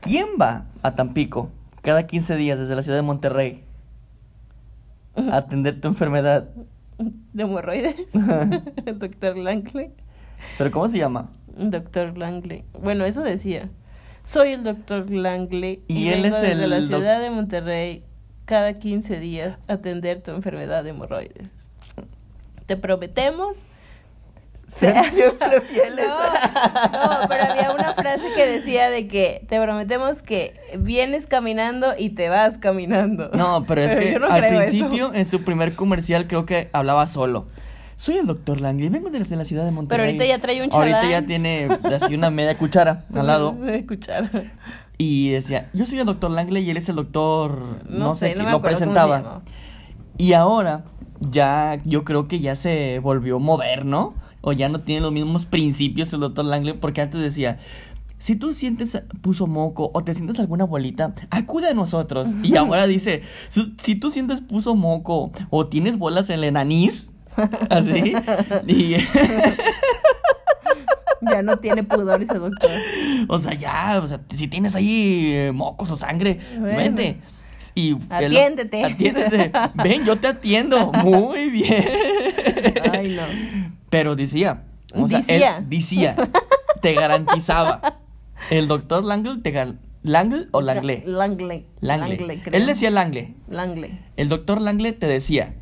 ¿Quién 0.00 0.26
va 0.40 0.66
a 0.82 0.94
Tampico 0.96 1.50
cada 1.82 2.06
15 2.06 2.36
días 2.36 2.58
desde 2.58 2.74
la 2.74 2.82
ciudad 2.82 2.98
de 2.98 3.02
Monterrey 3.02 3.64
a 5.14 5.36
atender 5.38 5.80
tu 5.80 5.88
enfermedad? 5.88 6.50
¿De 6.98 7.44
hemorroides? 7.44 7.96
Doctor 8.98 9.38
Langley. 9.38 9.92
¿Pero 10.58 10.70
cómo 10.70 10.88
se 10.88 10.98
llama? 10.98 11.30
Doctor 11.56 12.18
Langley. 12.18 12.64
Bueno, 12.78 13.06
eso 13.06 13.22
decía. 13.22 13.70
Soy 14.22 14.52
el 14.52 14.64
doctor 14.64 15.10
Langley 15.10 15.82
y, 15.88 16.04
Y 16.04 16.08
él 16.10 16.22
vengo 16.24 16.36
es 16.36 16.42
desde 16.42 16.64
el 16.64 16.70
la 16.70 16.82
ciudad 16.82 17.22
de 17.22 17.30
Monterrey 17.30 18.04
cada 18.50 18.74
15 18.78 19.20
días 19.20 19.58
atender 19.68 20.22
tu 20.22 20.32
enfermedad 20.32 20.82
de 20.82 20.90
hemorroides. 20.90 21.48
Te 22.66 22.76
prometemos 22.76 23.56
Ser 24.66 25.02
siempre 25.04 25.60
fieles. 25.68 26.06
No, 26.06 27.20
no, 27.22 27.28
pero 27.28 27.44
había 27.44 27.72
una 27.72 27.94
frase 27.94 28.22
que 28.36 28.46
decía 28.46 28.90
de 28.90 29.06
que 29.08 29.44
te 29.48 29.60
prometemos 29.60 30.22
que 30.22 30.54
vienes 30.78 31.26
caminando 31.26 31.94
y 31.98 32.10
te 32.10 32.28
vas 32.28 32.58
caminando. 32.58 33.30
No, 33.34 33.64
pero 33.66 33.82
es 33.82 33.94
que 33.94 34.12
yo 34.12 34.18
no 34.20 34.26
al 34.28 34.44
eso. 34.44 34.56
principio, 34.58 35.14
en 35.14 35.26
su 35.26 35.42
primer 35.42 35.74
comercial, 35.74 36.26
creo 36.28 36.44
que 36.46 36.68
hablaba 36.72 37.06
solo. 37.08 37.46
Soy 37.96 38.16
el 38.18 38.26
doctor 38.26 38.60
Langley, 38.60 38.88
vengo 38.88 39.10
desde 39.10 39.36
la 39.36 39.44
ciudad 39.44 39.64
de 39.64 39.72
Monterrey. 39.72 40.06
ahorita 40.06 40.24
ya 40.24 40.38
trae 40.38 40.62
un 40.64 40.72
Ahorita 40.72 41.02
chalán. 41.02 41.10
ya 41.20 41.26
tiene 41.26 41.68
así 41.94 42.14
una 42.14 42.30
media 42.30 42.56
cuchara 42.56 43.04
al 43.14 43.26
lado. 43.26 43.52
De 43.60 43.76
escuchar. 43.78 44.30
Y 45.02 45.30
decía, 45.30 45.70
yo 45.72 45.86
soy 45.86 45.98
el 46.00 46.04
doctor 46.04 46.30
Langley 46.30 46.62
y 46.62 46.68
él 46.70 46.76
es 46.76 46.90
el 46.90 46.96
doctor... 46.96 47.80
No, 47.88 47.98
No 48.08 48.14
sé, 48.14 48.34
no 48.34 48.40
qué", 48.40 48.44
me 48.44 48.50
lo 48.50 48.60
presentaba. 48.60 49.40
Y 50.18 50.34
ahora 50.34 50.84
ya 51.20 51.78
yo 51.86 52.04
creo 52.04 52.28
que 52.28 52.40
ya 52.40 52.54
se 52.54 52.98
volvió 52.98 53.38
moderno 53.38 54.12
o 54.42 54.52
ya 54.52 54.68
no 54.68 54.80
tiene 54.82 55.00
los 55.00 55.12
mismos 55.12 55.46
principios 55.46 56.12
el 56.12 56.20
doctor 56.20 56.44
Langley 56.44 56.74
porque 56.74 57.00
antes 57.00 57.18
decía, 57.20 57.58
si 58.18 58.36
tú 58.36 58.52
sientes 58.54 59.00
puso 59.22 59.46
moco 59.46 59.90
o 59.94 60.04
te 60.04 60.12
sientes 60.14 60.38
alguna 60.38 60.64
bolita, 60.64 61.14
acude 61.30 61.70
a 61.70 61.74
nosotros. 61.74 62.28
Y 62.42 62.56
ahora 62.58 62.86
dice, 62.86 63.22
"Su- 63.48 63.72
si 63.78 63.94
tú 63.94 64.10
sientes 64.10 64.42
puso 64.42 64.74
moco 64.74 65.32
o 65.48 65.66
tienes 65.68 65.96
bolas 65.96 66.28
en 66.28 66.44
el 66.44 66.56
anís, 66.58 67.10
así, 67.70 68.12
y, 68.66 68.96
Ya 71.22 71.42
no 71.42 71.56
tiene 71.58 71.82
pudor 71.84 72.22
ese 72.22 72.38
doctor. 72.38 72.70
o 73.28 73.38
sea, 73.38 73.54
ya, 73.54 74.00
o 74.02 74.06
sea, 74.06 74.20
si 74.30 74.48
tienes 74.48 74.74
ahí 74.74 75.30
eh, 75.32 75.52
mocos 75.52 75.90
o 75.90 75.96
sangre, 75.96 76.38
Bueno. 76.58 76.76
vente. 76.76 77.20
Y 77.74 77.96
Atiéndete. 78.08 78.84
Atiéndete. 78.84 79.52
Ven, 79.74 80.04
yo 80.04 80.16
te 80.18 80.28
atiendo. 80.28 80.92
Muy 80.92 81.50
bien. 81.50 81.84
Ay, 82.92 83.14
no. 83.14 83.22
Pero 83.90 84.16
decía, 84.16 84.64
o 84.94 85.06
sea, 85.08 85.18
Decía. 85.20 85.58
él 85.58 85.68
decía, 85.68 86.16
te 86.80 86.94
garantizaba. 86.94 87.98
El 88.50 88.66
doctor 88.68 89.04
Langle 89.04 89.40
te 89.42 89.52
¿Langle 90.02 90.46
o 90.52 90.62
Langley? 90.62 91.02
Langley. 91.04 91.66
Langley. 91.80 92.40
creo. 92.40 92.58
Él 92.58 92.66
decía 92.66 92.90
Langley. 92.90 93.36
Langley. 93.48 94.00
El 94.16 94.30
doctor 94.30 94.62
Langle 94.62 94.92
te 94.94 95.06
decía, 95.06 95.54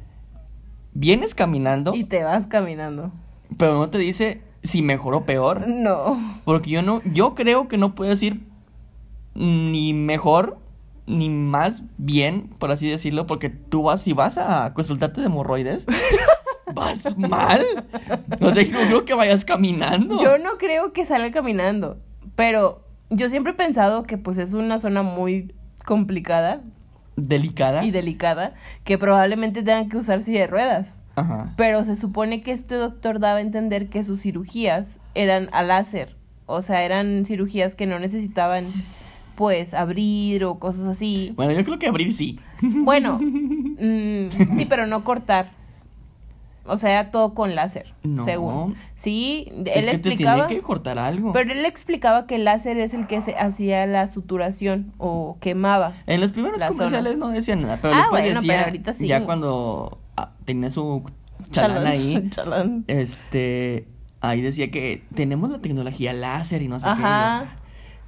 vienes 0.94 1.34
caminando, 1.34 1.92
Y 1.94 2.04
te 2.04 2.22
vas 2.22 2.46
caminando. 2.46 3.10
pero 3.56 3.74
no 3.78 3.90
te 3.90 3.98
dice 3.98 4.42
si 4.62 4.82
mejor 4.82 5.14
o 5.14 5.24
peor. 5.24 5.66
No. 5.66 6.16
Porque 6.44 6.70
yo 6.70 6.82
no, 6.82 7.02
yo 7.04 7.34
creo 7.34 7.68
que 7.68 7.78
no 7.78 7.94
puedes 7.94 8.22
ir 8.22 8.40
ni 9.34 9.92
mejor 9.94 10.58
ni 11.06 11.30
más 11.30 11.82
bien, 11.96 12.50
por 12.58 12.70
así 12.70 12.88
decirlo, 12.88 13.26
porque 13.26 13.48
tú 13.48 13.84
vas, 13.84 14.02
si 14.02 14.12
vas 14.12 14.36
a 14.36 14.74
consultarte 14.74 15.20
de 15.22 15.28
hemorroides, 15.28 15.86
vas 16.74 17.16
mal. 17.16 17.64
O 18.40 18.52
sea, 18.52 18.62
yo 18.62 18.76
creo 18.76 19.04
que 19.06 19.14
vayas 19.14 19.44
caminando. 19.44 20.22
Yo 20.22 20.36
no 20.38 20.58
creo 20.58 20.92
que 20.92 21.06
salga 21.06 21.30
caminando. 21.30 21.98
Pero 22.34 22.84
yo 23.10 23.28
siempre 23.30 23.52
he 23.52 23.56
pensado 23.56 24.02
que 24.02 24.18
pues 24.18 24.36
es 24.36 24.52
una 24.52 24.78
zona 24.78 25.02
muy 25.02 25.54
complicada 25.86 26.60
Delicada. 27.16 27.84
y 27.84 27.90
delicada 27.90 28.52
que 28.84 28.98
probablemente 28.98 29.62
tengan 29.62 29.88
que 29.88 29.96
usar 29.96 30.20
silla 30.20 30.40
de 30.40 30.46
ruedas. 30.46 30.92
Ajá. 31.18 31.52
Pero 31.56 31.84
se 31.84 31.96
supone 31.96 32.40
que 32.42 32.52
este 32.52 32.74
doctor 32.76 33.20
daba 33.20 33.38
a 33.38 33.40
entender 33.42 33.88
que 33.88 34.02
sus 34.04 34.20
cirugías 34.22 34.98
eran 35.14 35.48
a 35.52 35.62
láser. 35.62 36.16
O 36.46 36.62
sea, 36.62 36.82
eran 36.84 37.24
cirugías 37.26 37.74
que 37.74 37.86
no 37.86 37.98
necesitaban, 37.98 38.72
pues, 39.34 39.74
abrir 39.74 40.44
o 40.44 40.58
cosas 40.58 40.86
así. 40.86 41.32
Bueno, 41.36 41.52
yo 41.52 41.64
creo 41.64 41.78
que 41.78 41.86
abrir 41.88 42.14
sí. 42.14 42.38
Bueno, 42.62 43.18
mm, 43.22 44.54
sí, 44.56 44.64
pero 44.68 44.86
no 44.86 45.04
cortar. 45.04 45.46
O 46.70 46.76
sea, 46.76 46.90
era 46.90 47.10
todo 47.10 47.32
con 47.32 47.54
láser, 47.54 47.94
No. 48.02 48.24
según. 48.26 48.74
Sí, 48.94 49.46
es 49.64 49.76
él 49.76 49.84
que 49.86 49.90
explicaba. 49.90 50.48
que 50.48 50.60
cortar 50.60 50.98
algo. 50.98 51.32
Pero 51.32 51.50
él 51.52 51.64
explicaba 51.64 52.26
que 52.26 52.34
el 52.34 52.44
láser 52.44 52.76
es 52.78 52.92
el 52.92 53.06
que 53.06 53.22
se 53.22 53.34
hacía 53.38 53.86
la 53.86 54.06
suturación 54.06 54.92
o 54.98 55.38
quemaba. 55.40 55.94
En 56.06 56.20
los 56.20 56.32
primeros 56.32 56.62
comerciales 56.62 57.14
zonas. 57.14 57.18
no 57.18 57.28
decían 57.34 57.62
nada, 57.62 57.78
pero 57.80 57.94
Ah, 57.94 57.98
después 58.00 58.22
bueno, 58.22 58.40
decía, 58.42 58.52
pero 58.54 58.64
ahorita 58.66 58.92
sí. 58.92 59.06
ya 59.06 59.24
cuando 59.24 59.98
tenía 60.44 60.70
su 60.70 61.04
chalán 61.50 61.86
ahí, 61.86 62.28
Chalán. 62.30 62.84
este, 62.88 63.86
ahí 64.20 64.40
decía 64.40 64.70
que 64.70 65.04
tenemos 65.14 65.50
la 65.50 65.58
tecnología 65.60 66.12
láser 66.12 66.62
y 66.62 66.68
no 66.68 66.78
sé 66.80 66.84
qué. 66.86 66.90
Ajá. 66.92 67.54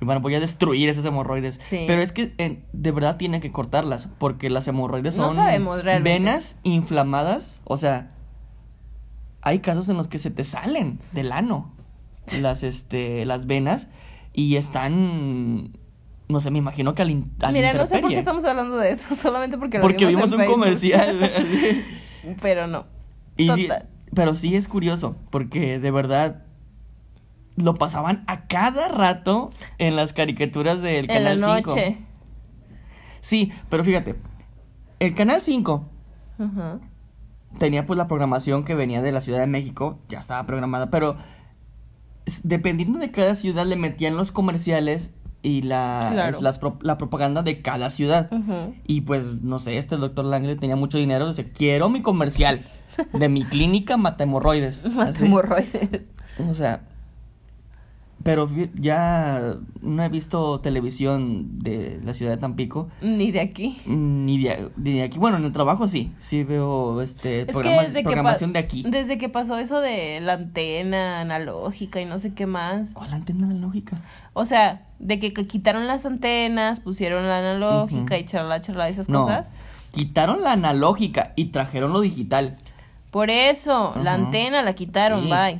Y 0.00 0.04
bueno, 0.06 0.20
voy 0.22 0.34
a 0.34 0.40
destruir 0.40 0.88
esas 0.88 1.04
hemorroides. 1.04 1.60
Sí. 1.68 1.84
Pero 1.86 2.00
es 2.00 2.12
que 2.12 2.32
eh, 2.38 2.62
de 2.72 2.90
verdad 2.92 3.16
tienen 3.18 3.40
que 3.42 3.52
cortarlas, 3.52 4.08
porque 4.18 4.48
las 4.48 4.66
hemorroides 4.66 5.16
No 5.18 5.26
son 5.26 5.34
sabemos 5.34 5.84
realmente. 5.84 6.18
venas 6.18 6.58
inflamadas, 6.62 7.60
o 7.64 7.76
sea, 7.76 8.10
hay 9.42 9.58
casos 9.60 9.88
en 9.88 9.96
los 9.98 10.08
que 10.08 10.18
se 10.18 10.30
te 10.30 10.44
salen 10.44 10.98
del 11.12 11.32
ano 11.32 11.72
las, 12.40 12.62
este, 12.62 13.24
las 13.26 13.46
venas 13.46 13.88
y 14.32 14.56
están, 14.56 15.72
no 16.28 16.40
sé, 16.40 16.50
me 16.50 16.58
imagino 16.58 16.94
que 16.94 17.02
al, 17.02 17.10
in- 17.10 17.32
Mira, 17.52 17.72
no 17.72 17.86
sé 17.86 17.98
por 17.98 18.08
qué 18.10 18.18
estamos 18.18 18.44
hablando 18.44 18.76
de 18.78 18.92
eso, 18.92 19.14
solamente 19.16 19.58
porque 19.58 19.78
lo 19.78 19.82
Porque 19.82 20.06
vimos 20.06 20.26
en 20.32 20.34
un 20.34 20.38
Facebook. 20.46 20.60
comercial. 20.60 21.30
Pero 22.40 22.66
no. 22.66 22.86
Y 23.36 23.68
pero 24.14 24.34
sí 24.34 24.56
es 24.56 24.68
curioso, 24.68 25.16
porque 25.30 25.78
de 25.78 25.90
verdad 25.90 26.42
lo 27.56 27.74
pasaban 27.74 28.24
a 28.26 28.46
cada 28.46 28.88
rato 28.88 29.50
en 29.78 29.96
las 29.96 30.12
caricaturas 30.12 30.82
del 30.82 31.10
En 31.10 31.24
la 31.24 31.30
Canal 31.30 31.56
5. 31.58 31.70
noche. 31.70 31.98
Sí, 33.20 33.52
pero 33.68 33.84
fíjate, 33.84 34.16
el 34.98 35.14
Canal 35.14 35.42
5 35.42 35.88
Ajá. 36.38 36.80
tenía 37.58 37.86
pues 37.86 37.98
la 37.98 38.08
programación 38.08 38.64
que 38.64 38.74
venía 38.74 39.02
de 39.02 39.12
la 39.12 39.20
Ciudad 39.20 39.40
de 39.40 39.46
México, 39.46 39.98
ya 40.08 40.18
estaba 40.18 40.44
programada, 40.46 40.90
pero 40.90 41.16
dependiendo 42.42 42.98
de 42.98 43.10
cada 43.10 43.34
ciudad 43.34 43.66
le 43.66 43.76
metían 43.76 44.16
los 44.16 44.32
comerciales 44.32 45.12
y 45.42 45.62
la, 45.62 46.10
Claro. 46.12 46.36
es 46.36 46.42
las 46.42 46.60
la 46.82 46.98
propaganda 46.98 47.42
de 47.42 47.62
cada 47.62 47.90
ciudad. 47.90 48.30
Y 48.86 49.02
pues, 49.02 49.24
no 49.42 49.58
sé, 49.58 49.78
este 49.78 49.96
doctor 49.96 50.24
Langley 50.24 50.56
tenía 50.56 50.76
mucho 50.76 50.98
dinero, 50.98 51.28
dice, 51.28 51.50
quiero 51.50 51.88
mi 51.88 52.02
comercial 52.02 52.60
de 53.12 53.28
mi 53.28 53.44
clínica 53.46 53.96
mata 53.96 54.24
hemorroides. 54.24 54.84
Mata 54.94 55.10
Así. 55.10 55.24
hemorroides. 55.24 56.02
O 56.48 56.54
sea, 56.54 56.82
pero 58.22 58.48
ya 58.74 59.54
no 59.80 60.02
he 60.04 60.08
visto 60.08 60.60
televisión 60.60 61.58
de 61.60 62.00
la 62.04 62.12
ciudad 62.12 62.32
de 62.32 62.38
Tampico, 62.38 62.88
Ni 63.00 63.30
de 63.30 63.40
aquí. 63.40 63.80
ni 63.86 64.42
de, 64.42 64.70
ni 64.76 64.94
de 64.98 65.02
aquí. 65.04 65.18
Bueno, 65.18 65.38
en 65.38 65.44
el 65.44 65.52
trabajo 65.52 65.88
sí, 65.88 66.12
sí 66.18 66.44
veo 66.44 67.00
este 67.00 67.40
Es 67.42 67.46
programa- 67.46 67.82
programación 68.02 68.52
de 68.52 68.58
aquí. 68.58 68.84
desde 68.86 69.16
que 69.18 69.28
pasó 69.28 69.56
eso 69.58 69.80
de 69.80 70.20
la 70.20 70.34
antena 70.34 71.20
analógica 71.20 72.00
y 72.00 72.04
no 72.04 72.18
sé 72.18 72.34
qué 72.34 72.46
más. 72.46 72.90
¿Cuál 72.92 73.12
antena 73.14 73.46
analógica? 73.46 73.96
O 74.34 74.44
sea, 74.44 74.86
de 74.98 75.18
que, 75.18 75.32
que 75.32 75.46
quitaron 75.46 75.86
las 75.86 76.04
antenas, 76.04 76.80
pusieron 76.80 77.26
la 77.26 77.38
analógica 77.38 78.18
y 78.18 78.24
charla, 78.24 78.60
charla, 78.60 78.88
esas 78.88 79.08
No, 79.08 79.20
cosas. 79.22 79.52
quitaron 79.92 80.42
la 80.42 80.52
analógica 80.52 81.32
y 81.36 81.46
trajeron 81.46 81.92
lo 81.92 82.00
digital. 82.00 82.58
Por 83.10 83.30
eso, 83.30 83.94
la 84.00 84.14
antena 84.14 84.62
la 84.62 84.74
quitaron, 84.74 85.22
Sí. 85.24 85.30
bye. 85.30 85.58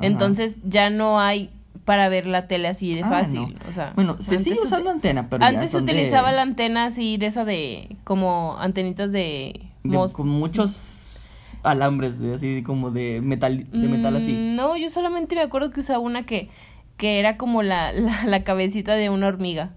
Entonces 0.00 0.56
ya 0.64 0.90
no 0.90 1.20
hay 1.20 1.50
para 1.84 2.08
ver 2.08 2.26
la 2.26 2.46
tele 2.46 2.68
así 2.68 2.94
de 2.94 3.02
Ah, 3.02 3.08
fácil. 3.08 3.40
no. 3.40 3.50
O 3.68 3.72
sea, 3.72 3.92
Bueno, 3.94 4.16
se 4.20 4.38
sigue 4.38 4.60
usando 4.62 4.90
antena, 4.90 5.28
pero 5.28 5.44
Antes 5.44 5.70
se 5.72 5.78
de- 5.78 5.82
utilizaba 5.82 6.30
la 6.32 6.42
antena 6.42 6.84
así, 6.86 7.16
de 7.16 7.26
esa 7.26 7.44
de, 7.44 7.96
como 8.04 8.56
antenitas 8.58 9.10
de... 9.12 9.68
con 10.12 10.28
muchos 10.28 11.20
alambres, 11.62 12.18
de- 12.18 12.34
así 12.34 12.62
como 12.62 12.90
de 12.90 13.20
metal, 13.20 13.66
de 13.70 13.88
metal 13.88 14.16
así. 14.16 14.32
Mm, 14.32 14.54
No, 14.56 14.76
yo 14.76 14.90
solamente 14.90 15.34
me 15.34 15.42
acuerdo 15.42 15.70
que 15.70 15.80
usaba 15.80 15.98
una 15.98 16.22
que, 16.24 16.48
que 16.96 17.18
era 17.18 17.36
como 17.36 17.62
la, 17.62 17.92
la, 17.92 18.24
la 18.26 18.44
cabecita 18.44 18.94
de 18.94 19.10
una 19.10 19.26
hormiga. 19.28 19.70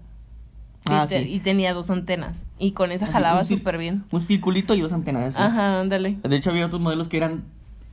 Y, 0.88 0.92
Ah, 0.92 1.06
te- 1.08 1.24
sí. 1.24 1.32
y 1.34 1.40
tenía 1.40 1.74
dos 1.74 1.90
antenas. 1.90 2.44
Y 2.60 2.70
con 2.70 2.92
esa 2.92 3.06
Así, 3.06 3.12
jalaba 3.14 3.44
súper 3.44 3.76
bien. 3.78 4.04
Un 4.12 4.20
circulito 4.20 4.74
y 4.74 4.80
dos 4.80 4.92
antenas. 4.92 5.34
así. 5.34 5.42
Ajá, 5.42 5.80
ándale. 5.80 6.18
De 6.22 6.36
hecho, 6.36 6.50
había 6.50 6.66
otros 6.66 6.80
modelos 6.80 7.08
que 7.08 7.16
eran 7.16 7.42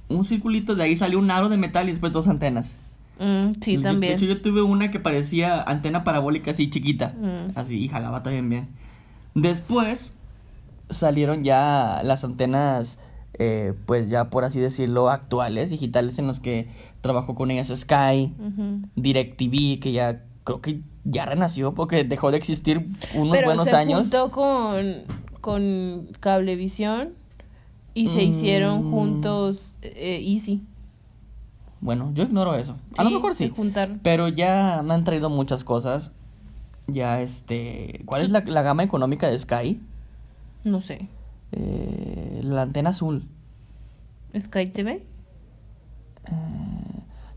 un 0.09 0.25
circulito, 0.25 0.75
de 0.75 0.83
ahí 0.83 0.95
salió 0.95 1.17
un 1.17 1.31
aro 1.31 1.49
de 1.49 1.57
metal 1.57 1.87
y 1.89 1.93
después 1.93 2.11
dos 2.13 2.27
antenas. 2.27 2.75
Mm, 3.23 3.53
sí, 3.61 3.75
Yo- 3.75 3.81
también. 3.81 4.17
De 4.17 4.25
hecho, 4.25 4.25
yo 4.33 4.41
tuve 4.41 4.61
una 4.61 4.91
que 4.91 4.99
parecía 4.99 5.61
antena 5.61 6.03
parabólica 6.03 6.51
así 6.51 6.69
chiquita. 6.69 7.13
Mm. 7.19 7.57
Así, 7.57 7.79
y 7.83 7.87
jalaba 7.87 8.21
también 8.23 8.49
bien. 8.49 8.67
Después 9.35 10.11
salieron 10.89 11.43
ya 11.43 12.01
las 12.03 12.23
antenas 12.23 12.99
eh, 13.39 13.73
pues 13.87 14.09
ya 14.09 14.29
por 14.29 14.43
así 14.43 14.59
decirlo, 14.59 15.09
actuales, 15.09 15.71
digitales, 15.71 16.19
en 16.19 16.27
los 16.27 16.39
que 16.39 16.67
trabajó 17.01 17.33
con 17.33 17.49
ellas 17.49 17.69
Sky. 17.75 18.31
DirecTV, 18.95 19.79
que 19.79 19.91
ya 19.91 20.21
creo 20.43 20.61
que 20.61 20.81
ya 21.03 21.25
renació 21.25 21.73
porque 21.73 22.03
dejó 22.03 22.29
de 22.31 22.37
existir 22.37 22.87
unos 23.15 23.31
Pero 23.35 23.47
buenos 23.47 23.67
se 23.67 23.75
años. 23.75 24.01
juntó 24.01 24.29
con, 24.31 24.85
con 25.41 26.09
Cablevisión 26.19 27.09
y 27.95 28.07
se 28.09 28.17
Mm. 28.25 28.29
hicieron 28.29 28.91
juntos 28.91 29.73
eh, 29.81 30.21
Easy. 30.23 30.61
Bueno, 31.83 32.11
yo 32.13 32.23
ignoro 32.23 32.55
eso. 32.55 32.77
A 32.97 33.03
lo 33.03 33.09
mejor 33.09 33.35
sí. 33.35 33.53
Pero 34.03 34.29
ya 34.29 34.81
me 34.85 34.93
han 34.93 35.03
traído 35.03 35.29
muchas 35.29 35.65
cosas. 35.65 36.11
Ya 36.87 37.19
este... 37.19 38.03
¿Cuál 38.05 38.21
es 38.21 38.29
la, 38.29 38.39
la 38.39 38.61
gama 38.61 38.83
económica 38.83 39.27
de 39.27 39.37
Sky? 39.37 39.81
No 40.63 40.79
sé. 40.79 41.09
Eh, 41.51 42.39
la 42.41 42.61
antena 42.61 42.91
azul. 42.91 43.25
Sky 44.33 44.67
TV. 44.67 45.05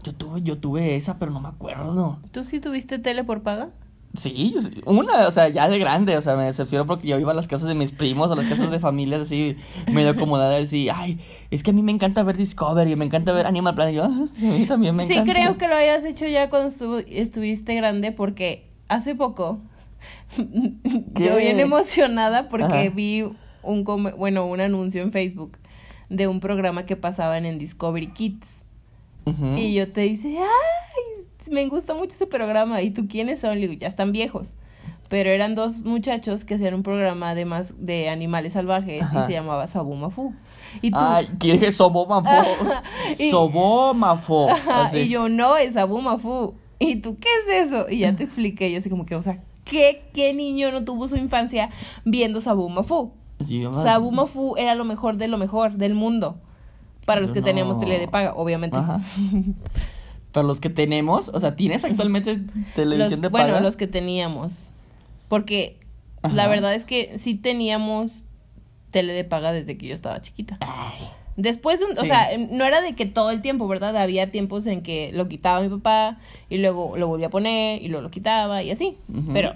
Yo 0.04 0.14
tuve, 0.14 0.42
yo 0.42 0.58
tuve 0.58 0.94
esa, 0.94 1.18
pero 1.18 1.32
no 1.32 1.40
me 1.40 1.48
acuerdo. 1.48 2.20
¿Tú 2.30 2.44
sí 2.44 2.60
tuviste 2.60 3.00
tele 3.00 3.24
por 3.24 3.42
paga? 3.42 3.70
Sí, 4.16 4.54
sí- 4.60 4.80
una, 4.86 5.28
o 5.28 5.30
sea, 5.30 5.48
ya 5.48 5.68
de 5.68 5.78
grande, 5.78 6.16
o 6.16 6.20
sea, 6.22 6.36
me 6.36 6.44
decepcionó 6.44 6.86
porque 6.86 7.06
yo 7.08 7.18
iba 7.18 7.32
a 7.32 7.34
las 7.34 7.46
casas 7.46 7.68
de 7.68 7.74
mis 7.74 7.92
primos, 7.92 8.30
a 8.30 8.34
las 8.34 8.46
casas 8.46 8.70
de 8.70 8.80
familias 8.80 9.20
así, 9.22 9.56
medio 9.92 10.10
acomodada, 10.10 10.56
así, 10.56 10.88
ay, 10.88 11.20
es 11.50 11.62
que 11.62 11.70
a 11.70 11.74
mí 11.74 11.82
me 11.82 11.92
encanta 11.92 12.22
ver 12.22 12.36
Discovery, 12.38 12.96
me 12.96 13.04
encanta 13.04 13.32
ver 13.32 13.46
Animal 13.46 13.74
Planet, 13.74 13.94
yo, 13.94 14.04
"Ah, 14.04 14.24
sí, 14.34 14.46
a 14.48 14.52
mí 14.52 14.64
también 14.66 14.96
me 14.96 15.06
sí, 15.06 15.12
encanta. 15.14 15.32
creo 15.32 15.58
que 15.58 15.68
lo 15.68 15.74
hayas 15.76 16.02
hecho 16.04 16.26
ya 16.26 16.48
cuando 16.48 16.68
estu- 16.70 17.04
estuviste 17.08 17.74
grande 17.74 18.10
porque 18.12 18.64
hace 18.88 19.14
poco 19.14 19.58
yo 21.14 21.36
bien 21.36 21.60
emocionada 21.60 22.48
porque 22.48 22.64
Ajá. 22.64 22.88
vi 22.94 23.24
un 23.62 23.84
bueno, 24.16 24.46
un 24.46 24.60
anuncio 24.60 25.02
en 25.02 25.12
Facebook 25.12 25.58
de 26.08 26.26
un 26.28 26.40
programa 26.40 26.86
que 26.86 26.96
pasaban 26.96 27.44
en 27.46 27.58
Discovery 27.58 28.08
Kids 28.12 28.46
y 29.56 29.74
yo 29.74 29.90
te 29.92 30.02
dice, 30.02 30.38
"Ay, 30.38 31.15
me 31.50 31.66
gusta 31.68 31.94
mucho 31.94 32.14
ese 32.14 32.26
programa." 32.26 32.82
¿Y 32.82 32.90
tú 32.90 33.06
quiénes 33.08 33.40
son? 33.40 33.60
Le 33.60 33.68
digo, 33.68 33.80
"Ya 33.80 33.88
están 33.88 34.12
viejos." 34.12 34.54
Pero 35.08 35.30
eran 35.30 35.54
dos 35.54 35.82
muchachos 35.82 36.44
que 36.44 36.54
hacían 36.56 36.74
un 36.74 36.82
programa 36.82 37.34
de 37.36 37.44
más 37.44 37.74
de 37.78 38.08
animales 38.08 38.54
salvajes 38.54 39.02
Ajá. 39.02 39.20
y 39.20 39.26
se 39.26 39.32
llamaba 39.34 39.66
Sabumafu. 39.68 40.34
Y 40.82 40.90
tú 40.90 40.96
Ay, 41.00 41.28
que 41.38 41.52
dije 41.52 41.70
Sobomafo, 41.70 42.28
Y- 43.18 43.30
Sobomafo, 43.30 44.48
así. 44.72 44.98
y 44.98 45.08
yo, 45.08 45.28
no, 45.28 45.56
es 45.56 45.76
Abumafu. 45.76 46.54
¿Y 46.80 46.96
tú 46.96 47.16
qué 47.20 47.28
es 47.46 47.66
eso? 47.68 47.86
Y 47.88 47.98
ya 48.00 48.16
te 48.16 48.24
expliqué, 48.24 48.70
yo 48.72 48.78
así 48.78 48.90
como 48.90 49.06
que, 49.06 49.14
o 49.14 49.22
sea, 49.22 49.40
¿qué, 49.64 50.02
qué 50.12 50.34
niño 50.34 50.72
no 50.72 50.84
tuvo 50.84 51.06
su 51.06 51.16
infancia 51.16 51.70
viendo 52.04 52.40
Sabumafu? 52.40 53.12
Sí, 53.46 53.62
Sabumafu 53.84 54.56
era 54.56 54.74
lo 54.74 54.84
mejor 54.84 55.18
de 55.18 55.28
lo 55.28 55.38
mejor 55.38 55.74
del 55.74 55.94
mundo. 55.94 56.36
Para 57.06 57.20
los 57.20 57.30
que 57.30 57.40
teníamos 57.42 57.78
tele 57.78 58.00
de 58.00 58.08
paga, 58.08 58.32
obviamente. 58.34 58.76
Ajá. 58.76 59.00
Para 60.36 60.46
los 60.46 60.60
que 60.60 60.68
tenemos, 60.68 61.30
o 61.32 61.40
sea, 61.40 61.56
¿tienes 61.56 61.82
actualmente 61.86 62.38
televisión 62.74 63.10
Los- 63.12 63.20
de 63.22 63.30
paga? 63.30 63.44
bueno, 63.46 63.60
los 63.60 63.74
que 63.78 63.86
teníamos. 63.86 64.52
Porque 65.28 65.78
Ajá. 66.22 66.34
la 66.34 66.46
verdad 66.46 66.74
es 66.74 66.84
que 66.84 67.16
sí 67.18 67.34
teníamos 67.36 68.22
tele 68.90 69.14
de 69.14 69.24
paga 69.24 69.52
desde 69.52 69.78
que 69.78 69.86
yo 69.86 69.94
estaba 69.94 70.20
chiquita. 70.20 70.58
Ay, 70.60 71.08
Después, 71.38 71.80
de 71.80 71.86
un- 71.86 71.98
o 71.98 72.04
sea, 72.04 72.28
no 72.50 72.66
era 72.66 72.82
de 72.82 72.94
que 72.94 73.06
todo 73.06 73.30
el 73.30 73.40
tiempo, 73.40 73.66
¿verdad? 73.66 73.96
Había 73.96 74.30
tiempos 74.30 74.66
en 74.66 74.82
que 74.82 75.10
lo 75.14 75.26
quitaba 75.26 75.62
mi 75.62 75.70
papá 75.70 76.18
y 76.50 76.58
luego 76.58 76.98
lo 76.98 77.08
volvía 77.08 77.28
a 77.28 77.30
poner 77.30 77.80
y 77.82 77.88
luego 77.88 78.02
lo 78.02 78.10
quitaba 78.10 78.62
y 78.62 78.70
así. 78.70 78.98
Pero 79.32 79.54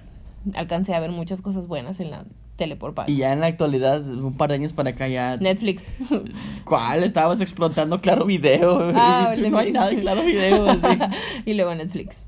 alcancé 0.55 0.95
a 0.95 1.01
ver 1.01 1.11
muchas 1.11 1.43
cosas 1.43 1.69
buenas 1.69 2.01
en 2.01 2.11
la 2.11 2.25
tele 2.61 2.77
por 2.77 2.93
paga. 2.93 3.11
Y 3.11 3.17
ya 3.17 3.33
en 3.33 3.41
la 3.41 3.47
actualidad, 3.47 4.07
un 4.07 4.35
par 4.35 4.51
de 4.51 4.57
años 4.57 4.75
para 4.75 4.91
acá 4.91 5.09
ya... 5.09 5.39
Netflix. 5.39 5.95
¿Cuál? 6.67 7.05
Estabas 7.05 7.41
explotando 7.41 8.03
Claro 8.03 8.27
Video. 8.27 8.93
Ah, 8.95 9.33
y 9.37 9.41
de 9.41 9.49
no 9.49 9.57
hay 9.57 9.73
nada 9.73 9.91
en 9.91 10.01
Claro 10.01 10.23
Video, 10.23 10.69
así. 10.71 10.99
y 11.47 11.55
luego 11.55 11.75
Netflix. 11.75 12.19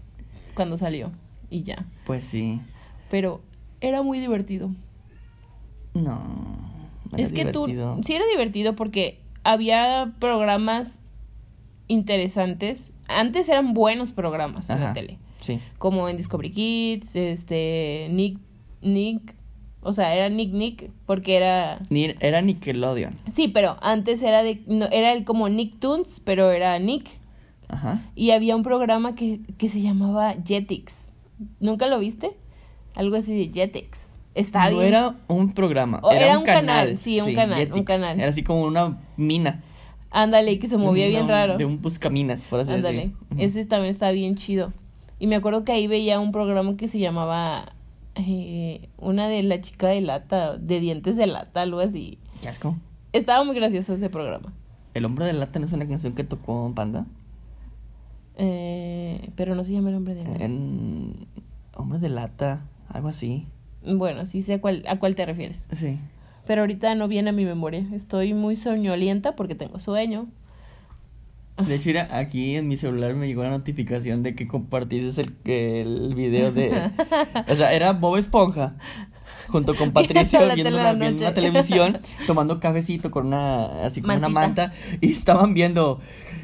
Cuando 0.54 0.78
salió. 0.78 1.12
Y 1.50 1.64
ya. 1.64 1.84
Pues 2.06 2.24
sí. 2.24 2.62
Pero 3.10 3.42
era 3.82 4.00
muy 4.00 4.20
divertido. 4.20 4.70
No. 5.92 6.22
era 7.12 7.22
es 7.22 7.34
que 7.34 7.44
divertido. 7.44 7.96
tú. 7.96 8.02
Sí, 8.02 8.14
era 8.14 8.24
divertido 8.30 8.74
porque 8.74 9.20
había 9.44 10.14
programas 10.18 10.98
interesantes. 11.88 12.94
Antes 13.06 13.50
eran 13.50 13.74
buenos 13.74 14.12
programas 14.12 14.70
en 14.70 14.80
la 14.80 14.94
tele. 14.94 15.18
Sí. 15.42 15.60
como 15.76 16.08
en 16.08 16.16
Discovery 16.16 16.52
Kids, 16.52 17.16
este, 17.16 18.06
Nick, 18.12 18.38
Nick, 18.80 19.34
o 19.82 19.92
sea, 19.92 20.14
era 20.14 20.28
Nick 20.28 20.52
Nick, 20.52 20.90
porque 21.06 21.36
era, 21.36 21.80
Ni- 21.90 22.14
Era 22.20 22.40
Nickelodeon. 22.40 23.12
sí, 23.34 23.48
pero 23.48 23.76
antes 23.82 24.22
era 24.22 24.42
de, 24.42 24.62
no, 24.66 24.86
era 24.92 25.12
el 25.12 25.24
como 25.24 25.48
Nicktoons, 25.48 26.20
pero 26.24 26.50
era 26.50 26.78
Nick, 26.78 27.08
Ajá. 27.68 28.02
y 28.14 28.30
había 28.30 28.54
un 28.56 28.62
programa 28.62 29.14
que, 29.14 29.40
que 29.58 29.68
se 29.68 29.80
llamaba 29.82 30.34
Jetix, 30.44 31.12
¿nunca 31.60 31.86
lo 31.86 31.98
viste? 31.98 32.30
Algo 32.94 33.16
así 33.16 33.32
de 33.46 33.52
Jetix, 33.52 34.10
está 34.34 34.70
no 34.70 34.76
bien, 34.78 34.88
era 34.88 35.14
un 35.28 35.52
programa, 35.52 35.98
O 36.02 36.10
era, 36.12 36.26
era 36.26 36.38
un, 36.38 36.44
canal. 36.44 36.66
canal, 36.66 36.98
sí, 36.98 37.20
un 37.20 37.34
canal, 37.34 37.72
un 37.72 37.84
canal. 37.84 38.20
Era 38.20 38.28
así 38.28 38.42
como 38.44 38.62
una 38.64 38.98
mina. 39.16 39.62
ándale, 40.10 40.58
que 40.58 40.68
se 40.68 40.76
movía 40.76 41.08
bien 41.08 41.26
raro, 41.26 41.56
De 41.56 41.64
un 41.64 41.80
buscaminas, 41.80 42.44
por 42.46 42.60
así 42.60 42.72
ándale, 42.72 42.96
decirlo. 42.98 43.18
Ujú. 43.32 43.40
ese 43.42 43.64
también 43.64 43.90
estaba 43.90 44.12
bien 44.12 44.36
chido, 44.36 44.72
y 45.18 45.26
me 45.26 45.36
acuerdo 45.36 45.64
que 45.64 45.72
ahí 45.72 45.86
veía 45.86 46.20
un 46.20 46.32
programa 46.32 46.76
que 46.76 46.86
se 46.88 46.98
llamaba 46.98 47.72
eh, 48.14 48.88
una 48.98 49.28
de 49.28 49.42
la 49.42 49.60
chica 49.60 49.88
de 49.88 50.00
lata, 50.00 50.56
de 50.56 50.80
dientes 50.80 51.16
de 51.16 51.26
lata, 51.26 51.62
algo 51.62 51.80
así. 51.80 52.18
Qué 52.40 52.48
asco. 52.48 52.76
Estaba 53.12 53.44
muy 53.44 53.54
gracioso 53.54 53.94
ese 53.94 54.10
programa. 54.10 54.52
El 54.94 55.04
hombre 55.04 55.24
de 55.26 55.32
lata 55.32 55.58
no 55.58 55.66
es 55.66 55.72
una 55.72 55.86
canción 55.86 56.14
que 56.14 56.24
tocó 56.24 56.72
Panda. 56.74 57.06
Eh, 58.36 59.30
pero 59.36 59.54
no 59.54 59.64
se 59.64 59.72
llama 59.72 59.90
el 59.90 59.96
hombre 59.96 60.14
de 60.14 60.24
lata. 60.24 60.44
En... 60.44 61.26
Hombre 61.74 61.98
de 61.98 62.08
lata, 62.08 62.66
algo 62.88 63.08
así. 63.08 63.46
Bueno, 63.84 64.26
sí 64.26 64.42
sé 64.42 64.54
a 64.54 64.60
cuál, 64.60 64.84
a 64.86 64.98
cuál 64.98 65.14
te 65.14 65.24
refieres. 65.24 65.64
Sí. 65.72 65.98
Pero 66.46 66.62
ahorita 66.62 66.94
no 66.94 67.08
viene 67.08 67.30
a 67.30 67.32
mi 67.32 67.44
memoria. 67.44 67.86
Estoy 67.92 68.34
muy 68.34 68.56
soñolienta 68.56 69.36
porque 69.36 69.54
tengo 69.54 69.78
sueño. 69.78 70.26
De 71.58 71.74
hecho, 71.74 71.88
mira, 71.88 72.08
aquí 72.16 72.56
en 72.56 72.66
mi 72.66 72.76
celular 72.76 73.14
me 73.14 73.26
llegó 73.26 73.42
la 73.42 73.50
notificación 73.50 74.22
de 74.22 74.34
que 74.34 74.48
compartiste 74.48 75.20
el, 75.20 75.36
el 75.44 76.14
video 76.14 76.50
de... 76.50 76.90
O 77.48 77.54
sea, 77.54 77.72
era 77.72 77.92
Bob 77.92 78.16
Esponja 78.16 78.76
junto 79.48 79.74
con 79.74 79.90
Patricio 79.92 80.40
viendo, 80.54 80.70
la 80.70 80.94
viendo 80.94 81.32
televisión, 81.32 81.98
tomando 82.26 82.60
cafecito 82.60 83.10
con 83.10 83.26
una, 83.28 83.84
así 83.86 84.00
como 84.02 84.14
una 84.16 84.28
manta, 84.28 84.72
y 85.00 85.12
estaban 85.12 85.54
viendo, 85.54 86.00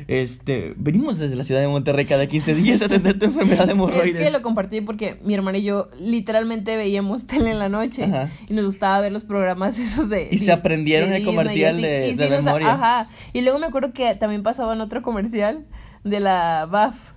este, 0.07 0.75
venimos 0.77 1.19
desde 1.19 1.37
la 1.37 1.45
ciudad 1.45 1.61
de 1.61 1.69
Monterrey 1.69 2.05
cada 2.07 2.27
15 2.27 2.55
días 2.55 2.83
a 2.83 2.87
atender 2.87 3.19
tu 3.19 3.27
enfermedad 3.27 3.59
de 3.59 3.65
Es 3.65 3.71
hemorroides. 3.71 4.23
que 4.23 4.31
lo 4.31 4.43
compartí 4.43 4.81
porque 4.81 5.19
mi 5.23 5.35
hermana 5.35 5.59
y 5.59 5.65
yo 5.65 5.89
literalmente 6.01 6.77
veíamos 6.77 7.27
tele 7.27 7.51
en 7.51 7.59
la 7.59 7.69
noche 7.69 8.05
Ajá. 8.05 8.31
y 8.49 8.55
nos 8.55 8.65
gustaba 8.65 9.01
ver 9.01 9.13
los 9.13 9.25
programas 9.25 9.79
esos 9.79 10.09
de 10.09 10.29
Y 10.31 10.39
se 10.39 10.47
Di- 10.47 10.51
aprendieron 10.51 11.11
de 11.11 11.19
el 11.19 11.25
comercial 11.25 11.75
así. 11.75 11.83
de- 11.83 12.15
de 12.17 12.31
nos- 12.31 12.45
memoria. 12.45 12.73
Ajá. 12.73 13.09
Y 13.33 13.43
luego 13.43 13.59
me 13.59 13.67
acuerdo 13.67 13.93
que 13.93 14.15
también 14.15 14.43
pasaban 14.43 14.81
otro 14.81 15.03
comercial 15.03 15.67
de 16.05 16.21
la 16.21 16.67
BAF. 16.71 17.13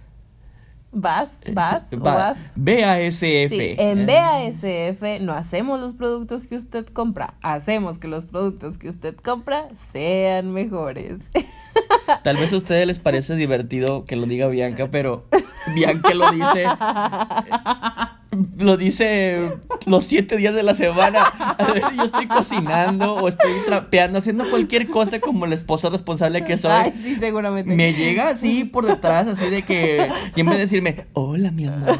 ¿BAS? 0.94 1.40
¿BAS? 1.54 1.94
o 1.94 2.00
Va- 2.00 2.16
BAF? 2.16 2.38
BASF. 2.56 3.50
Sí, 3.50 3.76
en 3.78 4.06
BASF 4.06 5.22
no 5.22 5.34
hacemos 5.34 5.80
los 5.80 5.94
productos 5.94 6.48
que 6.48 6.56
usted 6.56 6.86
compra, 6.88 7.36
hacemos 7.42 7.98
que 7.98 8.08
los 8.08 8.26
productos 8.26 8.78
que 8.78 8.90
usted 8.90 9.16
compra 9.16 9.68
sean 9.92 10.52
mejores. 10.52 11.32
Tal 12.24 12.36
vez 12.36 12.52
a 12.52 12.58
ustedes 12.58 12.86
les 12.88 13.00
parece 13.00 13.36
divertido 13.36 14.04
que 14.06 14.16
lo 14.18 14.26
diga 14.26 14.48
Bianca, 14.48 14.90
pero 14.92 15.26
Bianca 15.74 16.14
lo 16.14 16.30
dice. 16.32 16.66
Lo 18.58 18.78
dice 18.78 19.52
los 19.86 20.06
siete 20.06 20.38
días 20.38 20.54
de 20.56 20.64
la 20.64 20.74
semana. 20.74 21.24
A 21.24 21.72
veces 21.74 21.92
yo 21.98 22.04
estoy 22.04 22.28
cocinando 22.28 23.16
o 23.16 23.28
estoy 23.28 23.52
trapeando, 23.66 24.20
haciendo 24.20 24.50
cualquier 24.50 24.88
cosa 24.88 25.20
como 25.20 25.46
el 25.46 25.54
esposo 25.54 25.90
responsable 25.90 26.46
que 26.46 26.58
soy. 26.58 26.72
Ay, 26.72 26.94
sí, 27.04 27.18
seguramente. 27.20 27.76
Me 27.76 27.94
llega 27.94 28.30
así 28.30 28.64
por 28.64 28.86
detrás, 28.86 29.28
así 29.28 29.50
de 29.50 29.64
que. 29.64 30.08
Y 30.36 30.40
en 30.40 30.46
vez 30.46 30.56
de 30.56 30.62
decirme, 30.62 31.08
hola 31.14 31.52
mi 31.52 31.66
amor, 31.66 31.98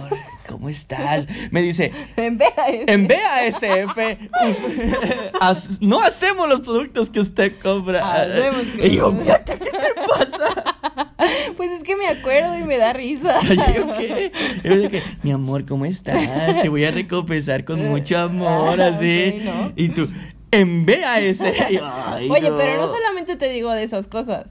¿cómo 0.52 0.70
estás? 0.70 1.28
Me 1.52 1.62
dice, 1.62 1.92
En 2.18 2.38
BASF. 2.38 2.84
en 2.88 3.08
BASF 3.08 3.98
as- 5.40 5.82
no 5.82 6.02
hacemos 6.02 6.48
los 6.50 6.62
productos 6.62 7.10
que 7.10 7.20
usted 7.20 7.54
compra. 7.62 8.22
Hacemos 8.24 8.64
que 8.76 8.88
y 8.88 8.96
yo, 8.98 9.12
Bianca, 9.12 9.56
¿qué 9.56 9.72
te 9.72 9.94
pasa? 10.08 10.78
Pues 11.56 11.70
es 11.72 11.84
que 11.84 11.96
me 11.96 12.08
acuerdo 12.08 12.58
y 12.58 12.64
me 12.64 12.78
da 12.78 12.94
risa. 12.94 13.40
Y 13.50 13.56
yo, 13.76 13.94
¿qué? 13.98 14.32
Yo 14.64 14.90
que, 14.90 15.04
mi 15.24 15.32
amor, 15.32 15.66
¿cómo 15.66 15.86
estás? 15.86 16.62
Te 16.62 16.70
voy 16.70 16.84
a 16.86 16.92
recompensar 16.92 17.64
con 17.64 17.88
mucho 17.90 18.18
amor, 18.18 18.82
Ah, 18.82 18.88
así. 18.88 19.36
ok, 19.38 19.44
¿no? 19.44 19.72
Y 19.76 19.90
tú, 19.90 20.08
en 20.52 20.86
BASF. 20.86 21.42
"Ay, 21.82 22.30
Oye, 22.30 22.52
pero 22.58 22.78
no 22.78 22.88
solamente 22.88 23.36
te 23.36 23.50
digo 23.50 23.72
de 23.72 23.84
esas 23.84 24.08
cosas. 24.08 24.48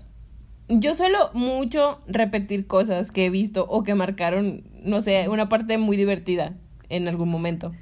Yo 0.68 0.94
suelo 0.94 1.30
mucho 1.34 2.00
repetir 2.06 2.68
cosas 2.68 3.10
que 3.10 3.26
he 3.26 3.30
visto 3.30 3.66
o 3.68 3.82
que 3.82 3.96
marcaron, 3.96 4.62
no 4.84 5.00
sé, 5.02 5.28
una 5.28 5.48
parte 5.48 5.78
muy 5.78 5.96
divertida 5.96 6.54
en 6.88 7.08
algún 7.08 7.28
momento. 7.30 7.72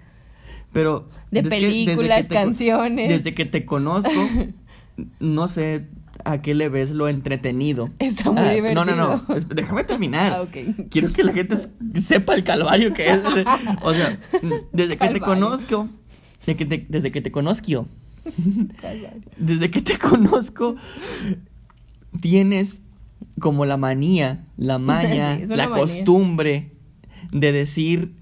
Pero. 0.72 1.08
De 1.30 1.42
que 1.42 1.48
desde 1.48 1.56
películas, 1.56 2.18
que 2.22 2.22
te 2.24 2.28
co- 2.28 2.34
canciones. 2.34 3.08
Desde 3.08 3.34
que 3.34 3.44
te 3.46 3.64
conozco, 3.64 4.10
no 5.20 5.48
sé. 5.48 5.86
a 6.24 6.42
qué 6.42 6.52
le 6.54 6.68
ves 6.68 6.90
lo 6.90 7.08
entretenido. 7.08 7.90
Está 8.00 8.30
muy 8.32 8.42
Ah, 8.42 8.50
divertido. 8.52 8.84
No, 8.84 8.94
no, 8.96 9.22
no. 9.28 9.34
es- 9.36 9.48
Déjame 9.48 9.84
terminar. 9.84 10.32
Ah. 10.32 10.46
Quiero 10.90 11.12
que 11.12 11.22
la 11.22 11.32
gente 11.32 11.56
sepa 11.94 12.34
el 12.34 12.42
calvario 12.44 12.92
que 12.92 13.08
es. 13.10 13.20
O 13.82 13.94
sea, 13.94 14.18
desde 14.72 14.96
que 14.98 15.08
te 15.08 15.20
Calvario. 15.20 15.22
conozco, 15.24 15.88
de 16.44 16.56
que 16.56 16.66
te- 16.66 16.86
desde 16.88 17.12
que 17.12 17.20
te 17.22 17.30
conozco, 17.30 17.86
desde 19.38 19.70
que 19.70 19.80
te 19.80 19.96
conozco, 19.98 20.74
tienes 22.20 22.82
como 23.40 23.64
la 23.64 23.76
manía, 23.76 24.44
la 24.56 24.78
maña, 24.80 25.38
Sí, 25.38 25.46
la 25.54 25.68
manía. 25.68 25.82
costumbre 25.84 26.72
de 27.32 27.52
decir 27.52 28.12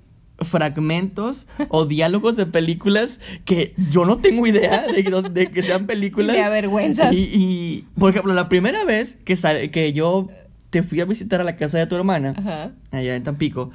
fragmentos 0.41 1.47
o 1.71 1.87
diálogos 1.87 2.37
de 2.37 2.45
películas 2.47 3.21
que 3.47 3.75
yo 3.91 4.05
no 4.05 4.19
tengo 4.19 4.47
idea 4.47 4.87
de, 4.87 5.03
que- 5.03 5.11
de 5.31 5.51
que 5.51 5.63
sean 5.63 5.87
películas. 5.87 6.37
Me 6.37 6.43
avergüenzas. 6.43 7.13
Y, 7.15 7.31
y, 7.33 7.87
por 7.99 8.11
ejemplo, 8.11 8.35
la 8.35 8.49
primera 8.49 8.85
vez 8.85 9.17
que, 9.25 9.35
sal- 9.37 9.71
que 9.71 9.93
yo 9.95 10.29
te 10.71 10.83
fui 10.83 11.01
a 11.01 11.05
visitar 11.07 11.41
a 11.41 11.45
la 11.45 11.57
casa 11.57 11.79
de 11.79 11.87
tu 11.87 11.95
hermana, 11.95 12.35
Ajá. 12.37 12.73
allá 12.91 13.15
en 13.17 13.23
Tampico, 13.23 13.71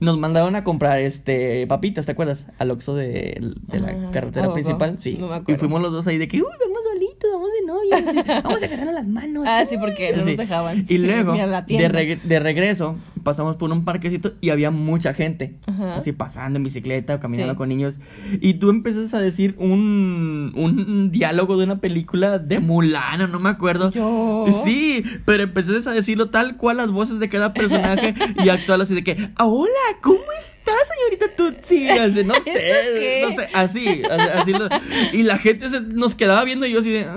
nos 0.00 0.18
mandaron 0.18 0.56
a 0.56 0.64
comprar 0.64 0.98
este 1.00 1.66
papitas, 1.66 2.06
¿te 2.06 2.12
acuerdas? 2.12 2.46
Al 2.58 2.70
Oxxo 2.70 2.94
de, 2.94 3.38
de 3.68 3.80
la 3.80 4.10
carretera 4.12 4.44
¿a 4.46 4.48
poco? 4.48 4.54
principal, 4.54 4.98
sí. 4.98 5.18
No 5.20 5.28
me 5.28 5.42
y 5.46 5.56
fuimos 5.58 5.82
los 5.82 5.92
dos 5.92 6.06
ahí 6.06 6.16
de 6.16 6.26
que, 6.26 6.38
uy, 6.38 6.48
vamos 6.58 6.80
solitos, 6.90 7.30
vamos 7.30 7.50
de 7.60 7.66
novios, 7.66 8.42
vamos 8.42 8.62
a 8.62 8.64
agarrar 8.66 8.94
las 8.94 9.06
manos. 9.06 9.44
Ah, 9.46 9.64
sí, 9.68 9.76
porque 9.78 10.12
no 10.12 10.24
nos 10.24 10.36
dejaban. 10.38 10.86
Y 10.88 10.96
luego, 10.98 11.34
reg- 11.34 12.22
de 12.22 12.40
regreso, 12.40 12.96
pasamos 13.22 13.56
por 13.56 13.70
un 13.70 13.84
parquecito 13.84 14.32
y 14.40 14.50
había 14.50 14.70
mucha 14.70 15.14
gente, 15.14 15.56
Ajá. 15.66 15.96
así 15.96 16.12
pasando 16.12 16.56
en 16.58 16.64
bicicleta 16.64 17.14
o 17.16 17.20
caminando 17.20 17.54
Sí. 17.54 17.56
con 17.58 17.68
niños. 17.68 17.98
Y 18.40 18.54
tú 18.54 18.70
empiezas 18.70 19.12
a 19.14 19.20
decir 19.20 19.54
un, 19.58 20.52
un 20.54 21.10
diálogo 21.12 21.56
de 21.56 21.64
una 21.64 21.80
película 21.80 22.38
de 22.38 22.60
Mulan, 22.60 23.20
o 23.22 23.26
no 23.28 23.40
me 23.40 23.48
acuerdo. 23.50 23.90
Yo. 23.90 24.46
Sí, 24.64 25.02
pero 25.24 25.42
empecé 25.42 25.88
a 25.88 25.92
decirlo 25.92 26.30
tal 26.30 26.56
cual 26.56 26.76
las 26.78 26.90
voces 26.90 27.18
de 27.18 27.28
cada 27.28 27.52
personaje 27.52 28.14
y 28.44 28.48
actuar 28.50 28.80
así 28.80 28.94
de 28.94 29.04
que, 29.04 29.30
"Ah, 29.36 29.46
hola, 29.46 29.70
¿cómo 30.02 30.20
está, 30.38 30.72
señorita 30.94 31.36
Tutsi? 31.36 31.88
Así, 31.88 32.24
no 32.24 32.34
sé, 32.42 32.52
qué? 32.52 33.24
no 33.28 33.32
sé, 33.34 33.48
así, 33.54 34.02
así, 34.10 34.28
así 34.34 34.52
lo- 34.52 34.68
y 35.12 35.22
la 35.22 35.38
gente 35.38 35.68
se 35.70 35.80
nos 35.80 36.14
quedaba 36.14 36.44
viendo 36.44 36.66
y 36.66 36.72
yo 36.72 36.80
así 36.80 36.90
de... 36.90 37.04
"Ah". 37.04 37.16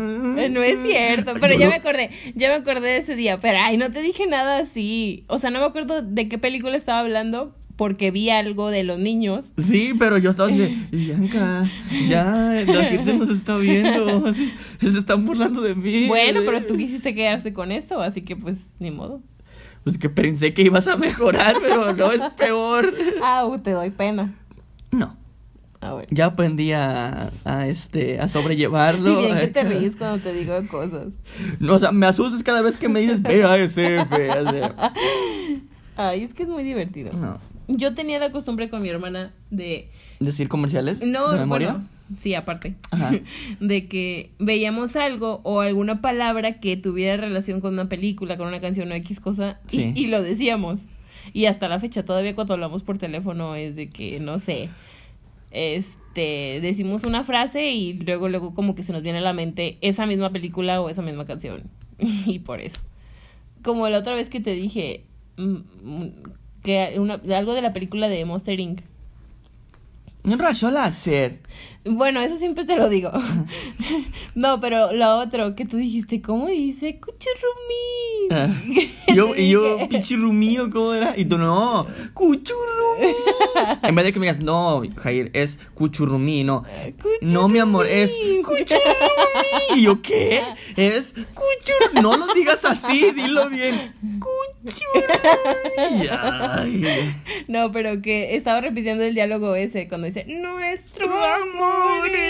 No 0.49 0.61
es 0.61 0.81
cierto, 0.83 1.33
pero 1.39 1.53
Yo 1.53 1.59
ya 1.61 1.69
me 1.69 1.75
acordé, 1.75 2.09
ya 2.35 2.49
me 2.49 2.55
acordé 2.55 2.87
de 2.89 2.97
ese 2.97 3.15
día, 3.15 3.39
pero 3.39 3.57
ay, 3.63 3.77
no 3.77 3.89
te 3.91 4.01
dije 4.01 4.27
nada 4.27 4.57
así. 4.59 5.23
O 5.27 5.37
sea, 5.37 5.49
no 5.51 5.59
me 5.59 5.65
acuerdo 5.65 5.92
de 6.01 6.27
qué 6.27 6.37
película 6.37 6.75
estaba 6.75 6.99
hablando 6.99 7.55
porque 7.75 8.11
vi 8.11 8.29
algo 8.29 8.69
de 8.69 8.83
los 8.83 8.99
niños. 8.99 9.51
Sí, 9.57 9.93
pero 9.97 10.17
yo 10.17 10.29
estaba 10.29 10.49
así 10.49 10.57
de, 10.57 10.67
Bianca, 10.91 11.69
ya, 12.07 12.63
la 12.65 12.83
gente 12.85 13.13
nos 13.13 13.29
está 13.29 13.57
viendo, 13.57 14.25
así, 14.27 14.53
se 14.79 14.97
están 14.97 15.25
burlando 15.25 15.61
de 15.61 15.75
mí. 15.75 16.07
Bueno, 16.07 16.41
pero 16.45 16.65
tú 16.65 16.77
quisiste 16.77 17.15
quedarse 17.15 17.53
con 17.53 17.71
esto, 17.71 18.01
así 18.01 18.21
que 18.21 18.35
pues 18.35 18.67
ni 18.79 18.91
modo. 18.91 19.21
Pues 19.83 19.97
que 19.97 20.09
pensé 20.09 20.53
que 20.53 20.61
ibas 20.61 20.87
a 20.87 20.95
mejorar, 20.95 21.57
pero 21.61 21.93
no, 21.93 22.11
es 22.11 22.21
peor. 22.37 22.93
Ah, 23.21 23.45
uh, 23.45 23.59
te 23.59 23.71
doy 23.71 23.89
pena. 23.89 24.33
No, 24.91 25.17
A 25.81 25.93
ver. 25.95 26.07
ya 26.09 26.27
aprendí 26.27 26.71
a, 26.71 27.31
a, 27.43 27.67
este, 27.67 28.21
a 28.21 28.27
sobrellevarlo. 28.29 29.19
Y 29.19 29.25
bien 29.25 29.39
que 29.39 29.47
te 29.47 29.63
ríes 29.63 29.97
cuando 29.97 30.19
te 30.19 30.31
digo 30.31 30.53
cosas. 30.67 31.07
No, 31.59 31.75
o 31.75 31.79
sea, 31.79 31.91
me 31.91 32.05
asustas 32.05 32.43
cada 32.43 32.61
vez 32.61 32.77
que 32.77 32.87
me 32.87 33.01
dices 33.01 33.19
PASF. 33.19 34.13
Ay, 35.95 36.23
es 36.23 36.33
que 36.33 36.43
es 36.43 36.49
muy 36.49 36.63
divertido. 36.63 37.13
No. 37.13 37.39
Yo 37.67 37.93
tenía 37.93 38.19
la 38.19 38.31
costumbre 38.31 38.69
con 38.69 38.81
mi 38.81 38.89
hermana 38.89 39.33
de 39.49 39.89
¿Decir 40.19 40.47
comerciales? 40.49 41.01
No, 41.05 41.31
¿De 41.31 41.39
memoria? 41.39 41.73
bueno, 41.73 41.87
sí, 42.17 42.35
aparte. 42.35 42.75
Ajá. 42.91 43.11
De 43.59 43.87
que 43.87 44.31
veíamos 44.39 44.95
algo 44.95 45.39
o 45.43 45.61
alguna 45.61 46.01
palabra 46.01 46.59
que 46.59 46.75
tuviera 46.77 47.17
relación 47.17 47.61
con 47.61 47.73
una 47.73 47.87
película, 47.89 48.37
con 48.37 48.47
una 48.47 48.59
canción 48.61 48.91
o 48.91 48.95
X 48.95 49.19
cosa, 49.19 49.59
y, 49.71 49.75
Sí. 49.75 49.93
y 49.95 50.07
lo 50.07 50.21
decíamos. 50.21 50.81
Y 51.33 51.45
hasta 51.45 51.69
la 51.69 51.79
fecha, 51.79 52.03
todavía 52.03 52.35
cuando 52.35 52.53
hablamos 52.53 52.83
por 52.83 52.97
teléfono, 52.97 53.55
es 53.55 53.75
de 53.77 53.89
que, 53.89 54.19
no 54.19 54.39
sé, 54.39 54.69
este, 55.51 56.59
decimos 56.61 57.03
una 57.05 57.23
frase 57.23 57.71
y 57.71 57.93
luego, 57.93 58.27
luego 58.29 58.53
como 58.53 58.75
que 58.75 58.83
se 58.83 58.91
nos 58.93 59.03
viene 59.03 59.19
a 59.19 59.21
la 59.21 59.33
mente 59.33 59.77
esa 59.81 60.05
misma 60.05 60.31
película 60.31 60.81
o 60.81 60.89
esa 60.89 61.01
misma 61.01 61.25
canción. 61.25 61.63
y 61.99 62.39
por 62.39 62.59
eso. 62.59 62.81
Como 63.63 63.87
la 63.87 63.99
otra 63.99 64.15
vez 64.15 64.29
que 64.29 64.41
te 64.41 64.53
dije, 64.53 65.05
que 65.35 66.95
una, 66.97 67.21
algo 67.35 67.53
de 67.53 67.61
la 67.61 67.73
película 67.73 68.07
de 68.07 68.25
Monster 68.25 68.59
Inc. 68.59 68.81
Un 70.25 70.39
rayo 70.39 70.69
láser. 70.69 71.39
Bueno, 71.85 72.21
eso 72.21 72.37
siempre 72.37 72.63
te 72.63 72.77
lo 72.77 72.87
digo. 72.87 73.11
no, 74.35 74.59
pero 74.61 74.93
lo 74.93 75.17
otro 75.17 75.53
que 75.53 75.65
tú 75.65 75.75
dijiste, 75.75 76.21
¿cómo 76.21 76.47
dice? 76.47 76.97
Cuchurrumí. 76.99 78.29
Ah. 78.31 78.47
Y 79.07 79.15
yo, 79.15 79.35
y 79.35 79.49
yo, 79.49 79.77
pichirrumío, 79.89 80.69
¿cómo 80.69 80.93
era? 80.93 81.13
Y 81.17 81.25
tú, 81.25 81.37
no, 81.37 81.85
cuchurrumí. 82.13 83.13
En 83.83 83.95
vez 83.95 84.05
de 84.05 84.13
que 84.13 84.19
me 84.19 84.27
digas, 84.27 84.43
no, 84.43 84.81
Jair, 84.97 85.29
es 85.33 85.59
cuchurrumí, 85.73 86.43
no. 86.43 86.63
No, 87.21 87.49
mi 87.49 87.59
amor, 87.59 87.87
es 87.87 88.15
cuchurrumí. 88.43 89.75
Y 89.75 89.81
yo, 89.83 90.01
¿qué? 90.01 90.41
Es 90.77 91.13
cuchurrumí. 91.13 92.01
No 92.01 92.15
lo 92.17 92.33
digas 92.33 92.63
así, 92.63 93.11
dilo 93.11 93.49
bien. 93.49 93.93
Cuchurrumí. 94.19 96.07
Ay. 96.09 97.15
No, 97.47 97.71
pero 97.71 98.01
que 98.01 98.35
estaba 98.35 98.61
repitiendo 98.61 99.03
el 99.03 99.15
diálogo 99.15 99.55
ese 99.55 99.87
cuando 99.87 100.07
dice, 100.07 100.25
nuestro 100.25 101.23
amor 101.23 101.72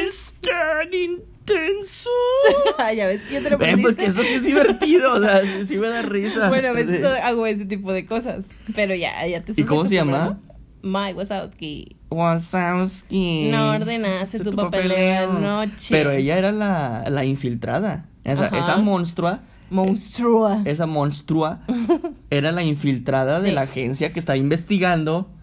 es... 0.06 0.34
tan 0.42 0.94
intenso. 0.94 2.10
ya 2.96 3.08
ves 3.08 3.22
que 3.24 3.34
ya 3.36 3.42
te 3.42 3.50
lo 3.50 3.58
Ven, 3.58 3.82
porque 3.82 4.06
eso 4.06 4.22
sí 4.22 4.34
es 4.34 4.44
divertido, 4.44 5.14
o 5.14 5.20
sea, 5.20 5.42
sí, 5.42 5.66
sí 5.68 5.78
me 5.78 5.88
da 5.88 6.02
risa. 6.02 6.50
Bueno, 6.50 6.70
a 6.70 6.74
veces 6.74 7.04
hago 7.06 7.46
ese 7.46 7.66
tipo 7.66 7.92
de 7.92 8.06
cosas, 8.06 8.46
pero 8.76 8.96
ya, 8.96 9.26
ya 9.28 9.42
te 9.42 9.52
¿Y 9.52 9.62
estás 9.62 9.66
cómo 9.66 9.86
se 9.86 9.96
llama? 9.96 10.40
Mike 10.82 11.14
Wazowski. 11.14 11.96
Wazowski. 12.10 13.50
No 13.50 13.72
ordenaste 13.72 14.40
tu 14.40 14.52
papeleo 14.52 15.32
anoche. 15.32 15.88
Pero 15.90 16.12
ella 16.12 16.38
era 16.38 16.52
la, 16.52 17.06
la 17.10 17.24
infiltrada. 17.26 18.06
Esa, 18.24 18.46
Ajá. 18.46 18.58
esa 18.58 18.78
monstrua, 18.78 19.40
Monstrua. 19.70 20.62
esa 20.66 20.86
monstrua, 20.86 21.60
era 22.30 22.52
la 22.52 22.64
infiltrada 22.64 23.40
de 23.42 23.52
la 23.52 23.62
agencia 23.62 24.14
que 24.14 24.20
estaba 24.20 24.38
investigando 24.38 25.30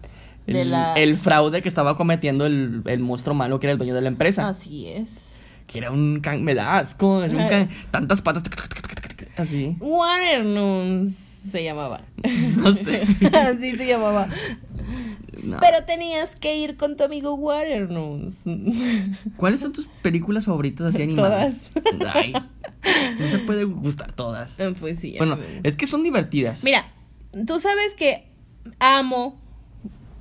el, 0.55 0.71
la- 0.71 0.93
el 0.95 1.17
fraude 1.17 1.61
que 1.61 1.69
estaba 1.69 1.97
cometiendo 1.97 2.45
el, 2.45 2.81
el 2.85 2.99
monstruo 2.99 3.35
malo 3.35 3.59
que 3.59 3.67
era 3.67 3.71
el 3.73 3.77
dueño 3.77 3.95
de 3.95 4.01
la 4.01 4.07
empresa. 4.07 4.47
Así 4.49 4.87
es. 4.87 5.07
Que 5.67 5.77
era 5.79 5.91
un 5.91 6.19
can... 6.21 6.43
Me 6.43 6.53
da 6.55 6.77
asco. 6.79 7.23
Es 7.23 7.31
un 7.33 7.47
can... 7.47 7.69
Tantas 7.91 8.21
patas. 8.21 8.43
Así. 9.37 9.77
Waternoons 9.79 11.15
se 11.15 11.63
llamaba. 11.63 12.01
No 12.57 12.71
sé. 12.71 13.01
Así 13.33 13.71
se 13.77 13.87
llamaba. 13.87 14.27
No. 15.43 15.57
Pero 15.59 15.83
tenías 15.85 16.35
que 16.35 16.57
ir 16.57 16.75
con 16.77 16.97
tu 16.97 17.03
amigo 17.03 17.33
Waternoons. 17.35 18.35
¿Cuáles 19.37 19.61
son 19.61 19.71
tus 19.73 19.87
películas 20.01 20.45
favoritas 20.45 20.93
así 20.93 21.03
animadas? 21.03 21.71
Ay, 22.13 22.33
no 22.33 23.31
te 23.31 23.39
puede 23.45 23.63
gustar 23.63 24.11
todas. 24.11 24.57
Pues 24.79 24.99
sí. 24.99 25.15
Bueno, 25.17 25.37
me- 25.37 25.61
es 25.63 25.77
que 25.77 25.87
son 25.87 26.03
divertidas. 26.03 26.63
Mira, 26.63 26.85
tú 27.47 27.57
sabes 27.59 27.93
que 27.95 28.27
amo 28.79 29.40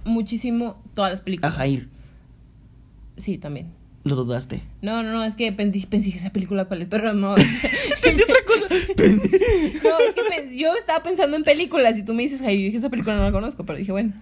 muchísimo 0.05 0.83
todas 0.95 1.11
las 1.13 1.21
A 1.21 1.25
películas. 1.25 1.55
Jair, 1.55 1.89
Sí, 3.17 3.37
también. 3.39 3.69
lo 4.05 4.17
dudaste. 4.17 4.63
No, 4.83 5.03
no, 5.03 5.13
no, 5.13 5.25
es 5.25 5.35
que 5.35 5.53
pensé, 5.53 5.87
pensé 5.87 6.11
que 6.11 6.19
esa 6.19 6.31
película 6.31 6.65
cuál 6.67 6.83
es, 6.83 6.89
pero 6.89 7.13
no. 7.13 7.35
¿Qué 8.03 8.15
otra 8.15 8.37
cosa? 8.47 8.75
No, 9.85 9.99
es 9.99 10.15
que 10.49 10.57
yo 10.59 10.75
estaba 10.75 11.03
pensando 11.03 11.37
en 11.37 11.45
películas 11.45 11.99
y 11.99 12.05
tú 12.05 12.15
me 12.15 12.23
dices, 12.23 12.41
Jair, 12.41 12.59
yo 12.59 12.65
dije, 12.67 12.79
esa 12.79 12.89
película 12.89 13.17
no 13.17 13.25
la 13.25 13.33
conozco, 13.33 13.65
pero 13.67 13.79
dije, 13.79 13.93
bueno, 13.93 14.15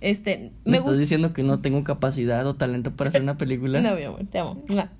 este, 0.00 0.52
¿Me, 0.64 0.72
me 0.72 0.76
estás 0.78 0.96
diciendo 0.96 1.32
que 1.32 1.42
no 1.42 1.60
tengo 1.60 1.82
capacidad 1.84 2.46
o 2.46 2.54
talento 2.54 2.92
para 2.92 3.08
hacer 3.10 3.22
una 3.22 3.36
película? 3.36 3.80
No, 3.82 3.94
mi 3.96 4.02
amor, 4.04 4.24
te 4.30 4.38
amo. 4.38 4.62
Mua. 4.68 4.90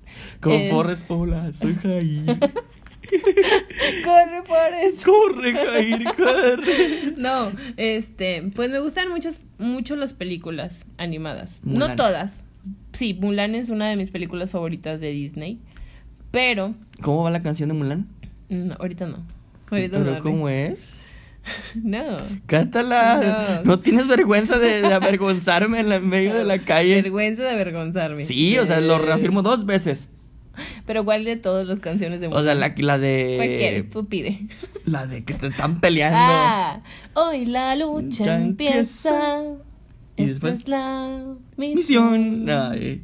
Como 0.41 0.55
Eh, 0.55 0.69
Forrest, 0.69 1.09
hola, 1.09 1.51
soy 1.53 1.75
Jair. 1.75 2.37
Corre, 4.03 4.43
Forrest. 4.45 5.05
corre, 5.05 5.53
Jair, 5.53 6.03
corre. 6.15 7.13
No, 7.17 7.51
este, 7.77 8.43
pues 8.55 8.69
me 8.69 8.79
gustan 8.79 9.09
muchas, 9.09 9.39
mucho 9.57 9.95
las 9.95 10.13
películas 10.13 10.85
animadas. 10.97 11.59
No 11.63 11.79
Mulan. 11.81 11.95
todas. 11.97 12.43
Sí, 12.93 13.13
Mulan 13.19 13.55
es 13.55 13.69
una 13.69 13.89
de 13.89 13.95
mis 13.95 14.11
películas 14.11 14.51
favoritas 14.51 14.99
de 15.01 15.11
Disney, 15.11 15.59
pero 16.31 16.75
¿Cómo 17.01 17.23
va 17.23 17.31
la 17.31 17.41
canción 17.41 17.69
de 17.69 17.75
Mulan? 17.75 18.07
no, 18.49 18.75
ahorita 18.79 19.05
no. 19.07 19.25
Ahorita 19.71 19.99
¿Pero 19.99 20.15
no. 20.15 20.19
cómo 20.21 20.49
es? 20.49 20.93
No. 21.75 22.17
Cántala. 22.47 23.61
No, 23.63 23.71
No. 23.71 23.79
tienes 23.79 24.07
vergüenza 24.07 24.59
de, 24.59 24.81
de 24.81 24.93
avergonzarme 24.93 25.79
en, 25.79 25.89
la, 25.89 25.95
en 25.95 26.07
medio 26.09 26.35
de 26.35 26.43
la 26.43 26.59
calle. 26.65 27.01
Vergüenza 27.01 27.43
de 27.43 27.49
avergonzarme. 27.51 28.23
Sí, 28.25 28.57
o 28.59 28.65
sea, 28.65 28.81
lo 28.81 28.97
Eh, 28.97 29.05
reafirmo 29.05 29.41
dos 29.41 29.65
veces. 29.65 30.09
Pero 30.85 31.03
¿cuál 31.05 31.25
de 31.25 31.35
todas 31.35 31.67
las 31.67 31.79
canciones 31.79 32.19
de 32.21 32.27
O 32.27 32.43
sea, 32.43 32.55
la, 32.55 32.73
la 32.77 32.97
de. 32.97 33.33
Cualquiera, 33.37 33.77
estúpide. 33.77 34.47
La 34.85 35.05
de 35.05 35.23
que 35.23 35.33
se 35.33 35.47
están 35.47 35.79
peleando. 35.81 36.17
Ah, 36.19 36.81
hoy 37.13 37.45
la 37.45 37.75
lucha 37.75 38.23
Ya 38.23 38.41
empieza. 38.41 39.43
Y 40.17 40.23
Esta 40.23 40.31
después, 40.33 40.53
es 40.61 40.67
la 40.67 41.23
Misión. 41.57 42.45
misión. 42.45 42.49
Ay. 42.49 43.03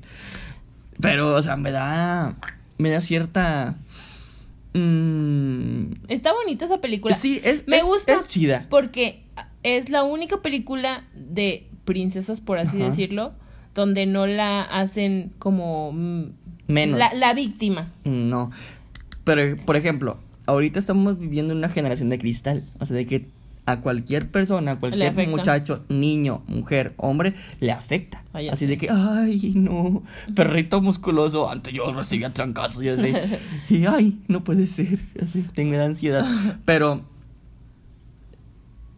Pero, 1.00 1.36
o 1.36 1.42
sea, 1.44 1.58
me 1.58 1.72
da. 1.72 2.36
Me 2.80 2.90
da 2.90 3.02
cierta. 3.02 3.76
mm, 4.74 5.92
Está 6.08 6.34
bonita 6.34 6.66
esa 6.66 6.82
película. 6.82 7.16
sí, 7.16 7.40
es, 7.44 7.68
Me 7.68 7.78
es- 7.78 7.84
gusta 7.86 8.14
es 8.14 8.28
chida. 8.28 8.66
porque 8.70 9.24
es 9.64 9.90
la 9.90 10.04
única 10.04 10.42
película 10.42 11.04
de 11.16 11.68
princesas, 11.86 12.42
por 12.42 12.58
así 12.58 12.78
Ajá. 12.78 12.90
decirlo, 12.90 13.34
donde 13.74 14.06
no 14.06 14.26
la 14.28 14.62
hacen 14.62 15.34
como 15.40 15.92
mm, 15.94 16.24
Menos. 16.68 17.00
La, 17.00 17.14
la 17.14 17.34
víctima. 17.34 17.92
No. 18.04 18.52
Pero, 19.24 19.58
por 19.66 19.76
ejemplo, 19.76 20.18
ahorita 20.46 20.80
estamos 20.80 21.20
viviendo 21.20 21.54
una 21.54 21.70
generación 21.70 22.10
de 22.10 22.20
cristal. 22.20 22.64
O 22.80 22.86
sea, 22.86 22.96
de 22.96 23.06
que 23.06 23.28
a 23.66 23.82
cualquier 23.82 24.30
persona, 24.30 24.74
a 24.74 24.80
cualquier 24.80 25.28
muchacho, 25.28 25.84
niño, 25.90 26.44
mujer, 26.48 26.94
hombre, 26.98 27.34
le 27.60 27.72
afecta. 27.72 28.24
Así 28.52 28.68
de 28.68 28.78
que, 28.78 28.90
ay, 28.90 29.54
no, 29.56 30.04
perrito 30.36 30.82
musculoso, 30.82 31.50
antes 31.50 31.74
yo 31.74 31.92
recibía 31.92 32.32
trancazos 32.32 32.84
y 32.84 32.90
así. 32.90 33.14
y, 33.70 33.86
ay, 33.86 34.20
no 34.28 34.44
puede 34.44 34.68
ser, 34.68 35.00
así, 35.22 35.44
tengo 35.54 35.82
ansiedad. 35.82 36.26
Pero, 36.66 37.02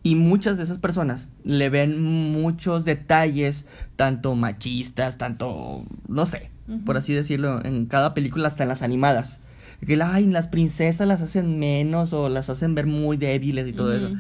y 0.03 0.15
muchas 0.15 0.57
de 0.57 0.63
esas 0.63 0.79
personas 0.79 1.29
le 1.43 1.69
ven 1.69 2.01
muchos 2.01 2.83
detalles, 2.83 3.65
tanto 3.95 4.35
machistas, 4.35 5.17
tanto, 5.17 5.85
no 6.09 6.25
sé, 6.25 6.49
Por 6.85 6.97
así 6.97 7.13
decirlo, 7.13 7.63
en 7.63 7.85
cada 7.85 8.13
película, 8.13 8.47
hasta 8.47 8.63
en 8.63 8.69
las 8.69 8.81
animadas. 8.81 9.41
Que 9.85 10.01
ay, 10.01 10.25
las 10.25 10.47
princesas 10.47 11.07
las 11.07 11.21
hacen 11.21 11.59
menos 11.59 12.11
o 12.11 12.29
las 12.29 12.49
hacen 12.49 12.75
ver 12.75 12.87
muy 12.87 13.15
débiles 13.15 13.67
y 13.67 13.73
todo 13.73 13.93
eso. 13.93 14.11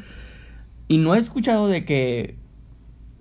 Y 0.87 0.97
no 0.97 1.15
he 1.15 1.19
escuchado 1.19 1.67
de 1.67 1.83
que. 1.83 2.35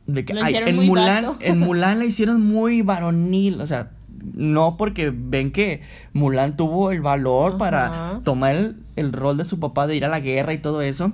De 0.07 0.25
que 0.25 0.35
ay, 0.41 0.55
en 0.55 0.87
Mulan, 0.87 1.25
vato. 1.25 1.39
en 1.41 1.59
Mulan 1.61 1.99
la 1.99 2.05
hicieron 2.05 2.43
muy 2.43 2.83
varonil. 2.83 3.61
O 3.61 3.67
sea, 3.67 3.91
no 4.35 4.77
porque 4.77 5.13
ven 5.15 5.51
que 5.51 5.81
Mulan 6.13 6.57
tuvo 6.57 6.93
el 6.93 7.01
valor 7.01 7.59
para 7.59 8.21
tomar 8.23 8.55
el, 8.55 8.77
el 8.97 9.13
rol 9.13 9.39
de 9.39 9.45
su 9.45 9.59
papá 9.59 9.87
de 9.87 9.97
ir 9.97 10.05
a 10.05 10.09
la 10.09 10.21
guerra 10.21 10.53
y 10.53 10.59
todo 10.59 10.83
eso. 10.83 11.13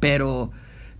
Pero 0.00 0.50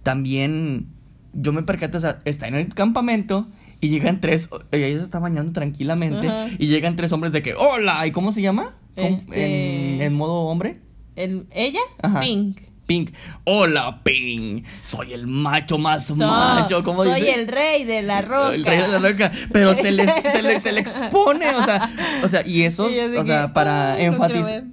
también 0.02 0.86
yo 1.32 1.52
me 1.52 1.62
percato, 1.62 1.98
o 1.98 2.00
sea, 2.00 2.20
está 2.24 2.48
en 2.48 2.54
el 2.54 2.74
campamento 2.74 3.48
y 3.82 3.88
llegan 3.90 4.20
tres, 4.22 4.48
ella 4.70 4.96
se 4.98 5.04
está 5.04 5.18
bañando 5.18 5.52
tranquilamente 5.52 6.26
Ajá. 6.28 6.46
y 6.58 6.68
llegan 6.68 6.96
tres 6.96 7.12
hombres 7.12 7.34
de 7.34 7.42
que, 7.42 7.52
hola, 7.54 8.06
¿y 8.06 8.12
cómo 8.12 8.32
se 8.32 8.40
llama? 8.40 8.74
¿Cómo- 8.96 9.08
Este- 9.18 9.96
En, 9.96 10.02
en 10.02 10.14
modo 10.14 10.32
hombre. 10.42 10.80
El- 11.16 11.46
¿Ella? 11.50 11.80
Ajá. 12.02 12.20
Pink. 12.20 12.58
Pink. 12.86 13.10
Hola, 13.44 14.00
Pink. 14.02 14.66
Soy 14.82 15.12
el 15.12 15.26
macho 15.26 15.78
más 15.78 16.10
macho. 16.10 16.82
¿Cómo 16.84 17.04
soy 17.04 17.20
dice? 17.20 17.34
el 17.34 17.48
rey 17.48 17.84
de 17.84 18.02
la 18.02 18.22
roca. 18.22 18.54
El 18.54 18.64
rey 18.64 18.78
de 18.80 18.88
la 18.88 18.98
roca. 18.98 19.32
Pero 19.52 19.74
se 19.74 19.92
le, 19.92 20.06
se 20.30 20.42
le, 20.42 20.60
se 20.60 20.72
le 20.72 20.80
expone. 20.82 21.54
O 21.54 21.64
sea, 21.64 21.94
o 22.24 22.28
sea, 22.28 22.46
y 22.46 22.62
eso, 22.62 22.90
Y 22.90 22.98
o 22.98 23.24
sea, 23.24 23.46
que, 23.48 23.52
para, 23.54 23.96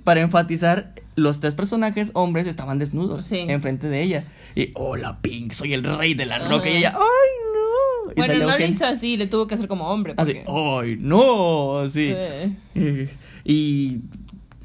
para 0.03 0.21
enfatizar, 0.21 0.93
los 1.15 1.39
tres 1.39 1.55
personajes 1.55 2.11
hombres 2.13 2.47
estaban 2.47 2.79
desnudos 2.79 3.25
Sí. 3.25 3.45
enfrente 3.47 3.87
de 3.87 4.01
ella. 4.01 4.23
Y, 4.55 4.71
hola, 4.75 5.19
Pink. 5.21 5.51
Soy 5.53 5.73
el 5.73 5.83
rey 5.83 6.13
de 6.13 6.25
la 6.25 6.37
Ajá. 6.37 6.47
roca. 6.49 6.69
Y 6.69 6.77
ella, 6.77 6.93
¡ay, 6.95 6.99
no! 7.53 7.58
Y 8.11 8.15
Bueno, 8.15 8.33
no 8.35 8.51
Eugenio- 8.53 8.73
hizo 8.75 8.85
así, 8.85 9.17
le 9.17 9.27
tuvo 9.27 9.47
que 9.47 9.55
hacer 9.55 9.67
como 9.67 9.87
hombre. 9.89 10.13
Así, 10.17 10.33
porque- 10.45 10.45
¡ay, 10.51 10.97
no! 10.99 11.87
Sí. 11.89 12.13
Y 13.45 13.99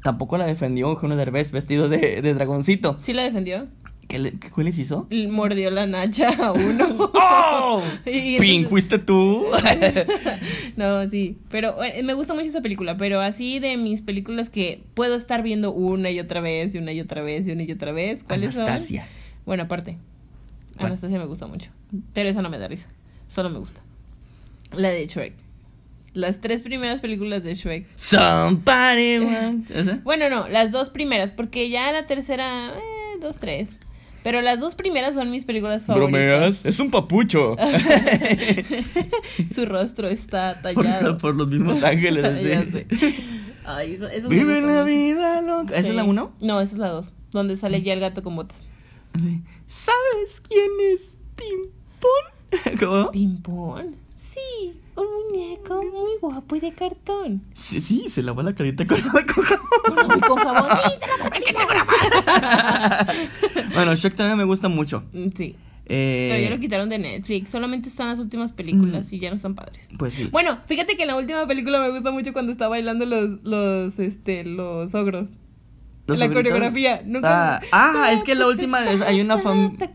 tampoco 0.03 0.37
la 0.37 0.45
defendió 0.45 0.89
Eugenio 0.89 1.15
Derbez 1.17 1.51
vestido 1.51 1.89
de, 1.89 2.21
de 2.21 2.33
dragoncito. 2.33 2.97
¿Sí 3.01 3.13
la 3.13 3.23
defendió? 3.23 3.67
¿Qué, 4.07 4.19
le, 4.19 4.33
qué 4.33 4.63
les 4.63 4.77
hizo? 4.77 5.07
Mordió 5.31 5.71
la 5.71 5.87
nacha 5.87 6.29
a 6.29 6.51
uno. 6.51 6.85
¡Oh! 7.15 7.81
Y 8.05 8.35
entonces- 8.35 8.67
¿fuiste 8.69 8.99
tú? 8.99 9.45
No, 10.77 11.07
sí, 11.07 11.37
pero 11.49 11.81
eh, 11.83 12.03
me 12.03 12.13
gusta 12.13 12.33
mucho 12.35 12.45
esa 12.47 12.61
película, 12.61 12.97
pero 12.97 13.19
así 13.21 13.57
de 13.59 13.77
mis 13.77 14.01
películas 14.01 14.49
que 14.51 14.83
puedo 14.93 15.15
estar 15.15 15.41
viendo 15.41 15.71
una 15.73 16.11
y 16.11 16.19
otra 16.19 16.39
vez 16.41 16.75
y 16.75 16.77
una 16.77 16.91
y 16.91 16.99
otra 17.01 17.23
vez 17.23 17.47
y 17.47 17.51
una 17.51 17.63
y 17.63 17.71
otra 17.71 17.91
vez, 17.93 18.23
¿cuáles 18.23 18.53
son? 18.53 18.63
Anastasia. 18.65 19.07
Bueno, 19.45 19.63
aparte. 19.63 19.97
Anastasia 20.77 21.17
me 21.17 21.25
gusta 21.25 21.47
mucho, 21.47 21.71
pero 22.13 22.29
esa 22.29 22.41
no 22.41 22.49
me 22.49 22.59
da 22.59 22.67
risa, 22.67 22.89
solo 23.27 23.49
me 23.49 23.59
gusta. 23.59 23.81
La 24.71 24.89
de 24.89 25.07
Shrek. 25.07 25.33
Las 26.13 26.39
tres 26.39 26.61
primeras 26.61 27.01
películas 27.01 27.43
de 27.43 27.53
Shrek. 27.55 27.87
Somebody 27.95 29.19
want... 29.19 29.69
¿Esa? 29.71 29.99
Bueno, 30.03 30.29
no, 30.29 30.47
las 30.47 30.71
dos 30.71 30.89
primeras, 30.89 31.31
porque 31.31 31.69
ya 31.69 31.91
la 31.91 32.05
tercera, 32.05 32.73
eh, 32.73 33.19
dos, 33.21 33.37
tres. 33.37 33.69
Pero 34.25 34.41
las 34.41 34.59
dos 34.59 34.73
primeras 34.73 35.13
son 35.13 35.29
mis 35.29 35.45
películas 35.45 35.85
favoritas. 35.85 36.11
¿Bromeas? 36.11 36.65
Es 36.65 36.79
un 36.79 36.89
papucho. 36.89 37.55
Su 39.53 39.67
rostro 39.67 40.07
está 40.07 40.61
tallado. 40.63 41.19
por 41.19 41.35
los 41.35 41.47
mismos 41.47 41.83
ángeles. 41.83 42.25
así. 42.33 42.47
Ya 42.47 42.65
sé. 42.65 42.87
Ay, 43.65 43.93
eso, 43.93 44.07
eso 44.07 44.27
me 44.27 44.35
Vive 44.35 44.61
la 44.61 44.83
vida 44.83 45.41
loca. 45.41 45.75
¿Esa 45.75 45.89
es 45.89 45.95
la 45.95 46.05
uno? 46.05 46.33
No, 46.41 46.59
esa 46.59 46.73
es 46.73 46.79
la 46.79 46.87
dos. 46.87 47.13
Donde 47.29 47.55
sale 47.55 47.83
ya 47.83 47.93
el 47.93 47.99
gato 47.99 48.23
con 48.23 48.35
botas. 48.35 48.57
¿Sabes 49.67 50.41
quién 50.41 50.71
es 50.91 51.17
Pimpón? 51.35 52.34
¿Cómo? 52.79 53.11
¿Pimpón? 53.11 53.95
Sí, 54.17 54.73
un 54.95 55.05
muñeco 55.31 55.81
muy 55.83 56.11
guapo 56.21 56.55
y 56.55 56.59
de 56.59 56.71
cartón. 56.73 57.41
Sí, 57.53 57.79
sí, 57.81 58.05
se 58.09 58.21
lavó 58.21 58.41
la 58.41 58.53
carita 58.55 58.85
con 58.85 58.97
agua 59.01 59.23
con 59.25 59.43
jabón. 59.43 60.19
Con 60.21 60.37
jabón. 60.37 60.77
Sí, 60.83 60.91
se 61.01 61.23
la 61.23 61.29
carita 61.29 61.65
con. 61.67 61.75
Bueno, 63.73 63.95
Shrek 63.95 64.15
también 64.15 64.37
me 64.37 64.43
gusta 64.45 64.69
mucho. 64.69 65.03
Mm, 65.13 65.27
Sí, 65.35 65.55
Eh, 65.87 66.29
pero 66.31 66.43
ya 66.43 66.49
lo 66.49 66.59
quitaron 66.59 66.89
de 66.89 66.97
Netflix. 66.97 67.49
Solamente 67.49 67.89
están 67.89 68.07
las 68.07 68.19
últimas 68.19 68.51
películas 68.51 69.11
y 69.13 69.19
ya 69.19 69.29
no 69.29 69.35
están 69.35 69.53
padres. 69.55 69.87
Pues 69.99 70.13
sí. 70.15 70.29
Bueno, 70.31 70.57
fíjate 70.65 70.95
que 70.95 71.03
en 71.03 71.09
la 71.09 71.15
última 71.15 71.45
película 71.47 71.79
me 71.79 71.91
gusta 71.91 72.11
mucho 72.11 72.33
cuando 72.33 72.51
está 72.51 72.67
bailando 72.67 73.05
los, 73.05 73.41
los, 73.43 73.99
este, 73.99 74.43
los 74.45 74.95
ogros. 74.95 75.29
¿Los 76.07 76.19
la 76.19 76.25
sobritos? 76.25 76.51
coreografía. 76.51 77.01
Nunca... 77.05 77.55
Ah, 77.57 77.61
ah, 77.71 78.11
es 78.11 78.23
que 78.23 78.35
la 78.35 78.47
última 78.47 78.81
vez 78.81 79.01
hay 79.01 79.21
una 79.21 79.37
familia... 79.39 79.91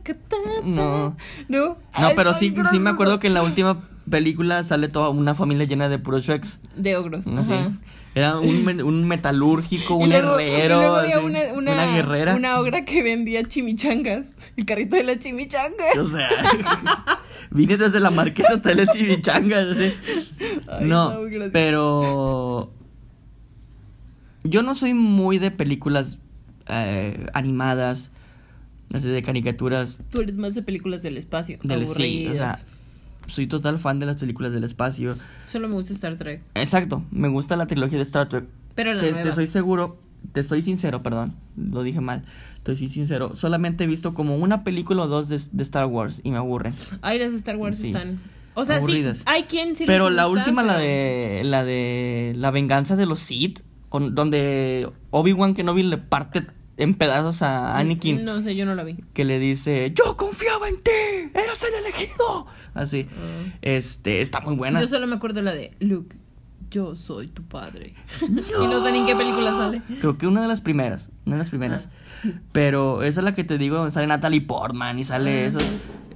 No. 0.65 1.17
No. 1.49 1.79
No, 1.99 2.09
pero 2.17 2.33
sí, 2.33 2.55
sí 2.71 2.79
me 2.79 2.85
no. 2.85 2.91
acuerdo 2.91 3.21
que 3.21 3.29
en 3.29 3.35
la 3.35 3.43
última 3.43 3.81
película 4.09 4.65
sale 4.65 4.89
toda 4.89 5.09
una 5.11 5.35
familia 5.35 5.67
llena 5.67 5.89
de 5.89 5.99
puros 5.99 6.25
Shreks. 6.25 6.59
De 6.77 6.97
ogros. 6.97 7.27
Ajá. 7.27 7.73
Era 8.13 8.41
un, 8.41 8.81
un 8.83 9.07
metalúrgico, 9.07 9.95
un 9.97 10.11
luego- 10.11 10.39
herrero, 10.41 10.77
y 10.77 10.81
luego 10.81 10.97
había 10.97 11.17
así, 11.19 11.25
una, 11.25 11.41
una, 11.55 11.73
una 11.73 11.95
guerrera. 11.95 12.35
Una 12.35 12.59
obra 12.59 12.85
que 12.85 13.05
vendía 13.05 13.45
chimichangas. 13.45 14.27
El 14.57 14.67
carrito 14.67 14.97
de 14.97 15.05
las 15.05 15.21
chimichangas. 15.21 15.97
O 15.97 16.09
sea, 16.09 16.29
vine 17.51 17.77
desde 17.77 18.01
la 18.01 18.11
marquesa 18.11 18.55
hasta 18.55 18.75
las. 18.75 18.89
Ay, 18.97 19.95
no, 20.81 21.21
pero 21.53 22.73
yo 24.45 24.63
no 24.63 24.75
soy 24.75 24.95
muy 24.95 25.39
de 25.39 25.51
películas 25.51 26.19
eh, 26.69 27.27
animadas, 27.35 28.11
así 28.93 29.09
de 29.09 29.23
caricaturas. 29.23 29.99
Tú 30.11 30.21
eres 30.21 30.37
más 30.37 30.55
de 30.55 30.63
películas 30.63 31.03
del 31.03 31.17
espacio. 31.17 31.59
Del, 31.63 31.87
sí, 31.89 32.27
o 32.29 32.35
sea, 32.35 32.59
soy 33.27 33.47
total 33.47 33.79
fan 33.79 33.99
de 33.99 34.07
las 34.07 34.17
películas 34.17 34.53
del 34.53 34.65
espacio. 34.65 35.17
Solo 35.47 35.69
me 35.69 35.75
gusta 35.75 35.93
Star 35.93 36.17
Trek. 36.17 36.43
Exacto, 36.55 37.05
me 37.11 37.29
gusta 37.29 37.57
la 37.57 37.67
trilogía 37.67 37.99
de 37.99 38.05
Star 38.05 38.29
Trek. 38.29 38.45
Pero 38.75 38.95
la 38.95 39.03
Te, 39.03 39.11
nueva. 39.13 39.25
te 39.29 39.33
soy 39.35 39.47
seguro, 39.47 39.99
te 40.33 40.43
soy 40.43 40.63
sincero, 40.63 41.03
perdón, 41.03 41.35
lo 41.57 41.83
dije 41.83 42.01
mal. 42.01 42.25
Te 42.63 42.77
soy 42.77 42.89
sincero, 42.89 43.35
solamente 43.37 43.85
he 43.85 43.87
visto 43.87 44.13
como 44.15 44.37
una 44.37 44.65
película 44.65 45.03
o 45.03 45.09
dos 45.09 45.29
de, 45.29 45.41
de 45.51 45.63
Star 45.63 45.87
Wars 45.87 46.21
y 46.25 46.31
me 46.31 46.37
aburren. 46.37 46.75
Ay, 47.03 47.19
las 47.19 47.33
de 47.33 47.39
Star 47.39 47.57
Wars 47.57 47.79
Sí. 47.79 47.89
están. 47.89 48.21
O 48.55 48.65
sea, 48.65 48.77
Aburridas. 48.77 49.19
sí. 49.19 49.25
Hay 49.27 49.45
quien 49.45 49.77
sí 49.77 49.85
pero 49.87 50.09
les 50.11 50.17
la 50.17 50.25
gusta, 50.27 50.43
última, 50.45 50.63
la 50.63 50.75
pero- 50.77 50.85
de 50.87 51.43
la 51.45 51.65
de 51.65 52.35
la 52.37 52.51
venganza 52.51 52.97
de 52.97 53.07
los 53.07 53.19
Sith, 53.21 53.61
con- 53.91 54.15
donde 54.15 54.91
Obi-Wan 55.11 55.53
Kenobi 55.55 55.83
le 55.83 55.99
parte 55.99 56.47
en 56.79 56.95
pedazos 56.95 57.43
a 57.43 57.77
Anakin, 57.79 58.25
No 58.25 58.43
sé, 58.43 58.57
yo 58.57 58.65
no 58.65 58.75
la 58.75 58.85
vi. 58.85 58.97
que 59.13 59.27
le 59.27 59.39
dice, 59.39 59.93
yo 59.95 60.17
confiaba 60.17 60.67
en 60.69 60.77
ti, 60.83 60.91
eras 61.35 61.63
el 61.65 61.75
elegido. 61.85 62.47
Así, 62.73 63.07
Ah. 63.11 63.53
este, 63.61 64.23
está 64.23 64.41
muy 64.41 64.57
buena. 64.57 64.81
Yo 64.81 64.89
solo 64.89 65.07
me 65.07 65.17
acuerdo 65.17 65.43
la 65.43 65.53
de 65.53 65.77
Luke, 65.81 66.17
yo 66.71 66.95
soy 66.95 67.29
tu 67.29 67.43
padre. 67.43 67.95
Y 68.23 68.67
no 68.67 68.83
sé 68.83 68.93
ni 68.93 69.01
en 69.01 69.07
qué 69.07 69.15
película 69.15 69.51
sale. 69.51 69.83
Creo 70.01 70.17
que 70.17 70.27
una 70.27 70.41
de 70.41 70.49
las 70.49 70.63
primeras, 70.63 71.11
una 71.27 71.35
de 71.37 71.41
las 71.41 71.51
primeras. 71.51 71.91
Pero 72.53 73.03
esa 73.03 73.21
es 73.21 73.25
la 73.25 73.35
que 73.35 73.45
te 73.45 73.59
digo, 73.59 73.91
sale 73.91 74.07
Natalie 74.07 74.41
Portman 74.41 74.99
y 74.99 75.05
sale 75.05 75.43
Ah. 75.43 75.47
esos. 75.47 75.65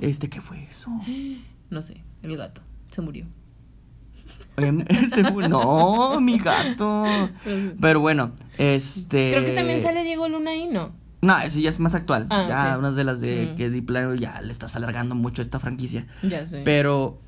Este, 0.00 0.28
¿qué 0.30 0.40
fue 0.40 0.64
eso? 0.70 0.90
No 1.70 1.82
sé, 1.82 2.02
el 2.22 2.36
gato. 2.36 2.60
Se 2.92 3.00
murió. 3.02 3.26
No, 5.48 6.20
mi 6.20 6.38
gato. 6.38 7.04
Pero 7.80 8.00
bueno, 8.00 8.32
este. 8.58 9.30
Creo 9.30 9.44
que 9.44 9.52
también 9.52 9.80
sale 9.80 10.02
Diego 10.04 10.28
Luna 10.28 10.50
ahí, 10.50 10.68
¿no? 10.70 10.92
No, 11.22 11.38
ese 11.40 11.62
ya 11.62 11.70
es 11.70 11.80
más 11.80 11.94
actual. 11.94 12.26
Ah, 12.30 12.46
ya, 12.48 12.78
unas 12.78 12.96
de 12.96 13.04
las 13.04 13.20
de 13.20 13.52
Mm. 13.52 13.56
que 13.56 13.70
Deep 13.70 13.86
Plano 13.86 14.14
ya 14.14 14.40
le 14.42 14.52
estás 14.52 14.76
alargando 14.76 15.14
mucho 15.14 15.40
esta 15.42 15.58
franquicia. 15.58 16.06
Ya 16.22 16.46
sé. 16.46 16.60
Pero 16.64 17.18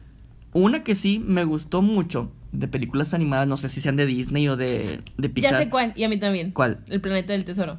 una 0.52 0.84
que 0.84 0.94
sí 0.94 1.18
me 1.24 1.44
gustó 1.44 1.80
mucho 1.82 2.30
de 2.52 2.68
películas 2.68 3.14
animadas, 3.14 3.48
no 3.48 3.56
sé 3.56 3.68
si 3.70 3.80
sean 3.80 3.96
de 3.96 4.04
Disney 4.06 4.48
o 4.48 4.56
de, 4.56 5.00
de 5.16 5.28
Pixar. 5.28 5.52
ya 5.52 5.58
sé 5.58 5.68
cuál, 5.70 5.92
y 5.96 6.04
a 6.04 6.08
mí 6.08 6.18
también. 6.18 6.52
¿Cuál? 6.52 6.80
El 6.88 7.00
planeta 7.00 7.32
del 7.32 7.44
tesoro. 7.44 7.78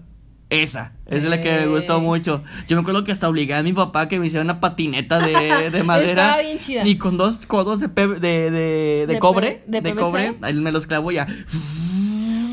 Esa, 0.50 0.94
esa 1.08 1.18
es 1.18 1.24
la 1.26 1.42
que 1.42 1.52
me 1.52 1.68
gustó 1.68 2.00
mucho. 2.00 2.42
Yo 2.70 2.78
me 2.78 2.82
acuerdo 2.82 3.04
que 3.04 3.12
hasta 3.12 3.28
obligué 3.28 3.54
a 3.54 3.64
mi 3.64 3.74
papá 3.74 4.08
que 4.08 4.18
me 4.18 4.28
hiciera 4.28 4.44
una 4.46 4.62
patineta 4.62 5.20
de, 5.20 5.70
de 5.72 5.84
madera. 5.84 6.24
Estaba 6.28 6.42
bien 6.42 6.60
chida. 6.60 6.88
Y 6.88 6.98
con 6.98 7.18
dos 7.18 7.46
codos 7.46 7.82
de, 7.82 7.90
pe- 7.90 8.08
de, 8.20 9.06
de, 9.08 9.20
cobre. 9.20 9.64
De 9.68 9.94
cobre. 9.94 10.36
Ahí 10.42 10.54
me 10.54 10.72
los 10.72 10.88
clavo 10.88 11.12
ya. 11.12 11.28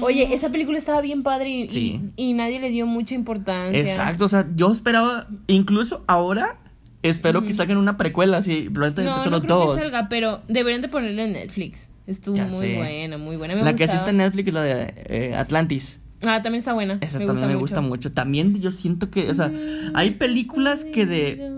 Oye, 0.01 0.35
esa 0.35 0.51
película 0.51 0.77
estaba 0.77 1.01
bien 1.01 1.23
padre 1.23 1.49
y, 1.49 1.69
Sí. 1.71 2.01
y, 2.17 2.31
y 2.31 2.33
nadie 2.35 2.61
le 2.61 2.71
dio 2.71 2.85
mucha 2.85 3.15
importancia. 3.15 3.79
Exacto, 3.79 4.25
o 4.25 4.29
sea, 4.29 4.47
yo 4.55 4.71
esperaba, 4.73 5.29
incluso 5.47 6.05
ahora, 6.09 6.59
espero 7.03 7.43
que 7.43 7.53
saquen 7.55 7.77
una 7.79 7.97
precuela, 7.97 8.39
así, 8.39 8.69
Planeta 8.71 9.03
No, 9.03 9.15
Tesoro 9.17 9.31
no 9.39 9.43
creo 9.43 9.59
2. 9.67 9.77
que 9.77 9.83
salga, 9.85 10.09
pero 10.11 10.43
deberían 10.49 10.83
de 10.83 10.89
ponerla 10.89 11.25
en 11.25 11.33
Netflix. 11.33 11.89
Estuvo 12.07 12.37
Ya 12.37 12.45
muy 12.47 12.61
sé. 12.67 12.77
buena, 12.77 13.17
muy 13.19 13.37
buena. 13.37 13.55
Me 13.55 13.63
La 13.63 13.75
que 13.75 13.85
está 13.85 14.11
en 14.11 14.19
Netflix 14.19 14.49
es 14.49 14.55
la 14.55 14.63
de 14.63 14.95
eh, 15.07 15.35
Atlantis. 15.37 16.01
Ah, 16.27 16.43
también 16.43 16.61
está 16.61 16.73
buena. 16.73 16.99
Esa 17.01 17.19
me 17.19 17.27
también 17.27 17.29
gusta 17.29 17.47
me 17.47 17.53
mucho. 17.55 17.61
gusta 17.61 17.81
mucho. 17.81 18.13
También 18.13 18.61
yo 18.61 18.71
siento 18.71 19.11
que, 19.11 19.31
o 19.31 19.35
sea, 19.35 19.51
hay 19.95 20.13
películas 20.13 20.85
que 20.85 21.07
de, 21.07 21.51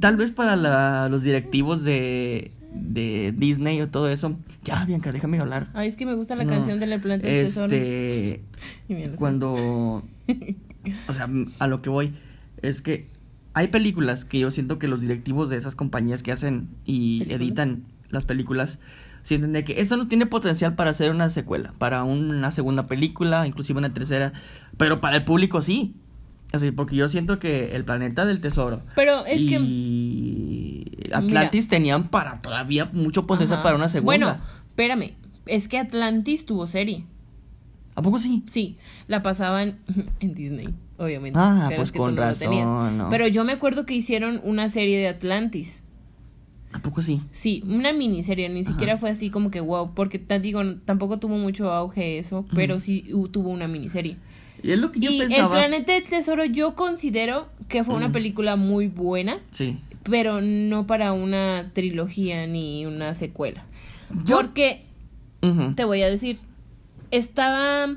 tal 0.00 0.16
vez 0.16 0.30
para 0.32 0.56
la- 0.56 1.08
los 1.08 1.22
directivos 1.22 1.82
de, 1.84 2.52
de 2.74 3.34
Disney 3.36 3.80
o 3.80 3.88
todo 3.88 4.08
eso. 4.08 4.36
Ya, 4.64 4.84
Bianca, 4.84 5.12
déjame 5.12 5.38
hablar. 5.40 5.68
Ay, 5.74 5.88
es 5.88 5.96
que 5.96 6.06
me 6.06 6.14
gusta 6.14 6.36
la 6.36 6.44
No, 6.44 6.50
canción 6.50 6.78
del 6.78 7.00
planeta 7.00 7.28
del 7.28 7.44
tesoro. 7.46 7.66
Este, 7.74 8.42
mira, 8.88 9.12
cuando, 9.16 10.02
o 11.08 11.12
sea, 11.12 11.28
a 11.58 11.66
lo 11.66 11.82
que 11.82 11.90
voy 11.90 12.14
es 12.62 12.82
que 12.82 13.08
hay 13.54 13.68
películas 13.68 14.24
que 14.24 14.38
yo 14.38 14.50
siento 14.50 14.78
que 14.78 14.88
los 14.88 15.00
directivos 15.00 15.50
de 15.50 15.56
esas 15.56 15.74
compañías 15.74 16.22
que 16.22 16.32
hacen 16.32 16.68
y 16.86 17.18
¿Películas? 17.20 17.40
editan 17.48 17.82
las 18.10 18.24
películas 18.24 18.78
sienten 19.22 19.52
de 19.52 19.64
que 19.64 19.80
esto 19.80 19.96
no 19.96 20.08
tiene 20.08 20.26
potencial 20.26 20.74
para 20.74 20.90
hacer 20.90 21.10
una 21.10 21.30
secuela, 21.30 21.74
para 21.78 22.04
una 22.04 22.50
segunda 22.50 22.86
película, 22.86 23.46
inclusive 23.46 23.78
una 23.78 23.92
tercera, 23.92 24.32
pero 24.76 25.00
para 25.00 25.16
el 25.16 25.24
público 25.24 25.62
sí. 25.62 25.94
Así, 26.52 26.70
porque 26.70 26.96
yo 26.96 27.08
siento 27.08 27.38
que 27.38 27.74
el 27.74 27.82
planeta 27.82 28.26
del 28.26 28.42
tesoro 28.42 28.82
Pero 28.94 29.24
es 29.24 29.46
que. 29.46 29.58
y 29.58 30.84
Atlantis 31.10 31.66
tenían 31.66 32.08
para 32.08 32.42
todavía 32.42 32.90
mucho 32.92 33.26
potencial 33.26 33.60
Ajá. 33.60 33.62
para 33.62 33.76
una 33.76 33.88
segunda. 33.88 34.04
Bueno, 34.04 34.36
espérame. 34.68 35.14
Es 35.46 35.66
que 35.68 35.78
Atlantis 35.78 36.44
tuvo 36.44 36.66
serie. 36.66 37.06
¿A 37.94 38.02
poco 38.02 38.18
sí? 38.18 38.42
Sí, 38.46 38.76
la 39.06 39.22
pasaban 39.22 39.78
en 40.20 40.34
Disney, 40.34 40.74
obviamente. 40.98 41.38
Ah, 41.40 41.66
pero 41.68 41.78
pues 41.78 41.88
es 41.88 41.92
que 41.92 41.98
con 41.98 42.14
no 42.14 42.20
razón, 42.20 42.98
¿no? 42.98 43.08
Pero 43.10 43.26
yo 43.28 43.44
me 43.44 43.52
acuerdo 43.52 43.86
que 43.86 43.94
hicieron 43.94 44.40
una 44.44 44.68
serie 44.68 44.98
de 44.98 45.08
Atlantis. 45.08 45.81
¿A 46.72 46.78
poco 46.80 47.02
sí? 47.02 47.20
Sí, 47.32 47.62
una 47.66 47.92
miniserie, 47.92 48.48
ni 48.48 48.60
Ajá. 48.60 48.70
siquiera 48.70 48.96
fue 48.96 49.10
así 49.10 49.30
como 49.30 49.50
que 49.50 49.60
wow, 49.60 49.92
porque 49.94 50.18
digo, 50.40 50.60
tampoco 50.84 51.18
tuvo 51.18 51.36
mucho 51.36 51.70
auge 51.72 52.18
eso, 52.18 52.46
pero 52.54 52.80
sí 52.80 53.04
tuvo 53.30 53.50
una 53.50 53.68
miniserie. 53.68 54.16
Y 54.62 54.70
es 54.72 54.78
lo 54.78 54.92
que 54.92 55.00
yo 55.00 55.10
y 55.10 55.20
El 55.20 55.28
pensaba. 55.28 55.50
Planeta 55.54 55.92
del 55.92 56.04
Tesoro 56.04 56.44
yo 56.44 56.74
considero 56.74 57.48
que 57.68 57.82
fue 57.84 57.94
una 57.96 58.12
película 58.12 58.56
muy 58.56 58.86
buena, 58.86 59.38
Sí. 59.50 59.78
pero 60.04 60.40
no 60.40 60.86
para 60.86 61.12
una 61.12 61.70
trilogía 61.74 62.46
ni 62.46 62.86
una 62.86 63.14
secuela. 63.14 63.64
Yo- 64.24 64.36
Porque 64.36 64.84
te 65.74 65.84
voy 65.84 66.02
a 66.02 66.08
decir, 66.08 66.38
estaba 67.10 67.96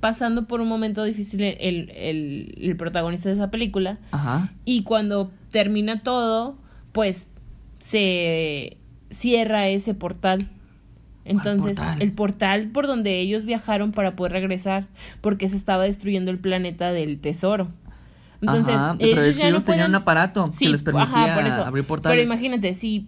pasando 0.00 0.46
por 0.46 0.60
un 0.60 0.68
momento 0.68 1.04
difícil 1.04 1.42
el, 1.42 1.90
el, 1.90 2.54
el 2.60 2.76
protagonista 2.76 3.28
de 3.28 3.34
esa 3.36 3.50
película 3.50 3.98
Ajá. 4.12 4.52
y 4.64 4.82
cuando 4.82 5.30
termina 5.50 6.02
todo, 6.02 6.56
pues 6.92 7.29
se 7.80 8.76
cierra 9.10 9.66
ese 9.68 9.94
portal. 9.94 10.48
Entonces, 11.24 11.76
portal? 11.76 12.02
el 12.02 12.12
portal 12.12 12.68
por 12.68 12.86
donde 12.86 13.20
ellos 13.20 13.44
viajaron 13.44 13.92
para 13.92 14.16
poder 14.16 14.32
regresar, 14.32 14.86
porque 15.20 15.48
se 15.48 15.56
estaba 15.56 15.82
destruyendo 15.84 16.30
el 16.30 16.38
planeta 16.38 16.92
del 16.92 17.18
tesoro. 17.20 17.68
Entonces, 18.40 18.74
Ajá, 18.74 18.96
pero 18.98 19.22
es 19.22 19.36
que 19.38 19.48
ellos 19.48 19.64
tenían 19.64 19.64
pueden- 19.64 19.90
un 19.90 19.94
aparato 19.96 20.50
que 20.58 20.68
les 20.70 20.82
permitía 20.82 21.24
ajá, 21.24 21.34
por 21.34 21.46
eso. 21.46 21.64
abrir 21.64 21.84
portales. 21.84 22.16
Pero 22.16 22.26
imagínate, 22.26 22.72
si 22.74 23.06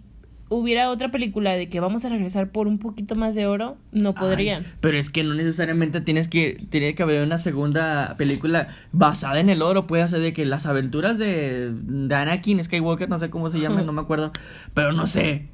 hubiera 0.53 0.89
otra 0.89 1.11
película 1.11 1.51
de 1.53 1.67
que 1.67 1.79
vamos 1.79 2.05
a 2.05 2.09
regresar 2.09 2.51
por 2.51 2.67
un 2.67 2.79
poquito 2.79 3.15
más 3.15 3.35
de 3.35 3.47
oro, 3.47 3.77
no 3.91 4.13
podrían. 4.13 4.63
Ay, 4.63 4.71
pero 4.79 4.97
es 4.97 5.09
que 5.09 5.23
no 5.23 5.33
necesariamente 5.33 6.01
tienes 6.01 6.27
que 6.27 6.65
tiene 6.69 6.95
que 6.95 7.03
haber 7.03 7.23
una 7.23 7.37
segunda 7.37 8.15
película 8.17 8.69
basada 8.91 9.39
en 9.39 9.49
el 9.49 9.61
oro, 9.61 9.87
puede 9.87 10.07
ser 10.07 10.19
de 10.19 10.33
que 10.33 10.45
las 10.45 10.65
aventuras 10.65 11.17
de, 11.17 11.71
de 11.73 12.15
Anakin 12.15 12.63
Skywalker, 12.63 13.09
no 13.09 13.19
sé 13.19 13.29
cómo 13.29 13.49
se 13.49 13.59
llama, 13.59 13.81
no 13.81 13.93
me 13.93 14.01
acuerdo, 14.01 14.31
pero 14.73 14.93
no 14.93 15.07
sé. 15.07 15.49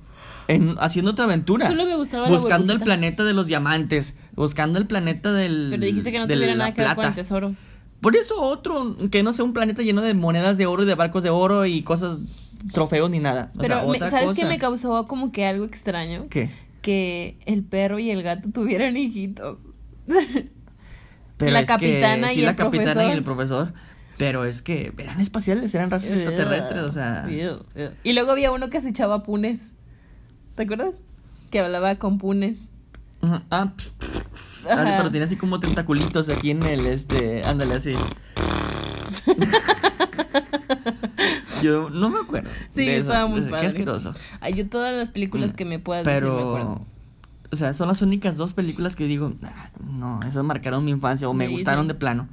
En, 0.48 0.78
haciendo 0.80 1.12
otra 1.12 1.26
aventura. 1.26 1.68
Solo 1.68 1.86
me 1.86 1.96
gustaba 1.96 2.24
la 2.24 2.30
Buscando 2.36 2.74
el 2.74 2.80
planeta 2.80 3.24
de 3.24 3.34
los 3.34 3.46
diamantes. 3.46 4.16
Buscando 4.36 4.80
el 4.80 4.88
planeta 4.88 5.32
del. 5.32 5.68
Pero 5.70 5.86
dijiste 5.86 6.12
que 6.12 6.18
no 6.18 6.26
tuviera 6.26 6.56
nada 6.56 6.74
que 6.74 6.82
ver 6.82 6.96
con 6.96 7.06
el 7.06 7.14
tesoro. 7.14 7.56
Por 8.02 8.16
eso 8.16 8.42
otro, 8.42 8.96
que 9.12 9.24
no 9.24 9.34
sea 9.34 9.44
un 9.44 9.54
planeta 9.54 9.82
lleno 9.82 10.02
de 10.02 10.14
monedas 10.14 10.58
de 10.58 10.66
oro 10.66 10.84
y 10.84 10.86
de 10.86 10.96
barcos 10.96 11.22
de 11.22 11.30
oro 11.30 11.66
y 11.66 11.84
cosas, 11.84 12.22
trofeos 12.74 13.10
ni 13.10 13.20
nada. 13.20 13.52
O 13.56 13.60
Pero, 13.60 13.76
sea, 13.76 13.84
me- 13.84 13.90
otra 13.90 14.10
¿sabes 14.10 14.26
cosa. 14.28 14.42
qué 14.42 14.48
me 14.48 14.60
causó 14.60 15.08
como 15.08 15.32
que 15.32 15.46
algo 15.46 15.66
extraño? 15.66 16.28
¿Qué? 16.30 16.50
Que 16.82 17.38
el 17.46 17.64
perro 17.64 18.00
y 18.00 18.10
el 18.12 18.24
gato 18.24 18.50
tuvieran 18.52 18.96
hijitos. 18.98 19.60
Pero 21.38 21.52
La 21.52 21.60
es 21.62 21.68
que 21.68 21.74
capitana 21.74 22.30
sí, 22.30 22.40
y 22.40 22.44
la 22.44 22.52
el 22.52 22.56
capitana 22.56 22.94
profesor. 22.94 23.14
y 23.14 23.18
el 23.18 23.24
profesor. 23.24 23.74
Pero 24.18 24.44
es 24.44 24.62
que 24.62 24.92
eran 24.98 25.22
espaciales, 25.22 25.74
eran 25.74 25.90
razas 25.90 26.12
extraterrestres, 26.12 26.84
o 26.84 26.92
sea. 26.92 27.26
Y 28.04 28.14
luego 28.14 28.32
había 28.32 28.52
uno 28.52 28.70
que 28.70 28.82
se 28.82 28.90
echaba 28.90 29.24
punes. 29.24 29.62
¿Te 30.56 30.64
acuerdas? 30.64 30.96
Que 31.52 31.62
hablaba 31.62 31.96
con 31.96 32.18
punes. 32.18 32.60
Ah, 33.22 33.44
ah, 33.52 33.74
pero 34.98 35.12
tiene 35.12 35.26
así 35.26 35.36
como 35.38 35.60
tentaculitos 35.62 36.28
aquí 36.30 36.52
en 36.52 36.64
el, 36.64 36.86
este, 36.88 37.42
ándale 37.46 37.76
así. 37.76 37.94
Yo 41.62 41.90
no 41.90 42.10
me 42.10 42.20
acuerdo. 42.20 42.50
Sí, 42.74 42.86
de 42.86 42.98
eso, 42.98 43.10
estaba 43.12 43.28
muy 43.28 43.42
padre. 43.42 43.60
Qué 43.62 43.66
asqueroso. 43.68 44.14
Ay, 44.42 44.54
yo 44.54 44.68
todas 44.70 44.96
las 44.96 45.10
películas 45.10 45.52
Mm, 45.54 45.56
que 45.56 45.66
me 45.66 45.80
puedas 45.80 46.06
decir 46.06 46.24
me 46.24 46.42
acuerdo. 46.42 46.76
Pero, 46.76 46.86
o 47.52 47.56
sea, 47.56 47.74
son 47.74 47.88
las 47.88 48.02
únicas 48.02 48.38
dos 48.38 48.54
películas 48.54 48.96
que 48.96 49.06
digo, 49.06 49.34
"Ah, 49.44 49.70
no, 49.84 50.20
esas 50.28 50.44
marcaron 50.44 50.86
mi 50.86 50.92
infancia 50.92 51.28
o 51.30 51.34
me 51.34 51.48
Sí, 51.48 51.54
gustaron 51.54 51.86
sí. 51.86 51.88
de 51.90 51.94
plano. 51.96 52.28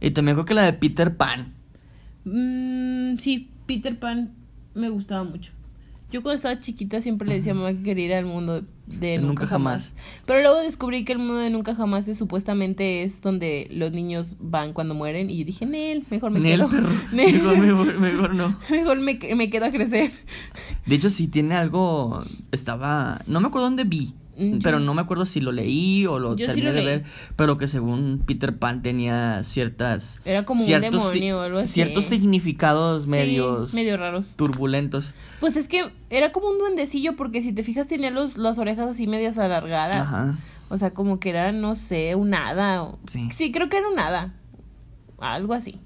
Y 0.00 0.10
también 0.10 0.36
creo 0.36 0.44
que 0.44 0.54
la 0.54 0.62
de 0.62 0.72
Peter 0.72 1.16
Pan. 1.16 1.52
Mm, 2.24 3.18
sí, 3.18 3.50
Peter 3.66 3.98
Pan 3.98 4.32
me 4.74 4.88
gustaba 4.88 5.24
mucho. 5.24 5.52
Yo 6.10 6.22
cuando 6.22 6.36
estaba 6.36 6.58
chiquita 6.60 7.00
siempre 7.00 7.28
le 7.28 7.34
decía 7.36 7.52
a 7.52 7.54
mamá 7.54 7.72
que 7.72 7.82
quería 7.82 8.06
ir 8.06 8.14
al 8.14 8.26
mundo 8.26 8.64
de 8.86 9.18
Nunca, 9.18 9.26
Nunca 9.28 9.46
jamás. 9.46 9.88
Jamás. 9.88 10.22
Pero 10.26 10.40
luego 10.42 10.60
descubrí 10.60 11.04
que 11.04 11.12
el 11.12 11.18
mundo 11.18 11.36
de 11.36 11.50
Nunca 11.50 11.74
Jamás 11.74 12.08
es, 12.08 12.18
supuestamente 12.18 13.02
es 13.02 13.20
donde 13.20 13.68
los 13.70 13.92
niños 13.92 14.36
van 14.38 14.72
cuando 14.72 14.94
mueren. 14.94 15.30
Y 15.30 15.44
dije, 15.44 15.66
Nel, 15.66 16.04
mejor 16.10 16.30
me 16.30 16.40
Nel, 16.40 16.60
quedo. 16.60 16.68
Nel, 17.12 17.32
Mejor, 17.34 17.58
mejor, 17.58 18.00
mejor 18.00 18.34
no. 18.34 18.58
mejor 18.70 19.00
me, 19.00 19.18
me 19.34 19.50
quedo 19.50 19.66
a 19.66 19.70
crecer. 19.70 20.12
De 20.86 20.94
hecho, 20.94 21.10
sí 21.10 21.28
tiene 21.28 21.56
algo. 21.56 22.22
Estaba. 22.52 23.18
No 23.26 23.40
me 23.40 23.48
acuerdo 23.48 23.66
dónde 23.66 23.84
vi. 23.84 24.14
Pero 24.62 24.80
no 24.80 24.92
me 24.94 25.00
acuerdo 25.00 25.24
si 25.24 25.40
lo 25.40 25.50
leí 25.52 26.04
o 26.06 26.18
lo 26.18 26.36
sí 26.36 26.44
terminé 26.46 26.66
lo 26.68 26.72
de 26.72 26.76
leí. 26.82 26.86
ver. 26.86 27.04
Pero 27.36 27.56
que 27.56 27.66
según 27.66 28.22
Peter 28.26 28.56
Pan 28.58 28.82
tenía 28.82 29.42
ciertas. 29.44 30.20
Era 30.24 30.44
como 30.44 30.60
un 30.60 30.66
ciertos 30.66 30.90
si- 30.90 31.18
demonio 31.20 31.38
o 31.38 31.40
algo 31.42 31.58
así. 31.58 31.72
Ciertos 31.72 32.04
significados 32.04 33.04
Sí, 33.04 33.08
medios. 33.08 33.72
medio 33.74 33.96
raros. 33.96 34.34
turbulentos. 34.36 35.14
Pues 35.40 35.56
es 35.56 35.68
que 35.68 35.90
era 36.10 36.32
como 36.32 36.48
un 36.50 36.58
duendecillo 36.58 37.16
porque 37.16 37.40
si 37.42 37.52
te 37.52 37.62
fijas 37.62 37.86
tenía 37.88 38.10
los, 38.10 38.36
las 38.36 38.58
orejas 38.58 38.88
así 38.88 39.06
medias 39.06 39.38
alargadas. 39.38 39.96
Ajá. 39.96 40.38
O 40.68 40.76
sea, 40.76 40.90
como 40.92 41.20
que 41.20 41.30
era, 41.30 41.52
no 41.52 41.76
sé, 41.76 42.14
un 42.16 42.34
hada. 42.34 42.88
Sí. 43.06 43.28
Sí, 43.32 43.52
creo 43.52 43.68
que 43.68 43.76
era 43.78 43.88
un 43.88 43.98
hada. 43.98 44.34
Algo 45.18 45.54
así. 45.54 45.80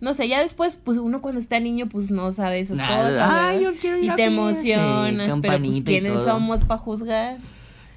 No 0.00 0.12
sé, 0.12 0.28
ya 0.28 0.40
después, 0.42 0.76
pues 0.82 0.98
uno 0.98 1.22
cuando 1.22 1.40
está 1.40 1.60
niño, 1.60 1.88
pues 1.88 2.10
no 2.10 2.30
sabe 2.32 2.60
esas 2.60 2.76
cosas. 2.78 3.30
"Ay, 3.32 3.62
yo 3.62 3.72
quiero 3.80 3.96
ir 3.98 4.04
y 4.04 4.08
a 4.08 4.16
te 4.16 4.24
fiesta". 4.28 4.42
emocionas, 4.42 5.32
Sí, 5.34 5.38
pero 5.40 5.58
pues 5.62 5.84
quiénes 5.84 6.12
somos 6.24 6.62
para 6.64 6.78
juzgar. 6.78 7.38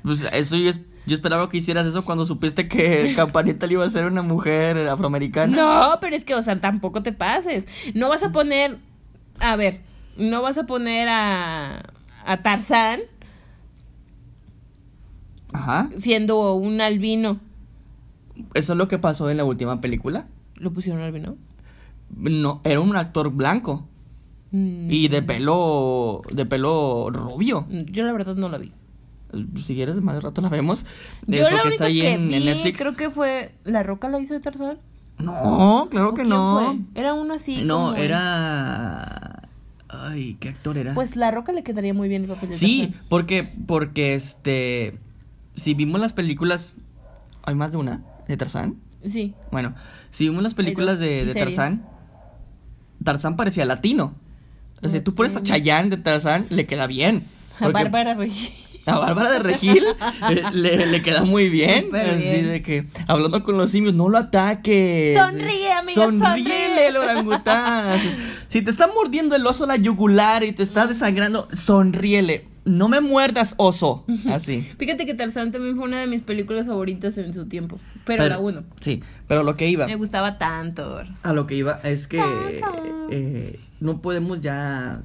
Pues 0.03 0.23
eso 0.31 0.55
yo, 0.55 0.71
yo 1.05 1.15
esperaba 1.15 1.49
que 1.49 1.57
hicieras 1.57 1.85
eso 1.87 2.05
cuando 2.05 2.25
supiste 2.25 2.67
que 2.67 3.13
Campanita 3.15 3.67
le 3.67 3.73
iba 3.73 3.85
a 3.85 3.89
ser 3.89 4.05
una 4.05 4.21
mujer 4.21 4.77
afroamericana. 4.87 5.55
No, 5.55 5.99
pero 5.99 6.15
es 6.15 6.23
que, 6.25 6.35
o 6.35 6.41
sea, 6.41 6.55
tampoco 6.59 7.03
te 7.03 7.11
pases. 7.11 7.67
No 7.93 8.09
vas 8.09 8.23
a 8.23 8.31
poner, 8.31 8.77
a 9.39 9.55
ver, 9.55 9.81
no 10.17 10.41
vas 10.41 10.57
a 10.57 10.65
poner 10.65 11.07
a, 11.09 11.83
a 12.25 12.41
Tarzán 12.41 13.01
Ajá. 15.53 15.89
siendo 15.97 16.53
un 16.55 16.81
albino. 16.81 17.39
Eso 18.53 18.73
es 18.73 18.77
lo 18.77 18.87
que 18.87 18.99
pasó 18.99 19.29
en 19.29 19.37
la 19.37 19.43
última 19.45 19.81
película. 19.81 20.27
¿Lo 20.55 20.71
pusieron 20.71 21.01
albino? 21.01 21.35
No, 22.15 22.61
era 22.63 22.79
un 22.79 22.95
actor 22.95 23.31
blanco. 23.31 23.87
Mm, 24.51 24.89
Y 24.91 25.07
de 25.09 25.21
pelo. 25.23 26.21
de 26.31 26.45
pelo 26.45 27.09
rubio. 27.11 27.65
Yo 27.69 28.05
la 28.05 28.11
verdad 28.13 28.35
no 28.35 28.47
la 28.49 28.57
vi. 28.57 28.71
Si 29.65 29.75
quieres, 29.75 29.95
más 30.01 30.15
de 30.15 30.21
rato 30.21 30.41
la 30.41 30.49
vemos. 30.49 30.83
Eh, 30.83 30.85
Yo 31.37 31.41
porque 31.43 31.53
única 31.55 31.69
está 31.69 31.85
ahí 31.85 31.99
que 32.01 32.13
en, 32.13 32.27
vi, 32.29 32.35
en 32.35 32.45
Netflix. 32.45 32.79
creo 32.79 32.95
que 32.95 33.09
fue 33.09 33.51
¿La 33.65 33.83
Roca 33.83 34.07
la 34.09 34.19
hizo 34.19 34.33
de 34.33 34.39
Tarzán? 34.39 34.77
No, 35.19 35.87
claro 35.91 36.09
¿O 36.09 36.13
que 36.13 36.23
no. 36.23 36.63
fue? 36.73 36.79
Era 37.01 37.13
uno 37.13 37.33
así 37.33 37.63
no, 37.65 37.87
como- 37.91 37.95
era. 37.95 39.41
Ay, 39.89 40.35
¿qué 40.39 40.49
actor 40.49 40.77
era? 40.77 40.93
Pues 40.93 41.15
La 41.15 41.31
Roca 41.31 41.51
le 41.51 41.63
quedaría 41.63 41.93
muy 41.93 42.07
bien 42.09 42.23
el 42.23 42.29
papel 42.29 42.49
de 42.49 42.55
Sí, 42.55 42.87
Tarzán. 42.87 43.05
porque, 43.09 43.53
porque 43.67 44.13
este. 44.13 44.99
Si 45.55 45.73
vimos 45.73 45.99
las 45.99 46.13
películas. 46.13 46.73
Hay 47.43 47.55
más 47.55 47.71
de 47.71 47.77
una 47.77 48.03
de 48.27 48.37
Tarzán. 48.37 48.75
Sí. 49.05 49.33
Bueno, 49.51 49.73
si 50.09 50.27
vimos 50.27 50.43
las 50.43 50.53
películas 50.53 50.99
de, 50.99 51.25
de. 51.25 51.33
Tarzán. 51.33 51.85
Tarzán 53.03 53.35
parecía 53.35 53.65
latino. 53.65 54.13
O 54.83 54.89
sea, 54.89 55.03
tú 55.03 55.15
pones 55.15 55.35
a. 55.35 55.41
Chayanne 55.43 55.89
de 55.89 55.97
Tarzán, 55.97 56.45
le 56.49 56.65
queda 56.67 56.85
bien. 56.87 57.23
A 57.55 57.59
Porque- 57.59 57.73
Bárbara 57.73 58.13
Regil. 58.13 58.51
A 58.87 58.99
Bárbara 58.99 59.31
de 59.31 59.39
Regil 59.39 59.83
eh, 60.29 60.43
le, 60.53 60.85
le 60.85 61.01
queda 61.01 61.23
muy 61.23 61.49
bien. 61.49 61.93
Así 61.93 62.23
bien. 62.23 62.47
de 62.47 62.61
que, 62.61 62.85
hablando 63.07 63.43
con 63.43 63.57
los 63.57 63.69
simios, 63.71 63.93
no 63.93 64.07
lo 64.07 64.17
ataques. 64.17 65.13
Sonríe, 65.13 65.69
Sonríele, 65.93 66.25
sonríe. 66.25 66.87
el 66.87 66.97
orangután. 66.97 67.99
si 68.47 68.61
te 68.61 68.71
está 68.71 68.87
mordiendo 68.87 69.35
el 69.35 69.45
oso 69.45 69.65
la 69.65 69.75
yugular 69.75 70.43
y 70.43 70.53
te 70.53 70.63
está 70.63 70.87
desangrando, 70.87 71.49
sonríele. 71.51 72.45
No 72.63 72.89
me 72.89 72.99
muerdas, 72.99 73.55
oso. 73.57 74.05
Así. 74.29 74.69
Fíjate 74.77 75.05
que 75.05 75.13
Tarzán 75.13 75.51
también 75.51 75.77
fue 75.77 75.85
una 75.85 76.01
de 76.01 76.07
mis 76.07 76.21
películas 76.21 76.67
favoritas 76.67 77.17
en 77.17 77.33
su 77.33 77.47
tiempo. 77.47 77.79
Pero, 78.05 78.27
la 78.27 78.39
uno. 78.39 78.63
Sí, 78.81 79.01
pero 79.27 79.43
lo 79.43 79.55
que 79.55 79.67
iba. 79.69 79.85
Me 79.85 79.95
gustaba 79.95 80.37
tanto. 80.37 81.01
A 81.23 81.33
lo 81.33 81.47
que 81.47 81.55
iba 81.55 81.79
es 81.83 82.07
que 82.07 82.21
eh, 83.09 83.59
no 83.79 84.01
podemos 84.01 84.41
ya 84.41 85.01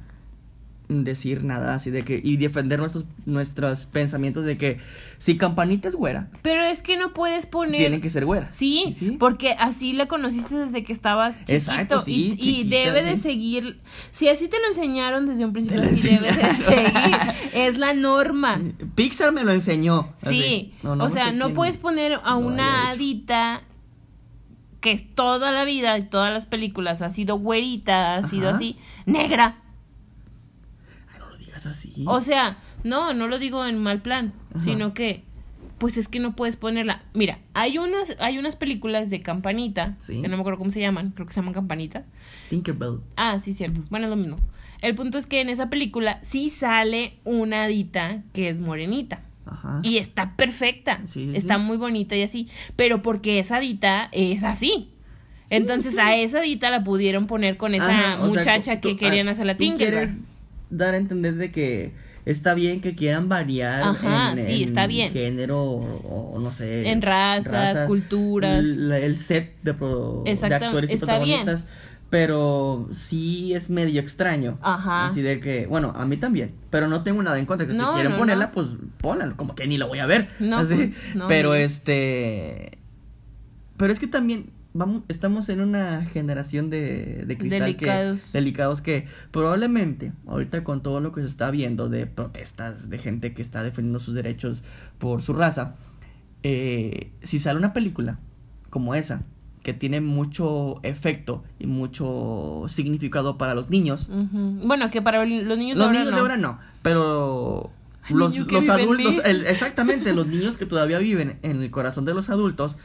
decir 1.03 1.43
nada 1.43 1.73
así 1.73 1.89
de 1.89 2.03
que 2.03 2.21
y 2.23 2.37
defender 2.37 2.79
nuestros 2.79 3.05
nuestros 3.25 3.85
pensamientos 3.87 4.45
de 4.45 4.57
que 4.57 4.79
si 5.17 5.37
Campanita 5.37 5.87
es 5.89 5.95
güera, 5.95 6.29
Pero 6.41 6.63
es 6.63 6.81
que 6.81 6.97
no 6.97 7.13
puedes 7.13 7.45
poner. 7.45 7.79
tienen 7.79 8.01
que 8.01 8.09
ser 8.09 8.25
güera. 8.25 8.49
Sí, 8.51 9.15
porque 9.19 9.51
así 9.59 9.93
la 9.93 10.07
conociste 10.07 10.55
desde 10.55 10.83
que 10.83 10.93
estabas 10.93 11.33
chiquito. 11.35 11.53
Exacto, 11.53 12.01
sí, 12.01 12.35
y, 12.39 12.49
y 12.59 12.63
debe 12.65 13.01
de 13.03 13.15
sí. 13.17 13.23
seguir. 13.23 13.79
Si 14.11 14.27
así 14.29 14.47
te 14.47 14.59
lo 14.59 14.67
enseñaron 14.67 15.25
desde 15.25 15.45
un 15.45 15.53
principio, 15.53 15.81
así 15.83 16.09
debe 16.09 16.31
de 16.33 16.55
seguir. 16.55 16.91
Es 17.53 17.77
la 17.77 17.93
norma. 17.93 18.59
Pixar 18.95 19.31
me 19.31 19.43
lo 19.43 19.51
enseñó. 19.53 20.13
Sí, 20.17 20.73
No, 20.83 20.95
no 20.95 21.05
o 21.05 21.09
sea, 21.09 21.31
no 21.31 21.45
quién 21.45 21.55
puedes 21.55 21.77
poner 21.77 22.19
a 22.23 22.35
una 22.35 22.89
hadita 22.89 23.61
que 24.81 24.97
toda 24.97 25.51
la 25.51 25.63
vida 25.63 25.97
y 25.97 26.03
todas 26.03 26.33
las 26.33 26.45
películas 26.45 27.01
ha 27.01 27.09
sido 27.09 27.37
güerita, 27.37 28.17
ha 28.17 28.27
sido 28.27 28.49
así, 28.49 28.77
negra. 29.05 29.62
Así. 31.65 31.93
O 32.05 32.21
sea, 32.21 32.57
no, 32.83 33.13
no 33.13 33.27
lo 33.27 33.39
digo 33.39 33.65
en 33.65 33.77
mal 33.77 34.01
plan, 34.01 34.33
Ajá. 34.53 34.63
sino 34.63 34.93
que 34.93 35.23
pues 35.77 35.97
es 35.97 36.07
que 36.07 36.19
no 36.19 36.33
puedes 36.35 36.55
ponerla. 36.55 37.03
Mira, 37.13 37.39
hay 37.53 37.77
unas 37.77 38.15
hay 38.19 38.37
unas 38.37 38.55
películas 38.55 39.09
de 39.09 39.21
Campanita, 39.21 39.95
Sí. 39.99 40.21
que 40.21 40.27
no 40.29 40.37
me 40.37 40.41
acuerdo 40.41 40.59
cómo 40.59 40.71
se 40.71 40.79
llaman, 40.79 41.11
creo 41.11 41.27
que 41.27 41.33
se 41.33 41.41
llaman 41.41 41.53
Campanita. 41.53 42.05
Tinkerbell. 42.49 42.99
Ah, 43.17 43.39
sí, 43.39 43.53
cierto. 43.53 43.81
Bueno, 43.89 44.05
es 44.05 44.09
lo 44.09 44.15
mismo. 44.15 44.37
El 44.81 44.95
punto 44.95 45.17
es 45.17 45.25
que 45.27 45.41
en 45.41 45.49
esa 45.49 45.69
película 45.69 46.19
sí 46.23 46.49
sale 46.49 47.15
una 47.25 47.63
hadita 47.63 48.21
que 48.33 48.49
es 48.49 48.59
morenita. 48.59 49.21
Ajá. 49.45 49.79
Y 49.83 49.97
está 49.97 50.35
perfecta. 50.37 51.01
Sí, 51.05 51.29
sí, 51.31 51.37
está 51.37 51.55
sí. 51.57 51.61
muy 51.63 51.75
bonita 51.77 52.15
y 52.15 52.21
así. 52.23 52.47
Pero 52.77 53.01
porque 53.01 53.39
esa 53.39 53.57
hadita 53.57 54.07
es 54.13 54.43
así. 54.43 54.89
Entonces 55.49 55.97
a 55.97 56.15
esa 56.15 56.39
hadita 56.39 56.69
la 56.69 56.83
pudieron 56.83 57.27
poner 57.27 57.57
con 57.57 57.75
esa 57.75 57.89
Ajá, 58.15 58.23
o 58.23 58.29
sea, 58.29 58.39
muchacha 58.39 58.79
tú- 58.81 58.87
que 58.89 58.95
querían 58.97 59.27
ah, 59.27 59.31
hacer 59.31 59.45
la 59.45 59.57
Tinkerbell. 59.57 60.17
Dar 60.77 60.93
a 60.93 60.97
entender 60.97 61.35
de 61.35 61.51
que 61.51 61.91
está 62.25 62.53
bien 62.53 62.79
que 62.81 62.95
quieran 62.95 63.27
variar 63.29 63.83
Ajá, 63.83 64.31
en, 64.31 64.37
sí, 64.45 64.63
en 64.63 64.69
está 64.69 64.87
bien. 64.87 65.11
género 65.11 65.61
o, 65.61 65.77
o 66.35 66.39
no 66.39 66.49
sé 66.49 66.89
En 66.89 67.01
razas, 67.01 67.85
culturas. 67.87 68.63
el 68.65 69.17
set 69.17 69.55
de, 69.61 69.73
pro- 69.73 70.21
de 70.25 70.31
Exacta- 70.31 70.67
actores 70.67 70.89
y 70.89 70.93
bien. 70.93 70.99
protagonistas 70.99 71.65
pero 72.09 72.87
sí 72.91 73.55
es 73.55 73.71
medio 73.71 73.99
extraño 73.99 74.59
Ajá. 74.61 75.07
así 75.07 75.21
de 75.23 75.39
que 75.39 75.65
bueno 75.65 75.93
a 75.97 76.05
mí 76.05 76.15
también 76.17 76.51
pero 76.69 76.87
no 76.87 77.01
tengo 77.01 77.23
nada 77.23 77.39
en 77.39 77.45
contra 77.47 77.65
que 77.67 77.73
No, 77.73 77.87
si 77.89 77.93
quieren 77.95 78.11
no, 78.13 78.19
ponerla 78.19 78.45
no. 78.47 78.51
pues 78.51 78.67
pónganlo 78.99 79.35
como 79.35 79.55
que 79.55 79.65
ni 79.67 79.77
lo 79.79 79.87
voy 79.87 79.97
a 79.99 80.05
ver 80.05 80.29
No, 80.39 80.59
así. 80.59 80.75
pues, 80.75 80.95
pero 81.27 81.55
este 81.55 82.77
pero 83.77 83.91
es 83.91 83.99
que 83.99 84.05
también 84.07 84.51
vamos 84.73 85.03
estamos 85.07 85.49
en 85.49 85.61
una 85.61 86.03
generación 86.05 86.69
de, 86.69 87.23
de 87.27 87.37
cristal 87.37 87.59
Delicados. 87.61 88.21
que 88.31 88.37
delicados 88.37 88.81
que 88.81 89.07
probablemente 89.31 90.11
ahorita 90.27 90.63
con 90.63 90.81
todo 90.81 90.99
lo 90.99 91.11
que 91.11 91.21
se 91.21 91.27
está 91.27 91.51
viendo 91.51 91.89
de 91.89 92.07
protestas 92.07 92.89
de 92.89 92.97
gente 92.97 93.33
que 93.33 93.41
está 93.41 93.61
defendiendo 93.63 93.99
sus 93.99 94.13
derechos 94.15 94.63
por 94.97 95.21
su 95.21 95.33
raza 95.33 95.75
eh, 96.43 97.11
si 97.21 97.39
sale 97.39 97.57
una 97.59 97.73
película 97.73 98.19
como 98.69 98.95
esa 98.95 99.23
que 99.61 99.73
tiene 99.73 100.01
mucho 100.01 100.79
efecto 100.83 101.43
y 101.57 101.67
mucho 101.67 102.65
significado 102.67 103.37
para 103.37 103.53
los 103.55 103.69
niños. 103.69 104.09
Bueno, 104.11 104.91
que 104.91 105.01
para 105.01 105.19
los 105.23 105.57
niños, 105.57 105.77
los 105.77 105.87
ahora 105.87 105.99
niños 105.99 106.09
no. 106.11 106.15
de 106.15 106.21
ahora 106.21 106.35
no, 106.37 106.59
pero 106.81 107.71
los, 108.09 108.37
los 108.51 108.67
adultos, 108.67 109.21
el- 109.23 109.45
exactamente, 109.45 110.11
los 110.11 110.27
niños 110.27 110.57
que 110.57 110.65
todavía 110.65 110.97
viven 110.99 111.37
en 111.43 111.61
el 111.61 111.71
corazón 111.71 112.03
de 112.03 112.13
los 112.13 112.29
adultos, 112.29 112.77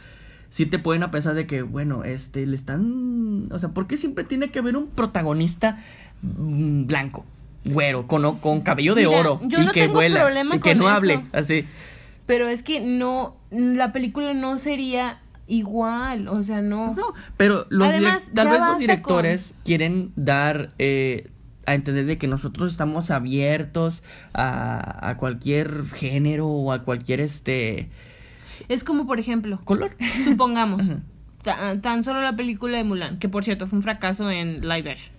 sí 0.50 0.66
te 0.66 0.78
pueden 0.78 1.02
a 1.02 1.10
pensar 1.10 1.34
de 1.34 1.46
que, 1.46 1.62
bueno, 1.62 2.04
este, 2.04 2.46
le 2.46 2.56
están, 2.56 3.48
o 3.52 3.58
sea, 3.58 3.70
¿por 3.70 3.86
qué 3.86 3.96
siempre 3.96 4.24
tiene 4.24 4.50
que 4.50 4.58
haber 4.58 4.76
un 4.76 4.88
protagonista 4.88 5.82
mm, 6.22 6.86
blanco, 6.86 7.24
güero, 7.64 8.06
con, 8.06 8.38
con 8.38 8.60
cabello 8.62 8.94
de 8.94 9.06
Mira, 9.06 9.20
oro 9.20 9.40
yo 9.44 9.60
y 9.60 9.66
no 9.66 9.72
que 9.72 9.82
tengo 9.82 9.94
vuela 9.94 10.20
problema 10.20 10.56
y 10.56 10.60
que 10.60 10.70
con 10.70 10.78
no 10.78 10.84
eso. 10.88 10.96
hable, 10.96 11.24
así? 11.32 11.66
Pero 12.26 12.48
es 12.48 12.62
que 12.62 12.80
no, 12.80 13.36
la 13.50 13.92
película 13.92 14.34
no 14.34 14.58
sería 14.58 15.20
igual, 15.46 16.28
o 16.28 16.42
sea, 16.42 16.60
no. 16.60 16.86
Pues 16.86 16.96
no, 16.98 17.14
pero 17.36 17.66
los 17.70 17.88
Además, 17.88 18.30
tal 18.34 18.50
vez 18.50 18.60
los 18.60 18.78
directores 18.78 19.54
quieren 19.64 20.12
dar 20.14 20.72
eh, 20.78 21.30
a 21.66 21.74
entender 21.74 22.06
de 22.06 22.18
que 22.18 22.26
nosotros 22.26 22.70
estamos 22.70 23.10
abiertos 23.10 24.02
a, 24.34 25.08
a 25.08 25.16
cualquier 25.16 25.86
género 25.86 26.46
o 26.48 26.72
a 26.72 26.82
cualquier 26.84 27.20
este 27.20 27.88
Es 28.68 28.84
como, 28.84 29.06
por 29.06 29.18
ejemplo, 29.20 29.60
color. 29.64 29.96
supongamos, 30.24 30.82
Ajá. 30.82 30.98
ta- 31.42 31.80
tan 31.80 32.04
solo 32.04 32.20
la 32.22 32.34
película 32.36 32.76
de 32.78 32.84
Mulan, 32.84 33.18
que 33.18 33.28
por 33.28 33.44
cierto 33.44 33.66
fue 33.66 33.78
un 33.78 33.82
fracaso 33.82 34.30
en 34.30 34.60
live 34.68 34.90
action. 34.90 35.12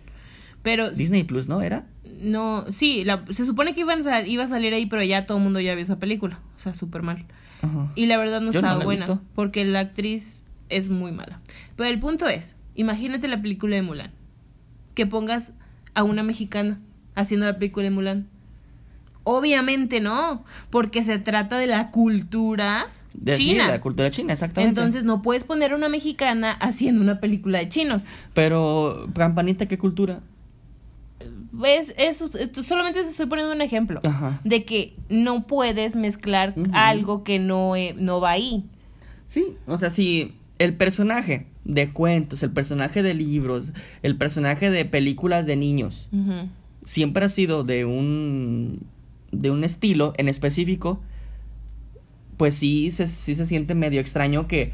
Pero 0.61 0.89
Disney 0.91 1.23
Plus, 1.23 1.47
¿no? 1.47 1.61
¿Era? 1.61 1.85
no, 2.21 2.65
sí, 2.69 3.05
la- 3.05 3.23
se 3.29 3.45
supone 3.45 3.73
que 3.73 3.81
iban 3.81 4.05
a, 4.07 4.21
iba 4.27 4.43
a 4.43 4.47
salir 4.47 4.73
ahí, 4.73 4.85
pero 4.87 5.01
ya 5.03 5.25
todo 5.25 5.37
el 5.37 5.43
mundo 5.43 5.59
ya 5.61 5.73
vio 5.73 5.83
esa 5.83 5.99
película. 5.99 6.39
O 6.57 6.59
sea, 6.59 6.73
súper 6.75 7.01
mal. 7.01 7.25
Ajá. 7.61 7.91
Y 7.95 8.07
la 8.07 8.17
verdad 8.17 8.41
no 8.41 8.51
Yo 8.51 8.59
estaba 8.59 8.83
buena, 8.83 9.05
visto. 9.05 9.21
porque 9.35 9.63
la 9.63 9.79
actriz 9.79 10.39
es 10.67 10.89
muy 10.89 11.11
mala. 11.13 11.39
Pero 11.77 11.89
el 11.89 11.99
punto 11.99 12.27
es, 12.27 12.55
imagínate 12.75 13.27
la 13.29 13.41
película 13.41 13.75
de 13.77 13.83
Mulan, 13.83 14.11
que 14.95 15.05
pongas 15.05 15.51
a 15.93 16.03
una 16.03 16.23
mexicana 16.23 16.79
haciendo 17.15 17.45
la 17.45 17.57
película 17.57 17.85
de 17.85 17.91
Mulan. 17.91 18.27
Obviamente 19.23 19.99
no, 19.99 20.43
porque 20.69 21.03
se 21.03 21.19
trata 21.19 21.57
de 21.57 21.67
la 21.67 21.91
cultura 21.91 22.87
De, 23.13 23.35
sí, 23.37 23.49
china. 23.49 23.67
la 23.67 23.81
cultura 23.81 24.11
china, 24.11 24.33
exactamente. 24.33 24.79
Entonces 24.79 25.03
no 25.03 25.21
puedes 25.21 25.43
poner 25.43 25.73
a 25.73 25.75
una 25.75 25.89
mexicana 25.89 26.51
haciendo 26.51 27.01
una 27.01 27.19
película 27.19 27.59
de 27.59 27.67
chinos. 27.69 28.05
Pero, 28.33 29.07
Campanita, 29.13 29.65
¿qué 29.67 29.77
cultura? 29.77 30.21
¿Ves? 31.51 31.93
Eso, 31.97 32.29
esto- 32.37 32.63
solamente 32.63 33.01
te 33.03 33.09
estoy 33.09 33.25
poniendo 33.25 33.53
un 33.53 33.61
ejemplo 33.61 33.99
Ajá. 34.03 34.39
de 34.43 34.63
que 34.63 34.95
no 35.09 35.47
puedes 35.47 35.95
mezclar 35.95 36.53
algo 36.71 37.23
que 37.23 37.39
no, 37.39 37.75
eh, 37.75 37.95
no 37.97 38.21
va 38.21 38.31
ahí. 38.31 38.63
Sí, 39.27 39.55
o 39.67 39.75
sea, 39.77 39.89
si 39.89 40.33
el 40.59 40.75
personaje 40.75 41.47
de 41.65 41.91
cuentos, 41.91 42.43
el 42.43 42.51
personaje 42.51 43.03
de 43.03 43.13
libros, 43.15 43.73
el 44.03 44.15
personaje 44.17 44.69
de 44.69 44.85
películas 44.85 45.45
de 45.45 45.55
niños, 45.55 46.07
siempre 46.83 47.25
ha 47.25 47.29
sido 47.29 47.63
de 47.63 47.85
un 47.85 48.81
de 49.31 49.51
un 49.51 49.63
estilo 49.63 50.13
en 50.17 50.27
específico, 50.27 51.01
pues 52.39 52.55
sí 52.55 52.89
se, 52.89 53.05
sí 53.07 53.35
se 53.35 53.45
siente 53.45 53.75
medio 53.75 53.99
extraño 53.99 54.47
que 54.47 54.71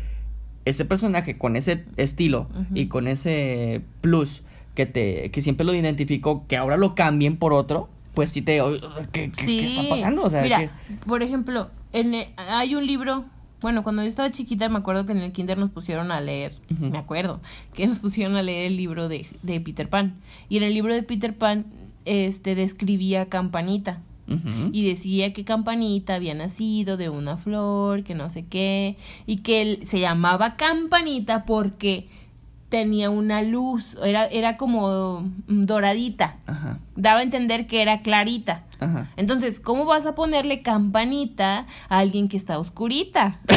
ese 0.66 0.86
personaje 0.86 1.38
con 1.38 1.56
ese 1.56 1.84
estilo 1.98 2.48
y 2.76 2.86
con 2.86 3.08
ese 3.08 3.82
plus 4.02 4.44
que 4.76 4.86
te 4.86 5.32
que 5.32 5.42
siempre 5.42 5.66
lo 5.66 5.74
identificó, 5.74 6.46
que 6.48 6.58
ahora 6.58 6.78
lo 6.78 6.94
cambien 6.94 7.38
por 7.38 7.54
otro, 7.54 7.90
pues 8.14 8.30
sí 8.30 8.44
te 8.44 8.62
¿qué, 9.12 9.32
qué- 9.32 9.44
Sí. 9.44 9.58
qué 9.60 9.68
está 9.80 9.90
pasando? 9.90 10.24
O 10.24 10.30
sea, 10.30 10.44
Mira, 10.44 10.60
que- 10.60 10.70
por 11.08 11.24
ejemplo, 11.24 11.72
en 11.92 12.14
e- 12.14 12.30
hay 12.38 12.76
un 12.76 12.86
libro, 12.86 13.26
bueno, 13.62 13.82
cuando 13.82 14.04
yo 14.04 14.10
estaba 14.10 14.30
chiquita 14.30 14.70
me 14.70 14.78
acuerdo 14.78 15.08
que 15.08 15.14
en 15.14 15.20
el 15.22 15.32
kinder 15.32 15.58
nos 15.58 15.72
pusieron 15.72 16.12
a 16.12 16.22
leer, 16.22 16.54
me 16.80 17.00
acuerdo, 17.00 17.42
que 17.74 17.88
nos 17.88 18.00
pusieron 18.00 18.36
a 18.36 18.44
leer 18.44 18.68
el 18.68 18.78
libro 18.78 19.10
de, 19.10 19.26
de 19.42 19.60
Peter 19.60 19.90
Pan. 19.90 20.14
Y 20.50 20.58
en 20.58 20.64
el 20.64 20.74
libro 20.76 20.94
de 20.94 21.02
Peter 21.02 21.36
Pan, 21.36 21.66
este, 22.06 22.54
describía 22.54 23.24
a 23.24 23.26
Y 24.28 24.88
decía 24.88 25.34
que 25.34 25.46
Campanita 25.46 26.16
había 26.16 26.34
nacido 26.34 26.98
de 26.98 27.10
una 27.10 27.38
flor, 27.38 28.04
que 28.04 28.16
no 28.16 28.30
sé 28.30 28.46
qué, 28.46 28.98
y 29.28 29.38
que 29.38 29.62
él 29.62 29.80
se 29.86 30.00
llamaba 30.00 30.56
Campanita 30.56 31.46
porque 31.46 32.08
tenía 32.70 33.10
una 33.10 33.42
luz, 33.44 33.96
era, 34.04 34.26
era 34.26 34.58
como 34.58 35.24
doradita, 35.48 36.38
Ajá. 36.48 36.80
daba 36.96 37.20
a 37.20 37.24
entender 37.24 37.68
que 37.68 37.82
era 37.82 38.02
clarita. 38.02 38.64
Ajá. 38.80 39.12
Entonces, 39.16 39.60
¿cómo 39.60 39.86
vas 39.86 40.06
a 40.06 40.16
ponerle 40.16 40.62
campanita 40.62 41.68
a 41.88 42.00
alguien 42.00 42.28
que 42.28 42.38
está 42.38 42.58
oscurita? 42.60 43.40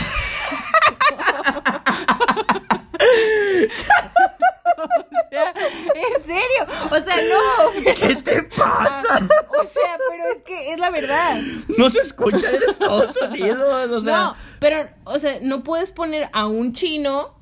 en 5.95 6.25
serio, 6.25 6.67
o 6.91 7.05
sea, 7.05 7.17
no. 7.23 7.95
¿Qué 7.95 8.17
te 8.17 8.43
pasa? 8.45 9.17
o 9.19 9.63
sea, 9.65 9.99
pero 10.11 10.25
es 10.37 10.43
que 10.47 10.73
es 10.73 10.79
la 10.81 10.91
verdad. 10.91 11.41
No 11.77 11.91
se 11.91 12.01
escucha 12.01 12.51
en 12.51 12.63
Estados 12.71 13.17
Unidos, 13.31 13.91
o 13.91 14.01
sea, 14.03 14.17
no, 14.17 14.37
pero, 14.61 14.79
o 15.05 15.19
sea, 15.19 15.39
no 15.43 15.63
puedes 15.63 15.93
poner 15.93 16.29
a 16.33 16.47
un 16.47 16.73
chino 16.73 17.35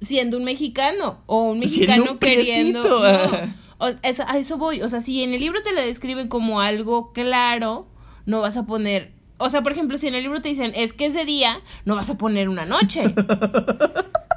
siendo 0.00 0.36
un 0.36 0.44
mexicano 0.44 1.22
o 1.26 1.42
un 1.50 1.58
mexicano 1.60 2.12
un 2.12 2.18
queriendo. 2.18 2.82
no. 2.88 3.54
O- 3.80 3.94
eso- 4.02 4.24
a 4.26 4.36
eso 4.38 4.58
voy. 4.58 4.82
O 4.82 4.88
sea, 4.88 5.00
si 5.00 5.22
en 5.22 5.32
el 5.34 5.40
libro 5.40 5.62
te 5.62 5.72
lo 5.72 5.80
describen 5.80 6.28
como 6.28 6.60
algo 6.60 7.12
claro, 7.12 7.86
no 8.26 8.40
vas 8.40 8.56
a 8.56 8.66
poner 8.66 9.16
o 9.40 9.48
sea, 9.50 9.62
por 9.62 9.70
ejemplo, 9.70 9.96
si 9.98 10.08
en 10.08 10.16
el 10.16 10.24
libro 10.24 10.42
te 10.42 10.48
dicen, 10.48 10.72
es 10.74 10.92
que 10.92 11.06
ese 11.06 11.24
día, 11.24 11.60
no 11.84 11.94
vas 11.94 12.10
a 12.10 12.18
poner 12.18 12.48
una 12.48 12.64
noche. 12.64 13.04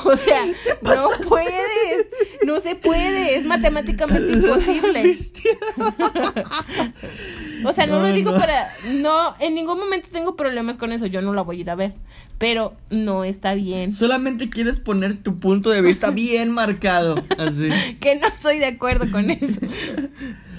O 0.04 0.16
sea, 0.16 0.46
no 0.82 1.08
puedes, 1.28 2.06
no 2.44 2.60
se 2.60 2.74
puede, 2.74 3.36
es 3.36 3.44
matemáticamente 3.44 4.32
imposible. 4.38 5.16
o 7.64 7.72
sea, 7.72 7.86
no, 7.86 8.00
lo 8.00 8.12
digo 8.12 8.32
no. 8.32 8.38
para, 8.38 8.68
no, 9.00 9.34
en 9.38 9.54
ningún 9.54 9.78
momento 9.78 10.08
tengo 10.12 10.36
problemas 10.36 10.76
con 10.76 10.92
eso, 10.92 11.06
yo 11.06 11.20
no 11.22 11.34
la 11.34 11.42
voy 11.42 11.58
a 11.58 11.60
ir 11.60 11.70
a 11.70 11.74
ver, 11.74 11.94
pero 12.38 12.74
no 12.90 13.24
está 13.24 13.54
bien. 13.54 13.92
Solamente 13.92 14.48
quieres 14.50 14.80
poner 14.80 15.22
tu 15.22 15.38
punto 15.38 15.70
de 15.70 15.82
vista 15.82 16.10
bien 16.12 16.50
marcado. 16.50 17.22
Así. 17.38 17.68
Que 18.00 18.16
no 18.16 18.26
estoy 18.26 18.58
de 18.58 18.66
acuerdo 18.66 19.10
con 19.10 19.30
eso. 19.30 19.60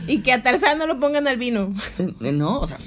Y 0.07 0.19
que 0.19 0.33
a 0.33 0.41
Tarzán 0.43 0.77
no 0.77 0.87
lo 0.87 0.99
pongan 0.99 1.27
al 1.27 1.37
vino. 1.37 1.73
Eh, 1.99 2.31
No, 2.31 2.59
o 2.59 2.65
sea, 2.65 2.77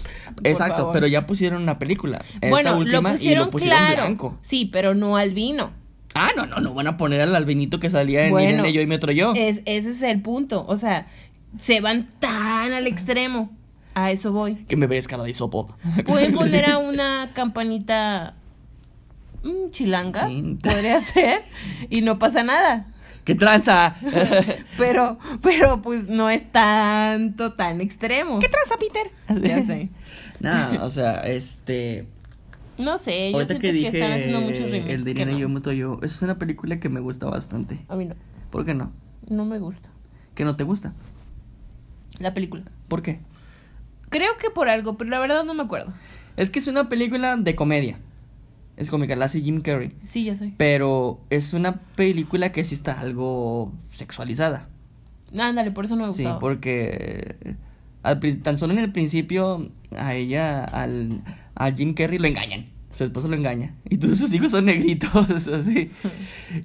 exacto, 0.42 0.78
favor. 0.78 0.92
pero 0.92 1.06
ya 1.06 1.26
pusieron 1.26 1.62
una 1.62 1.78
película. 1.78 2.24
Esta 2.34 2.48
bueno, 2.48 2.76
última, 2.76 3.10
lo 3.10 3.12
pusieron, 3.12 3.42
y 3.42 3.44
lo 3.44 3.50
pusieron 3.50 3.78
claro. 3.78 4.02
blanco. 4.02 4.38
Sí, 4.42 4.68
pero 4.72 4.94
no 4.94 5.16
al 5.16 5.32
vino. 5.32 5.72
Ah, 6.14 6.30
no, 6.36 6.46
no, 6.46 6.60
no 6.60 6.74
van 6.74 6.86
a 6.86 6.96
poner 6.96 7.20
al 7.20 7.34
albinito 7.34 7.80
que 7.80 7.90
salía 7.90 8.24
en 8.24 8.30
Bueno, 8.30 8.48
Irene, 8.48 8.72
yo 8.72 8.80
y 8.80 8.86
Metro 8.86 9.10
Yo. 9.10 9.32
Es, 9.36 9.62
ese 9.66 9.90
es 9.90 10.02
el 10.02 10.22
punto. 10.22 10.64
O 10.66 10.76
sea, 10.76 11.08
se 11.58 11.80
van 11.80 12.08
tan 12.20 12.72
al 12.72 12.86
extremo. 12.86 13.50
A 13.94 14.10
eso 14.10 14.32
voy. 14.32 14.56
Que 14.66 14.76
me 14.76 14.86
ves 14.86 15.06
cara 15.06 15.22
de 15.22 15.30
hisopo. 15.30 15.76
Pueden 16.04 16.32
poner 16.34 16.68
a 16.68 16.78
una 16.78 17.30
campanita 17.32 18.34
mm, 19.42 19.70
chilanga. 19.70 20.28
Sí. 20.28 20.58
Podría 20.62 21.00
ser. 21.02 21.42
Y 21.90 22.00
no 22.00 22.18
pasa 22.18 22.42
nada. 22.42 22.86
¡Qué 23.24 23.34
tranza! 23.34 23.96
Pero, 24.76 25.18
pero 25.40 25.80
pues 25.80 26.06
no 26.08 26.28
es 26.28 26.50
tanto, 26.52 27.54
tan 27.54 27.80
extremo. 27.80 28.38
¿Qué 28.38 28.50
tranza, 28.50 28.76
Peter? 28.76 29.10
Ya 29.40 29.64
sé. 29.64 29.88
Nada, 30.40 30.84
o 30.84 30.90
sea, 30.90 31.14
este. 31.26 32.06
No 32.78 32.98
sé, 32.98 33.30
yo 33.30 33.36
Ahorita 33.38 33.58
siento 33.60 33.68
que 33.80 33.86
están 33.86 34.12
haciendo 34.12 34.40
muchos 34.40 34.70
remakes. 34.70 34.94
el 34.94 35.04
de 35.04 35.10
Irene, 35.12 35.32
no. 35.32 35.38
yo, 35.38 35.48
Metro 35.48 35.72
Yo. 35.72 35.98
Esa 36.02 36.16
es 36.16 36.22
una 36.22 36.38
película 36.38 36.80
que 36.80 36.88
me 36.88 37.00
gusta 37.00 37.26
bastante. 37.26 37.78
A 37.88 37.96
mí 37.96 38.04
no. 38.04 38.14
¿Por 38.50 38.64
qué 38.64 38.74
no? 38.74 38.92
No 39.28 39.44
me 39.46 39.58
gusta 39.58 39.88
¿Que 40.34 40.44
no 40.44 40.56
te 40.56 40.64
gusta? 40.64 40.92
la 42.18 42.32
película. 42.34 42.62
¿Por 42.88 43.02
qué? 43.02 43.20
Creo 44.10 44.36
que 44.40 44.50
por 44.50 44.68
algo, 44.68 44.96
pero 44.98 45.10
la 45.10 45.18
verdad 45.18 45.44
no 45.44 45.54
me 45.54 45.62
acuerdo. 45.64 45.92
Es 46.36 46.50
que 46.50 46.58
es 46.60 46.68
una 46.68 46.88
película 46.88 47.36
de 47.36 47.54
comedia. 47.56 47.98
Es 48.76 48.90
cómica, 48.90 49.14
la 49.16 49.24
hace 49.26 49.40
Jim 49.40 49.60
Carrey. 49.60 49.94
Sí, 50.06 50.24
ya 50.24 50.36
sé. 50.36 50.52
Pero 50.56 51.20
es 51.30 51.54
una 51.54 51.80
película 51.96 52.50
que 52.52 52.64
sí 52.64 52.74
está 52.74 53.00
algo 53.00 53.72
sexualizada. 53.92 54.68
Ándale, 55.36 55.70
por 55.72 55.84
eso 55.84 55.94
no 55.96 56.06
me 56.06 56.12
Sí, 56.12 56.22
gustaba. 56.22 56.38
porque 56.40 57.36
al 58.04 58.20
tan 58.42 58.56
solo 58.58 58.72
en 58.74 58.78
el 58.78 58.92
principio 58.92 59.70
a 59.98 60.14
ella, 60.14 60.62
al, 60.64 61.22
a 61.56 61.70
Jim 61.72 61.94
Carrey 61.94 62.18
lo 62.18 62.28
engañan. 62.28 62.66
Su 62.92 63.02
esposo 63.02 63.26
lo 63.26 63.34
engaña. 63.34 63.74
Y 63.90 63.96
todos 63.96 64.18
sus 64.18 64.32
hijos 64.32 64.52
son 64.52 64.66
negritos, 64.66 65.48
así. 65.48 65.90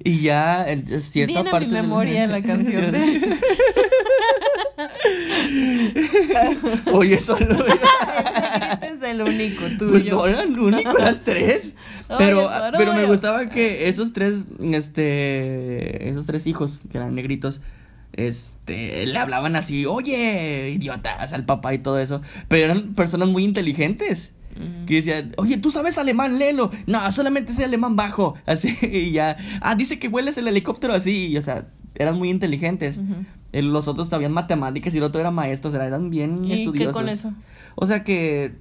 Y 0.04 0.20
ya 0.22 0.70
en 0.70 1.02
cierta 1.02 1.34
Viene 1.34 1.50
parte 1.50 1.68
mi 1.68 1.74
del- 1.74 1.82
memoria 1.84 2.28
la 2.28 2.44
canción 2.44 2.92
de... 2.92 3.40
Oye, 6.94 7.20
solo... 7.20 7.66
Este 8.72 8.88
es 8.88 9.04
el 9.04 9.22
único 9.22 9.64
tuyo. 9.78 9.92
Pues 9.92 10.06
no 10.06 10.26
eran 10.28 10.54
el 10.54 10.60
único, 10.60 10.98
eran 10.98 11.22
tres. 11.24 11.74
Pero, 12.18 12.48
Oye, 12.48 12.72
pero 12.78 12.94
me 12.94 13.06
gustaba 13.06 13.50
que 13.50 13.88
esos 13.90 14.14
tres, 14.14 14.44
este, 14.62 16.10
esos 16.10 16.26
tres 16.26 16.48
hijos 16.48 16.82
que 16.92 16.98
eran 16.98 17.14
negritos, 17.16 17.62
este, 18.28 19.06
le 19.06 19.18
hablaban 19.18 19.56
así, 19.56 19.86
oye, 19.86 20.72
idiotas 20.76 21.32
al 21.34 21.46
papá 21.46 21.74
y 21.74 21.80
todo 21.80 22.00
eso. 22.00 22.22
Pero 22.48 22.66
eran 22.66 22.94
personas 22.94 23.30
muy 23.30 23.44
inteligentes. 23.44 24.34
Ujú. 24.56 24.86
Que 24.88 24.96
decían, 24.96 25.34
oye, 25.38 25.58
tú 25.58 25.72
sabes 25.72 25.98
alemán, 25.98 26.38
léelo. 26.38 26.72
No, 26.86 27.10
solamente 27.12 27.54
sé 27.54 27.64
alemán 27.64 27.96
bajo. 27.96 28.36
Así, 28.46 28.76
y 28.82 29.12
ya. 29.12 29.38
Ah, 29.62 29.76
dice 29.76 30.00
que 30.00 30.08
hueles 30.10 30.38
el 30.38 30.48
helicóptero 30.48 30.94
así. 30.94 31.28
Y, 31.28 31.38
o 31.38 31.42
sea, 31.42 31.68
eran 31.96 32.18
muy 32.18 32.30
inteligentes. 32.30 33.00
Eh, 33.54 33.62
Los 33.62 33.88
otros 33.88 34.10
sabían 34.10 34.34
matemáticas 34.34 34.94
y 34.94 34.98
el 34.98 35.04
otro 35.04 35.22
era 35.22 35.32
maestro. 35.32 35.70
O 35.70 35.72
sea, 35.72 35.86
eran 35.86 36.10
bien 36.10 36.44
¿Y 36.44 36.48
qué 36.50 36.54
estudiosos. 36.56 36.94
con 36.94 37.08
eso? 37.10 37.34
O 37.76 37.86
sea 37.86 38.04
que 38.04 38.54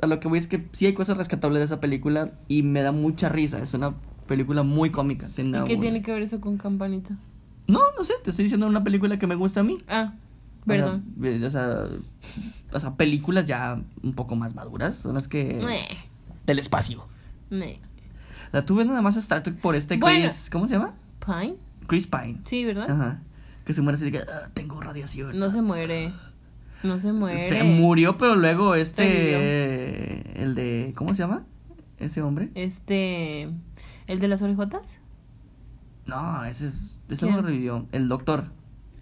a 0.00 0.06
lo 0.06 0.20
que 0.20 0.28
voy 0.28 0.38
es 0.38 0.46
que 0.46 0.64
sí 0.72 0.86
hay 0.86 0.92
cosas 0.94 1.16
rescatables 1.16 1.58
de 1.58 1.64
esa 1.64 1.80
película 1.80 2.32
y 2.46 2.62
me 2.62 2.82
da 2.82 2.92
mucha 2.92 3.28
risa. 3.28 3.60
Es 3.60 3.74
una 3.74 3.94
película 4.28 4.62
muy 4.62 4.90
cómica. 4.90 5.28
¿Y 5.36 5.64
qué 5.64 5.76
tiene 5.76 6.02
que 6.02 6.12
ver 6.12 6.22
eso 6.22 6.40
con 6.40 6.58
Campanita? 6.58 7.16
No, 7.68 7.80
no 7.96 8.02
sé, 8.04 8.14
te 8.24 8.30
estoy 8.30 8.44
diciendo 8.44 8.66
una 8.66 8.82
película 8.82 9.18
que 9.18 9.26
me 9.28 9.34
gusta 9.36 9.60
a 9.60 9.62
mí. 9.62 9.78
Ah, 9.88 10.14
perdón. 10.66 11.04
eh, 11.22 11.40
O 11.44 11.50
sea, 11.50 11.84
o 12.72 12.80
sea, 12.80 12.94
películas 12.96 13.46
ya 13.46 13.80
un 14.02 14.14
poco 14.14 14.34
más 14.36 14.54
maduras 14.54 14.96
son 14.96 15.14
las 15.14 15.28
que... 15.28 15.60
Del 16.46 16.58
espacio. 16.58 17.06
meh. 17.50 17.78
O 18.48 18.50
sea, 18.52 18.64
tú 18.64 18.74
ves 18.76 18.86
nada 18.86 19.02
más 19.02 19.16
a 19.16 19.20
Star 19.20 19.42
Trek 19.42 19.60
por 19.60 19.76
este 19.76 19.98
Bueno. 19.98 20.28
Chris... 20.28 20.48
¿Cómo 20.50 20.66
se 20.66 20.74
llama? 20.74 20.94
¿Pine? 21.24 21.56
Chris 21.86 22.06
Pine. 22.06 22.40
Sí, 22.44 22.64
¿verdad? 22.64 22.90
Ajá. 22.90 23.22
Que 23.66 23.74
se 23.74 23.82
muere 23.82 23.96
así 23.96 24.06
de 24.06 24.12
que 24.12 24.18
"Ah, 24.18 24.48
tengo 24.54 24.80
radiación. 24.80 25.38
No 25.38 25.50
se 25.50 25.60
muere. 25.60 26.14
No 26.82 26.98
se 26.98 27.12
muere. 27.12 27.36
Se 27.48 27.62
murió, 27.64 28.16
pero 28.16 28.34
luego 28.34 28.74
este... 28.74 30.42
El 30.42 30.54
de... 30.54 30.94
¿Cómo 30.96 31.12
se 31.12 31.18
llama? 31.22 31.44
Ese 31.98 32.22
hombre. 32.22 32.50
Este. 32.54 33.50
¿El 34.06 34.20
de 34.20 34.28
las 34.28 34.40
orejotas? 34.40 35.00
No, 36.06 36.44
ese 36.44 36.68
es. 36.68 36.97
Lo 37.08 37.42
revivió. 37.42 37.86
El 37.92 38.08
doctor. 38.08 38.44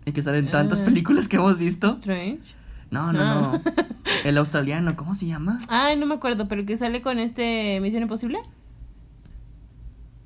El 0.04 0.12
que 0.12 0.22
sale 0.22 0.38
en 0.38 0.50
tantas 0.50 0.80
Ah. 0.82 0.84
películas 0.84 1.26
que 1.28 1.36
hemos 1.36 1.58
visto. 1.58 1.92
Strange. 2.00 2.40
No, 2.90 3.12
no, 3.12 3.20
Ah. 3.20 3.60
no. 3.64 3.72
El 4.24 4.38
australiano, 4.38 4.94
¿cómo 4.96 5.14
se 5.14 5.26
llama? 5.26 5.58
Ay, 5.68 5.98
no 5.98 6.06
me 6.06 6.14
acuerdo, 6.14 6.46
pero 6.48 6.60
el 6.60 6.66
que 6.66 6.76
sale 6.76 7.02
con 7.02 7.18
este 7.18 7.78
Misión 7.80 8.02
Imposible. 8.02 8.38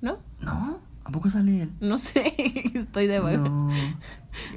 ¿No? 0.00 0.18
No, 0.40 0.78
¿a 1.10 1.12
poco 1.12 1.28
sale 1.30 1.62
él? 1.62 1.70
No 1.80 1.98
sé, 1.98 2.32
estoy 2.74 3.06
de 3.06 3.18
vago. 3.20 3.48
No. 3.48 3.68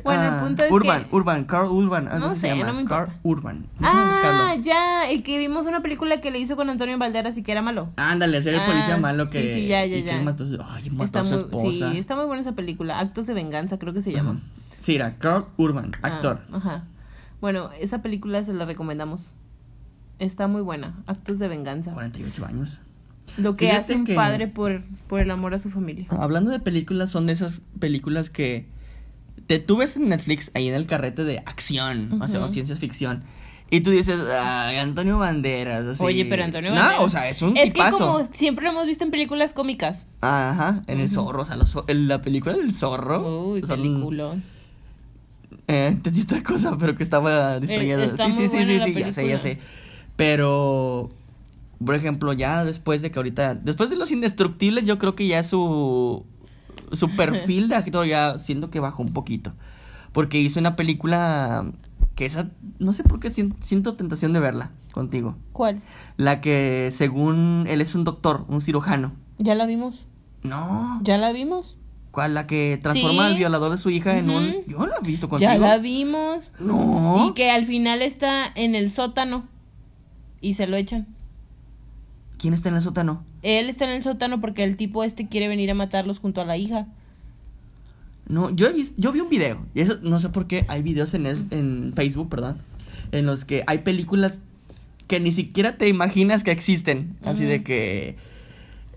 Bueno, 0.03 0.21
el 0.21 0.27
Ah, 0.29 0.39
punto 0.45 0.63
es 0.63 0.71
Urban, 0.71 1.03
que- 1.05 1.15
Urban, 1.15 1.45
Carl 1.45 1.67
Urban. 1.69 2.05
No 2.19 2.29
sé, 2.29 2.41
se 2.41 2.47
llama. 2.49 2.67
no 2.67 2.73
me 2.73 2.85
Carl 2.85 3.07
importa. 3.07 3.19
Urban. 3.23 3.65
Déjame 3.79 3.99
Ah, 4.01 4.55
ya, 4.61 5.09
el 5.09 5.23
que 5.23 5.39
vimos 5.39 5.65
una 5.65 5.81
película 5.81 6.21
que 6.21 6.29
le 6.29 6.37
hizo 6.39 6.55
con 6.55 6.69
Antonio 6.69 6.95
Valderas 6.99 7.35
y 7.39 7.43
que 7.43 7.51
era 7.51 7.63
malo. 7.63 7.89
Ándale, 7.97 8.39
ser 8.43 8.53
el 8.53 8.59
Ah, 8.59 8.65
policía 8.67 8.97
malo 8.97 9.23
sí, 9.25 9.29
que. 9.31 9.55
sí, 9.55 9.67
ya, 9.67 9.83
ya, 9.83 9.97
y 9.97 10.03
que 10.03 10.11
ya. 10.11 10.21
mató 10.21 10.43
ay, 10.69 10.91
mató 10.91 11.03
Está 11.05 11.19
a 11.21 11.25
su 11.25 11.33
muy, 11.33 11.41
esposa. 11.71 11.91
sí, 11.91 11.97
está 11.97 12.15
muy 12.15 12.25
buena 12.25 12.41
esa 12.41 12.51
película. 12.51 12.99
Actos 12.99 13.25
de 13.25 13.33
venganza, 13.33 13.79
creo 13.79 13.93
que 13.93 14.03
se 14.03 14.11
llama. 14.11 14.31
Ujú. 14.33 14.39
Sí, 14.79 14.93
era 14.95 15.17
Carl 15.17 15.45
Urban, 15.57 15.91
Ah, 16.03 16.07
actor. 16.07 16.41
ajá. 16.53 16.83
Bueno, 17.41 17.71
esa 17.79 18.03
película 18.03 18.43
se 18.43 18.53
la 18.53 18.65
recomendamos. 18.65 19.33
Está 20.19 20.47
muy 20.47 20.61
buena. 20.61 20.93
Actos 21.07 21.39
de 21.39 21.47
venganza. 21.47 21.93
48 21.93 22.45
años. 22.45 22.79
Lo 23.37 23.55
que 23.55 23.65
Fíjate 23.65 23.79
hace 23.81 23.95
un 23.95 24.05
que- 24.05 24.13
padre 24.15 24.47
por, 24.47 24.83
por 25.07 25.19
el 25.19 25.31
amor 25.31 25.53
a 25.53 25.59
su 25.59 25.69
familia. 25.69 26.05
Hablando 26.09 26.51
de 26.51 26.59
películas, 26.59 27.09
son 27.09 27.25
de 27.27 27.33
esas 27.33 27.61
películas 27.79 28.29
que 28.29 28.65
te 29.47 29.59
tú 29.59 29.77
ves 29.77 29.95
en 29.97 30.09
Netflix 30.09 30.51
ahí 30.53 30.67
en 30.67 30.75
el 30.75 30.85
carrete 30.85 31.23
de 31.23 31.39
acción, 31.39 32.21
o 32.21 32.27
sea, 32.27 32.41
o 32.41 32.47
ciencia 32.47 32.75
ficción. 32.75 33.23
Y 33.71 33.81
tú 33.81 33.89
dices, 33.89 34.19
ay, 34.39 34.77
Antonio 34.77 35.17
Banderas. 35.17 35.83
así. 35.85 36.03
Oye, 36.03 36.25
pero 36.25 36.43
Antonio 36.43 36.69
No, 36.75 36.79
Banderas- 36.81 36.99
o 36.99 37.09
sea, 37.09 37.27
es 37.27 37.41
un 37.41 37.57
Es 37.57 37.73
tipazo. 37.73 37.97
que 37.97 38.03
como 38.03 38.33
siempre 38.33 38.65
lo 38.65 38.71
hemos 38.71 38.85
visto 38.85 39.03
en 39.03 39.09
películas 39.09 39.51
cómicas. 39.53 40.05
Ajá, 40.21 40.83
en 40.85 40.99
el 40.99 41.09
zorro, 41.09 41.41
o 41.41 41.45
sea, 41.45 41.55
los, 41.55 41.75
en 41.87 42.07
la 42.07 42.21
película 42.21 42.53
del 42.55 42.71
zorro. 42.71 43.47
Uy, 43.53 43.61
son- 43.61 43.69
peliculón. 43.81 44.43
Eh, 45.67 45.87
entendí 45.87 46.21
otra 46.21 46.43
cosa, 46.43 46.77
pero 46.77 46.95
que 46.95 47.01
estaba. 47.03 47.55
Eh, 47.57 47.59
está 47.61 48.25
sí, 48.27 48.33
sí, 48.33 48.47
sí, 48.49 48.57
sí, 48.65 48.79
sí, 48.93 48.93
ya 48.99 49.11
sé, 49.11 49.27
ya 49.27 49.39
sé. 49.39 49.59
Pero, 50.15 51.09
por 51.85 51.95
ejemplo, 51.95 52.33
ya 52.33 52.63
después 52.65 53.01
de 53.01 53.11
que 53.11 53.19
ahorita, 53.19 53.55
después 53.55 53.89
de 53.89 53.95
Los 53.95 54.11
Indestructibles, 54.11 54.85
yo 54.85 54.97
creo 54.99 55.15
que 55.15 55.27
ya 55.27 55.43
su, 55.43 56.25
su 56.91 57.09
perfil 57.15 57.67
de 57.69 57.75
actor 57.75 58.05
ya 58.07 58.37
siento 58.37 58.69
que 58.69 58.79
bajó 58.79 59.01
un 59.03 59.13
poquito. 59.13 59.53
Porque 60.11 60.39
hizo 60.39 60.59
una 60.59 60.75
película 60.75 61.65
que 62.15 62.25
esa, 62.25 62.49
no 62.79 62.93
sé 62.93 63.03
por 63.03 63.19
qué 63.19 63.29
sien- 63.31 63.55
siento 63.61 63.95
tentación 63.95 64.31
de 64.33 64.39
verla 64.39 64.71
contigo. 64.93 65.35
¿Cuál? 65.53 65.81
La 66.17 66.39
que 66.41 66.89
según 66.91 67.65
él 67.67 67.81
es 67.81 67.95
un 67.95 68.03
doctor, 68.03 68.45
un 68.47 68.61
cirujano. 68.61 69.13
¿Ya 69.39 69.55
la 69.55 69.65
vimos? 69.65 70.05
No. 70.43 70.99
¿Ya 71.03 71.17
la 71.17 71.31
vimos? 71.31 71.77
¿Cuál? 72.11 72.35
La 72.35 72.45
que 72.45 72.77
transforma 72.79 73.23
Sí. 73.25 73.31
al 73.31 73.37
violador 73.37 73.71
de 73.71 73.79
su 73.79 73.89
hija 73.89 74.15
en 74.17 74.29
un... 74.29 74.53
Yo 74.67 74.85
la 74.85 74.97
he 75.01 75.07
visto 75.07 75.27
contigo. 75.27 75.51
Ya 75.51 75.57
la 75.57 75.79
vimos. 75.79 76.51
No. 76.59 77.25
Y 77.29 77.33
que 77.33 77.49
al 77.49 77.65
final 77.65 78.03
está 78.03 78.45
en 78.53 78.75
el 78.75 78.91
sótano. 78.91 79.45
Y 80.39 80.53
se 80.53 80.67
lo 80.67 80.75
echan. 80.77 81.07
¿Quién 82.43 82.53
está 82.53 82.67
en 82.67 82.75
el 82.75 82.81
sótano? 82.81 83.23
Él 83.41 83.69
está 83.69 83.85
en 83.85 83.91
el 83.91 84.03
sótano 84.03 84.41
porque 84.41 84.65
el 84.65 84.75
tipo 84.75 85.05
este 85.05 85.29
quiere 85.29 85.47
venir 85.47 85.71
a 85.71 85.75
matarlos 85.75 86.19
junto 86.19 86.41
a 86.41 86.45
la 86.45 86.57
hija. 86.57 86.87
No, 88.27 88.49
yo 88.49 88.67
he 88.67 88.73
visto, 88.73 88.93
yo 89.01 89.13
vi 89.13 89.21
un 89.21 89.29
video, 89.29 89.65
y 89.73 89.79
eso 89.79 89.97
no 90.01 90.19
sé 90.19 90.27
por 90.27 90.45
qué 90.45 90.65
hay 90.67 90.81
videos 90.81 91.13
en, 91.13 91.25
el- 91.25 91.45
en 91.51 91.93
Facebook, 91.95 92.27
perdón, 92.27 92.57
en 93.13 93.25
los 93.25 93.45
que 93.45 93.63
hay 93.65 93.77
películas 93.77 94.41
que 95.07 95.21
ni 95.21 95.31
siquiera 95.31 95.77
te 95.77 95.87
imaginas 95.87 96.43
que 96.43 96.51
existen, 96.51 97.15
así 97.23 97.45
de 97.45 97.63
que 97.63 98.17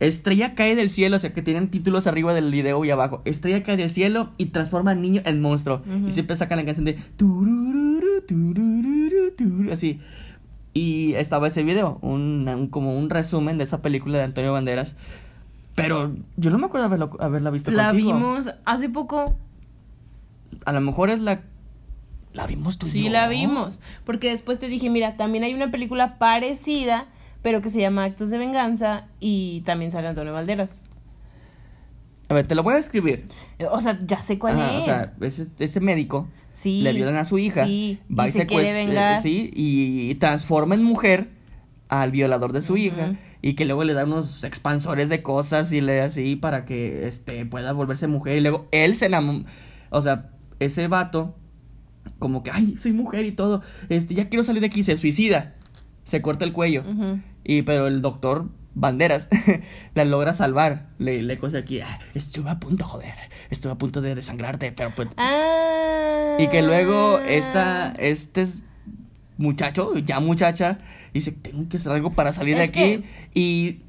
Estrella 0.00 0.56
cae 0.56 0.74
del 0.74 0.90
cielo, 0.90 1.14
o 1.14 1.18
sea 1.20 1.32
que 1.32 1.40
tienen 1.42 1.68
títulos 1.68 2.08
arriba 2.08 2.34
del 2.34 2.50
video 2.50 2.84
y 2.84 2.90
abajo. 2.90 3.22
Estrella 3.24 3.62
cae 3.62 3.76
del 3.76 3.92
cielo 3.92 4.30
y 4.38 4.46
transforma 4.46 4.90
al 4.90 5.00
niño 5.00 5.22
en 5.24 5.40
monstruo. 5.40 5.82
Y 6.08 6.10
siempre 6.10 6.34
sacan 6.36 6.58
la 6.58 6.64
canción 6.64 6.84
de 6.84 6.94
turururu, 7.16 8.22
turururu, 8.26 9.30
tururu, 9.38 9.72
así. 9.72 10.00
Y 10.76 11.14
estaba 11.14 11.48
ese 11.48 11.62
video, 11.62 11.98
un, 12.02 12.46
un- 12.48 12.66
como 12.68 12.98
un 12.98 13.08
resumen 13.08 13.56
de 13.56 13.64
esa 13.64 13.80
película 13.80 14.18
de 14.18 14.24
Antonio 14.24 14.52
Banderas. 14.52 14.94
Pero 15.74 16.14
yo 16.36 16.50
no 16.50 16.58
me 16.58 16.66
acuerdo 16.66 16.86
haberlo, 16.86 17.10
haberla 17.20 17.50
visto 17.50 17.70
La 17.70 17.88
contigo. 17.88 18.12
vimos 18.14 18.50
hace 18.64 18.88
poco. 18.88 19.34
A 20.64 20.72
lo 20.72 20.80
mejor 20.80 21.10
es 21.10 21.20
la... 21.20 21.40
¿La 22.34 22.46
vimos 22.46 22.76
tú 22.76 22.86
y 22.86 22.90
Sí, 22.90 23.04
yo? 23.04 23.10
la 23.10 23.28
vimos. 23.28 23.78
Porque 24.04 24.28
después 24.30 24.58
te 24.58 24.68
dije, 24.68 24.90
mira, 24.90 25.16
también 25.16 25.44
hay 25.44 25.54
una 25.54 25.70
película 25.70 26.18
parecida, 26.18 27.06
pero 27.42 27.62
que 27.62 27.70
se 27.70 27.80
llama 27.80 28.04
Actos 28.04 28.28
de 28.28 28.36
Venganza 28.36 29.06
y 29.20 29.62
también 29.62 29.92
sale 29.92 30.08
Antonio 30.08 30.32
Valderas. 30.34 30.82
A 32.28 32.34
ver, 32.34 32.46
te 32.46 32.54
lo 32.54 32.62
voy 32.62 32.74
a 32.74 32.76
describir. 32.76 33.26
O 33.70 33.80
sea, 33.80 33.98
ya 34.04 34.22
sé 34.22 34.38
cuál 34.38 34.58
Ajá, 34.60 34.72
es. 34.78 34.82
O 34.82 34.82
sea, 34.82 35.12
ese, 35.20 35.46
ese 35.58 35.80
médico 35.80 36.28
sí. 36.54 36.82
le 36.82 36.92
violan 36.92 37.16
a 37.16 37.24
su 37.24 37.38
hija, 37.38 37.64
Sí, 37.66 37.98
va 38.10 38.28
y 38.28 38.32
se 38.32 38.46
quiere 38.46 38.64
secuestra- 38.66 38.74
vengar. 38.86 39.18
eh, 39.18 39.22
sí, 39.22 39.50
y 39.54 40.14
transforma 40.16 40.74
en 40.74 40.82
mujer 40.82 41.28
al 41.88 42.10
violador 42.10 42.52
de 42.52 42.62
su 42.62 42.76
hija 42.76 43.14
y 43.42 43.54
que 43.54 43.64
luego 43.64 43.84
le 43.84 43.94
da 43.94 44.04
unos 44.04 44.42
expansores 44.42 45.08
de 45.08 45.22
cosas 45.22 45.70
y 45.72 45.80
le 45.80 46.00
así 46.00 46.34
para 46.34 46.64
que 46.64 47.06
este 47.06 47.46
pueda 47.46 47.72
volverse 47.72 48.08
mujer 48.08 48.36
y 48.38 48.40
luego 48.40 48.66
él 48.72 48.96
se 48.96 49.06
enamora, 49.06 49.44
o 49.90 50.02
sea, 50.02 50.30
ese 50.58 50.88
vato 50.88 51.36
como 52.18 52.42
que 52.42 52.50
ay, 52.50 52.74
soy 52.76 52.92
mujer 52.92 53.24
y 53.24 53.30
todo, 53.32 53.62
este 53.88 54.14
ya 54.14 54.28
quiero 54.28 54.42
salir 54.42 54.62
de 54.62 54.66
aquí, 54.66 54.82
se 54.82 54.96
suicida. 54.96 55.54
Se 56.04 56.22
corta 56.22 56.44
el 56.44 56.52
cuello. 56.52 56.82
Y 57.44 57.62
pero 57.62 57.86
el 57.88 58.00
doctor 58.02 58.48
Banderas 58.78 59.28
la 59.94 60.04
logra 60.04 60.34
salvar. 60.34 60.86
Le, 60.98 61.22
le 61.22 61.38
cosa 61.38 61.58
aquí, 61.58 61.80
"Ah, 61.80 61.98
estuve 62.14 62.50
a 62.50 62.60
punto, 62.60 62.84
joder. 62.84 63.14
Estuve 63.50 63.72
a 63.72 63.76
punto 63.76 64.02
de 64.02 64.14
desangrarte, 64.14 64.70
pero 64.70 64.90
pues 64.94 65.08
Ah. 65.16 66.36
y 66.38 66.46
que 66.48 66.60
luego 66.62 67.18
esta, 67.20 67.94
este 67.98 68.42
es 68.42 68.60
muchacho, 69.38 69.96
ya 69.98 70.20
muchacha, 70.20 70.78
dice, 71.14 71.32
tengo 71.32 71.68
que 71.68 71.78
hacer 71.78 71.90
algo 71.92 72.12
para 72.12 72.32
salir 72.34 72.56
de 72.56 72.64
aquí. 72.64 72.72
que- 72.80 73.04
Y 73.34 73.80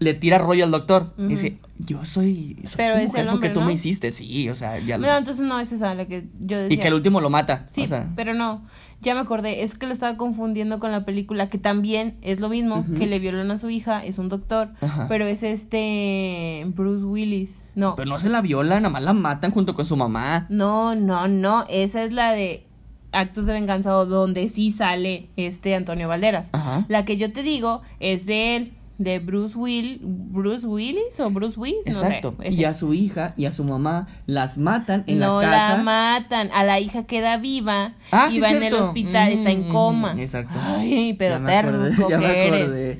le 0.00 0.14
tira 0.14 0.38
rollo 0.38 0.64
al 0.64 0.70
doctor. 0.70 1.12
Ujú. 1.18 1.28
Dice, 1.28 1.58
yo 1.78 2.04
soy, 2.04 2.56
soy 2.64 2.74
Pero 2.76 2.94
tu 2.94 3.00
es 3.00 3.06
mujer 3.08 3.20
el 3.24 3.30
porque 3.30 3.46
hombre, 3.48 3.50
tú 3.50 3.60
¿no? 3.60 3.66
me 3.66 3.72
hiciste. 3.72 4.10
Sí, 4.12 4.48
o 4.48 4.54
sea, 4.54 4.78
ya 4.78 4.98
lo- 4.98 5.06
No, 5.06 5.16
entonces 5.16 5.44
no 5.44 5.58
es 5.58 5.72
esa 5.72 5.94
la 5.94 6.06
que 6.06 6.26
yo 6.40 6.58
decía. 6.58 6.74
Y 6.74 6.78
que 6.78 6.88
el 6.88 6.94
último 6.94 7.20
lo 7.20 7.30
mata. 7.30 7.66
Sí, 7.70 7.82
o 7.82 7.86
sea, 7.88 8.10
pero 8.16 8.34
no. 8.34 8.62
Ya 9.00 9.14
me 9.14 9.20
acordé, 9.20 9.64
es 9.64 9.76
que 9.76 9.86
lo 9.86 9.92
estaba 9.92 10.16
confundiendo 10.16 10.78
con 10.78 10.92
la 10.92 11.04
película 11.04 11.48
que 11.48 11.58
también 11.58 12.18
es 12.22 12.38
lo 12.38 12.48
mismo, 12.48 12.86
que 12.96 13.08
le 13.08 13.18
violan 13.18 13.50
a 13.50 13.58
su 13.58 13.68
hija, 13.68 14.04
es 14.04 14.18
un 14.18 14.28
doctor, 14.28 14.70
Ajá. 14.80 15.06
pero 15.08 15.26
es 15.26 15.42
este 15.42 16.64
Bruce 16.68 17.04
Willis. 17.04 17.66
No. 17.74 17.96
Pero 17.96 18.08
no 18.08 18.18
se 18.20 18.28
la 18.28 18.40
violan, 18.40 18.82
nada 18.82 18.92
más 18.92 19.02
la 19.02 19.12
matan 19.12 19.50
junto 19.50 19.74
con 19.74 19.84
su 19.86 19.96
mamá. 19.96 20.46
No, 20.50 20.94
no, 20.94 21.26
no, 21.28 21.64
esa 21.68 22.04
es 22.04 22.12
la 22.12 22.30
de 22.32 22.64
Actos 23.10 23.46
de 23.46 23.52
Venganza 23.54 23.96
o 23.96 24.06
donde 24.06 24.48
sí 24.48 24.70
sale 24.70 25.28
este 25.36 25.74
Antonio 25.74 26.06
Valderas. 26.08 26.50
Ajá. 26.52 26.84
La 26.88 27.04
que 27.04 27.16
yo 27.16 27.32
te 27.32 27.42
digo 27.42 27.82
es 28.00 28.24
de 28.24 28.56
él, 28.56 28.72
de 29.04 29.18
Bruce 29.18 29.56
Will, 29.58 30.00
Bruce 30.02 30.66
Willis 30.66 31.18
o 31.20 31.30
Bruce 31.30 31.58
Willis, 31.58 31.86
Exacto. 31.86 32.34
no 32.38 32.44
sé. 32.44 32.50
y 32.52 32.64
a 32.64 32.74
su 32.74 32.94
hija 32.94 33.34
y 33.36 33.46
a 33.46 33.52
su 33.52 33.64
mamá 33.64 34.08
las 34.26 34.58
matan 34.58 35.04
en 35.06 35.18
no 35.18 35.40
la 35.42 35.50
casa. 35.50 35.82
matan, 35.82 36.50
a 36.52 36.64
la 36.64 36.80
hija 36.80 37.04
queda 37.06 37.36
viva 37.36 37.94
Ah, 38.10 38.28
y 38.30 38.34
sí, 38.34 38.40
va 38.40 38.50
en 38.50 38.62
el 38.62 38.74
hospital, 38.74 39.32
está 39.32 39.50
en 39.50 39.68
Mm, 39.68 39.72
coma. 39.72 40.14
Exacto. 40.20 40.58
Ay, 40.64 41.14
pero 41.18 41.44
terco 41.44 42.08
que 42.18 42.46
eres. 42.48 42.98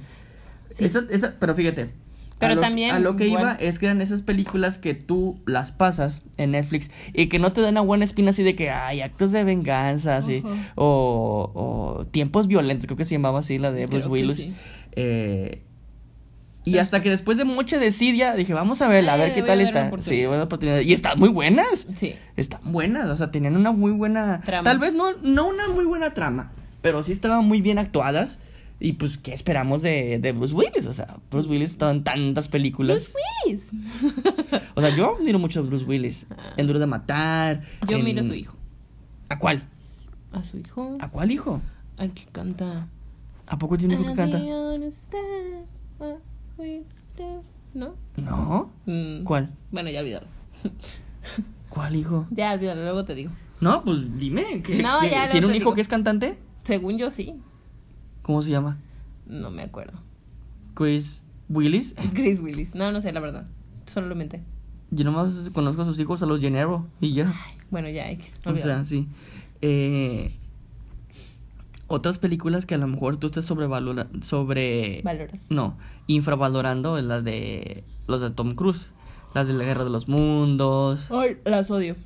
Sí. 0.73 0.85
Esa- 0.87 1.05
esa- 1.11 1.35
pero 1.39 1.55
fíjate. 1.55 1.91
Pero 2.39 2.55
a 2.55 2.57
lo, 2.57 2.61
también, 2.61 2.91
A 2.91 2.99
lo 2.99 3.15
que 3.15 3.27
igual. 3.27 3.43
iba 3.43 3.53
es 3.55 3.79
que 3.79 3.87
eran 3.87 4.03
esas 4.03 4.23
películas 4.23 4.79
que 4.79 4.95
tú 4.95 5.39
las 5.47 5.71
pasas 5.71 6.23
en 6.39 6.51
Netflix 6.53 6.91
y 7.15 7.29
que 7.29 7.39
no 7.39 7.51
te 7.53 7.61
dan 7.61 7.77
a 7.77 7.83
buena 7.83 8.05
espina 8.05 8.31
así 8.31 8.43
de 8.43 8.57
que 8.57 8.69
hay 8.71 9.01
actos 9.01 9.31
de 9.31 9.45
venganza, 9.45 10.17
así. 10.17 10.43
O, 10.75 11.53
o 12.01 12.05
tiempos 12.07 12.49
violentos, 12.49 12.87
creo 12.87 12.97
que 12.97 13.05
se 13.05 13.15
llamaba 13.15 13.39
así 13.39 13.59
la 13.61 13.71
de 13.71 13.87
Bruce 13.87 14.09
Willis. 14.09 14.39
sí. 14.39 14.55
Eh, 14.97 15.63
y 16.65 16.79
hasta 16.79 17.03
que 17.03 17.11
después 17.11 17.37
de 17.39 17.45
mucha 17.45 17.79
desidia 17.79 18.35
dije, 18.35 18.55
vamos 18.55 18.83
a 18.83 18.89
verla, 18.89 19.15
a 19.15 19.17
Eh, 19.17 19.19
ver 19.21 19.35
qué 19.35 19.41
voy 19.41 19.49
tal 19.49 19.61
está. 19.61 19.91
Sí, 20.01 20.25
buena 20.27 20.45
oportunidad. 20.45 20.81
Y 20.81 20.93
están 20.93 21.19
muy 21.19 21.29
buenas. 21.29 21.87
Sí. 21.99 22.15
Están 22.37 22.61
buenas, 22.73 23.09
o 23.09 23.17
sea, 23.17 23.31
tenían 23.31 23.57
una 23.57 23.73
muy 23.73 23.93
buena 23.93 24.41
Trama. 24.45 24.65
Tal 24.65 24.79
vez 24.79 24.93
no, 24.95 25.13
no 25.23 25.49
una 25.49 25.69
muy 25.69 25.85
buena 25.85 26.15
trama, 26.15 26.53
pero 26.81 27.03
sí 27.03 27.13
estaban 27.13 27.45
muy 27.47 27.61
bien 27.61 27.79
actuadas. 27.79 28.39
Y 28.85 28.95
pues, 28.95 29.17
¿qué 29.17 29.33
esperamos 29.33 29.81
de, 29.83 30.19
de 30.19 30.33
Bruce 30.33 30.53
Willis? 30.55 30.87
O 30.87 30.93
sea, 30.95 31.17
Bruce 31.31 31.49
Willis 31.49 31.71
estado 31.71 31.93
en 31.93 32.03
tantas 32.03 32.49
películas. 32.49 33.13
Bruce 33.13 33.13
Willis. 33.47 34.63
O 34.75 34.81
sea, 34.81 34.91
yo 34.97 35.19
miro 35.23 35.39
mucho 35.39 35.61
a 35.61 35.63
Bruce 35.63 35.85
Willis. 35.85 36.27
En 36.57 36.67
Duro 36.67 36.81
de 36.81 36.87
Matar. 36.87 37.63
Yo 37.89 37.99
en- 37.99 38.05
miro 38.05 38.23
a 38.23 38.25
su 38.25 38.35
hijo. 38.35 38.57
¿A 39.29 39.39
cuál? 39.39 39.63
A 40.33 40.43
su 40.43 40.59
hijo. 40.59 40.97
¿A 41.01 41.09
cuál 41.11 41.31
hijo? 41.31 41.61
Al 41.97 42.11
que 42.13 42.25
canta. 42.33 42.89
¿A 43.47 43.57
poco 43.59 43.79
tiene 43.79 43.97
que 43.99 44.15
canta? 44.15 44.41
¿No? 47.75 47.95
No. 48.17 48.71
Mm, 48.87 49.25
¿Cuál? 49.25 49.51
Bueno, 49.71 49.91
ya 49.91 50.01
olvídalo. 50.01 50.27
¿Cuál 51.69 51.97
hijo? 51.97 52.27
Ya 52.31 52.53
olvídalo, 52.53 52.83
luego 52.83 53.05
te 53.05 53.15
digo. 53.15 53.31
No, 53.61 53.83
pues 53.85 54.01
dime. 54.19 54.63
¿qué- 54.63 54.83
No, 54.83 55.01
qué- 55.01 55.11
ya 55.11 55.27
no 55.27 55.33
¿Tiene 55.33 55.47
un 55.47 55.53
hijo 55.55 55.61
digo. 55.71 55.75
que 55.75 55.81
es 55.81 55.89
cantante? 55.89 56.39
Según 56.63 56.99
yo 56.99 57.11
sí. 57.11 57.35
¿Cómo 58.23 58.43
se 58.43 58.51
llama? 58.51 58.79
No 59.27 59.51
me 59.51 59.63
acuerdo. 59.63 59.99
Chris 60.75 61.23
Willis. 61.49 61.95
Chris 62.15 62.41
Willis. 62.41 62.75
No, 62.75 62.91
no 62.93 63.01
sé, 63.01 63.13
la 63.13 63.21
verdad. 63.21 63.47
Solo 63.87 64.09
lo 64.09 64.15
menté. 64.15 64.43
Yo 64.91 65.05
nomás 65.05 65.51
conozco 65.55 65.83
a 65.83 65.85
sus 65.87 65.99
hijos, 65.99 66.23
a 66.23 66.27
los 66.27 66.41
Gennaro. 66.41 66.87
Y 67.01 67.13
ya. 67.15 67.33
Bueno, 67.71 67.89
ya, 67.89 68.11
X. 68.11 68.39
O 68.45 68.57
sea, 68.59 68.85
sí. 68.85 69.09
Eh, 69.63 70.37
otras 71.93 72.19
películas 72.19 72.67
que 72.67 72.75
a 72.75 72.79
lo 72.79 72.87
mejor 72.87 73.19
tú 73.19 73.29
estés 73.29 73.45
sobrevalorando. 73.45 74.25
Sobre. 74.25 75.03
Valoras. 75.03 75.41
No, 75.51 75.77
infravalorando 76.07 76.99
es 76.99 77.05
las 77.05 77.23
de. 77.23 77.85
Los 78.09 78.21
de 78.21 78.31
Tom 78.31 78.55
Cruise. 78.55 78.89
Las 79.35 79.47
de 79.47 79.53
la 79.55 79.65
Guerra 79.65 79.85
de 79.85 79.91
los 79.91 80.09
Mundos. 80.09 81.07
Ay, 81.11 81.37
las 81.45 81.71
odio. 81.71 81.97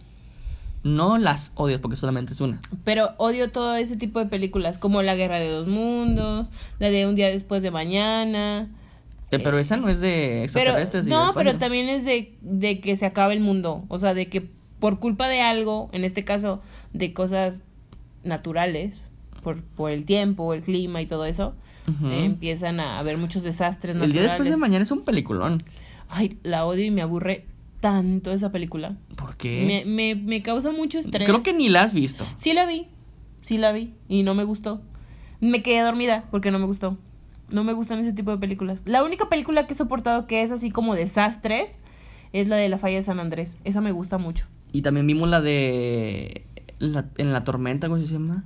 No 0.83 1.19
las 1.19 1.53
odias 1.57 1.81
porque 1.81 1.97
solamente 1.97 2.33
es 2.33 2.41
una. 2.41 2.61
Pero 2.85 3.11
odio 3.17 3.51
todo 3.51 3.75
ese 3.77 3.97
tipo 3.97 4.21
de 4.21 4.27
películas, 4.27 4.79
como 4.79 5.03
La 5.03 5.17
Guerra 5.17 5.41
de 5.41 5.51
los 5.51 5.67
Mundos, 5.67 6.47
la 6.79 6.91
de 6.91 7.07
Un 7.07 7.17
día 7.17 7.29
después 7.29 7.63
de 7.63 7.73
mañana. 7.73 8.69
Eh, 9.33 9.41
pero 9.43 9.59
esa 9.59 9.77
no 9.77 9.89
es 9.89 9.99
de 9.99 10.45
extraterrestres. 10.45 11.07
no, 11.07 11.33
pero 11.35 11.57
también 11.57 11.89
es 11.89 12.05
de, 12.05 12.37
de 12.41 12.81
que 12.81 12.97
se 12.97 13.07
acabe 13.07 13.35
el 13.35 13.41
mundo. 13.41 13.85
O 13.89 13.99
sea, 13.99 14.15
de 14.15 14.29
que 14.29 14.49
por 14.79 15.01
culpa 15.01 15.29
de 15.29 15.41
algo, 15.41 15.89
en 15.93 16.05
este 16.05 16.25
caso, 16.25 16.61
de 16.93 17.13
cosas 17.13 17.63
naturales, 18.23 19.06
por, 19.47 19.63
por 19.63 19.93
el 19.93 20.05
tiempo, 20.05 20.53
el 20.55 20.63
clima 20.63 21.01
y 21.01 21.07
todo 21.07 21.25
eso, 21.25 21.55
eh, 21.87 22.25
empiezan 22.25 22.81
a 22.81 22.99
haber 22.99 23.17
muchos 23.17 23.45
desastres 23.45 23.95
El 23.95 24.01
naturales. 24.01 24.13
día 24.15 24.23
después 24.25 24.51
de 24.51 24.57
mañana 24.57 24.83
es 24.83 24.91
un 24.91 25.05
peliculón. 25.05 25.63
Ay, 26.09 26.37
la 26.43 26.67
odio 26.67 26.85
y 26.85 26.91
me 26.91 27.01
aburre 27.01 27.45
tanto 27.79 28.33
esa 28.33 28.51
película. 28.51 28.97
¿Por 29.15 29.37
qué? 29.37 29.65
Me, 29.65 29.85
me, 29.85 30.21
me 30.21 30.43
causa 30.43 30.73
mucho 30.73 30.99
estrés. 30.99 31.29
Creo 31.29 31.43
que 31.43 31.53
ni 31.53 31.69
la 31.69 31.83
has 31.85 31.95
visto. 31.95 32.27
Sí 32.39 32.55
la 32.55 32.67
vi, 32.67 32.89
sí 33.41 33.57
la 33.57 33.71
vi 33.71 33.95
y 34.09 34.25
no 34.25 34.35
me 34.35 34.43
gustó. 34.43 34.81
Me 35.41 35.63
quedé 35.63 35.81
dormida 35.83 36.25
porque 36.33 36.51
no 36.51 36.59
me 36.59 36.67
gustó. 36.67 36.99
No 37.51 37.63
me 37.63 37.73
gustan 37.73 38.01
ese 38.01 38.13
tipo 38.13 38.33
de 38.33 38.39
películas. 38.39 38.83
La 38.87 39.05
única 39.05 39.29
película 39.29 39.69
que 39.69 39.75
he 39.75 39.77
soportado 39.77 40.27
que 40.27 40.43
es 40.43 40.51
así 40.51 40.73
como 40.73 40.97
desastres 40.97 41.79
es 42.33 42.49
la 42.49 42.57
de 42.57 42.69
La 42.69 42.79
Falla 42.79 42.97
de 42.97 43.03
San 43.03 43.21
Andrés. 43.21 43.59
Esa 43.63 43.81
me 43.81 43.93
gusta 43.93 44.19
mucho. 44.19 44.47
Y 44.73 44.83
también 44.83 45.07
vimos 45.07 45.29
la 45.29 45.41
de. 45.41 46.45
la- 46.81 47.07
en 47.19 47.33
la 47.33 47.45
tormenta, 47.45 47.89
¿cómo 47.89 48.01
se 48.05 48.13
llama? 48.13 48.43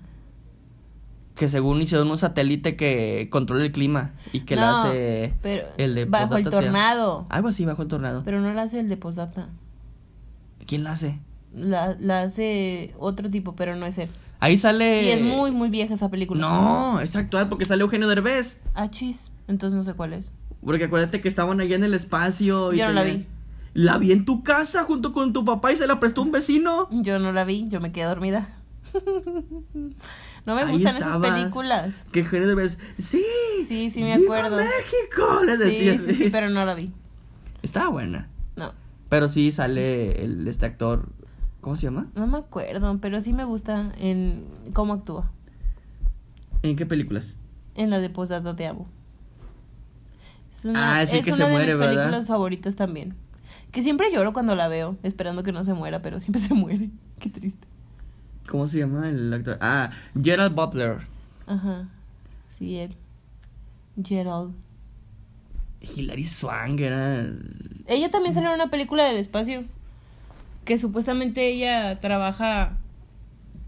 Que 1.41 1.49
según 1.49 1.81
hicieron 1.81 2.11
un 2.11 2.19
satélite 2.19 2.77
que 2.77 3.29
controla 3.31 3.65
el 3.65 3.73
clima 3.73 4.11
y 4.31 4.41
que 4.41 4.57
la 4.57 4.83
hace. 4.83 5.33
pero 5.41 5.69
el 5.79 5.95
de 5.95 6.05
bajo 6.05 6.37
el 6.37 6.45
tornado. 6.45 7.25
Algo 7.31 7.49
así, 7.49 7.65
bajo 7.65 7.81
el 7.81 7.89
tornado. 7.89 8.21
Pero 8.27 8.43
no 8.43 8.53
la 8.53 8.61
hace 8.61 8.79
el 8.79 8.89
de 8.91 8.99
Posdata. 8.99 9.49
¿Quién 10.67 10.85
la 10.85 10.93
hace? 10.93 11.19
La, 11.55 11.97
la 11.99 12.21
hace 12.21 12.93
otro 12.99 13.31
tipo, 13.31 13.57
pero 13.57 13.75
no 13.75 13.87
es 13.87 13.97
él. 13.97 14.11
Ahí 14.39 14.59
sale. 14.59 15.05
Y 15.05 15.09
es 15.13 15.23
muy, 15.23 15.51
muy 15.51 15.71
vieja 15.71 15.95
esa 15.95 16.11
película. 16.11 16.43
No, 16.43 17.01
es 17.01 17.17
actual 17.17 17.49
porque 17.49 17.65
sale 17.65 17.81
Eugenio 17.81 18.07
Derbez. 18.07 18.59
Ah, 18.75 18.91
chis. 18.91 19.31
Entonces 19.49 19.75
no 19.79 19.83
sé 19.83 19.95
cuál 19.95 20.13
es. 20.13 20.31
Porque 20.63 20.85
acuérdate 20.85 21.23
que 21.23 21.29
estaban 21.29 21.59
allá 21.63 21.75
en 21.75 21.85
el 21.85 21.95
espacio. 21.95 22.75
y 22.75 22.77
Yo 22.81 22.89
no 22.89 22.93
la 22.93 23.05
vi. 23.05 23.27
La 23.73 23.97
vi 23.97 24.13
en 24.13 24.27
tu 24.27 24.43
casa 24.43 24.85
junto 24.85 25.15
con 25.15 25.33
tu 25.33 25.43
papá 25.47 25.73
y 25.73 25.77
se 25.77 25.87
la 25.87 26.01
prestó 26.01 26.21
un 26.21 26.33
vecino. 26.33 26.87
Yo 26.91 27.19
no 27.19 27.33
la 27.33 27.45
vi, 27.45 27.65
yo 27.71 27.81
me 27.81 27.93
quedé 27.93 28.05
dormida. 28.05 28.47
no 30.47 30.55
me 30.55 30.63
Ahí 30.63 30.73
gustan 30.73 30.97
estabas. 30.97 31.19
esas 31.25 31.37
películas. 31.39 32.05
Que 32.13 32.21
Eugenio 32.21 32.49
Derbez. 32.49 32.79
Sí. 32.99 33.25
Sí, 33.69 33.91
sí 33.91 34.03
me 34.03 34.17
¡Viva 34.19 34.37
acuerdo. 34.39 34.57
México! 34.57 35.45
Les 35.45 35.59
decía 35.59 35.93
Sí, 35.93 35.99
sí, 35.99 36.05
así. 36.11 36.25
sí, 36.25 36.31
pero 36.31 36.49
no 36.49 36.65
la 36.65 36.75
vi. 36.75 36.93
Estaba 37.63 37.89
buena. 37.89 38.29
No, 38.57 38.73
Pero 39.09 39.29
sí 39.29 39.53
sale 39.53 40.23
el, 40.25 40.47
este 40.49 40.67
actor. 40.67 41.09
¿Cómo 41.61 41.77
se 41.77 41.83
llama? 41.83 42.07
no 42.15 42.27
me 42.27 42.39
acuerdo, 42.39 42.99
pero 43.03 43.21
sí 43.21 43.33
me 43.35 43.45
gusta 43.45 43.93
en 43.99 44.45
cómo 44.73 44.95
actúa. 44.95 45.31
¿En 46.63 46.75
qué 46.77 46.87
películas? 46.87 47.37
En 47.75 47.91
la 47.91 47.99
de 48.01 48.09
Posdata 48.11 48.57
Te 48.57 48.67
Amo. 48.67 48.89
Es 50.57 50.65
una, 50.65 51.01
Ah, 51.01 51.07
sí, 51.07 51.19
es 51.19 51.25
que 51.25 51.31
una 51.33 51.37
se 51.37 51.43
de 51.45 51.51
muere, 51.51 51.67
mis 51.67 51.79
¿verdad? 51.79 51.95
películas 51.97 52.27
favoritas 52.27 52.77
también. 52.77 53.15
Que 53.73 53.83
siempre 53.83 54.11
lloro 54.13 54.33
cuando 54.33 54.55
la 54.57 54.69
veo, 54.69 54.97
esperando 55.03 55.43
que 55.43 55.53
no 55.53 55.63
se 55.65 55.75
muera, 55.75 56.03
pero 56.03 56.19
siempre 56.19 56.41
se 56.43 56.55
muere. 56.55 56.91
Qué 57.19 57.29
triste. 57.31 57.69
¿Cómo 58.51 58.67
se 58.67 58.81
llama 58.81 59.09
el 59.09 59.33
actor? 59.33 59.59
Ah, 59.61 59.91
Gerald 60.21 60.55
Butler. 60.57 60.99
Ajá. 61.47 61.89
Sí, 62.59 62.77
él. 62.79 62.97
Gerald. 64.05 64.53
Hilary 65.81 66.25
Swank 66.25 66.81
era... 66.81 67.27
Ella 67.87 68.11
también 68.11 68.35
salió 68.35 68.49
en 68.51 68.57
una 68.57 68.69
película 68.71 69.05
del 69.05 69.17
espacio. 69.19 69.65
Que 70.65 70.79
supuestamente 70.79 71.47
ella 71.49 72.01
trabaja. 72.01 72.77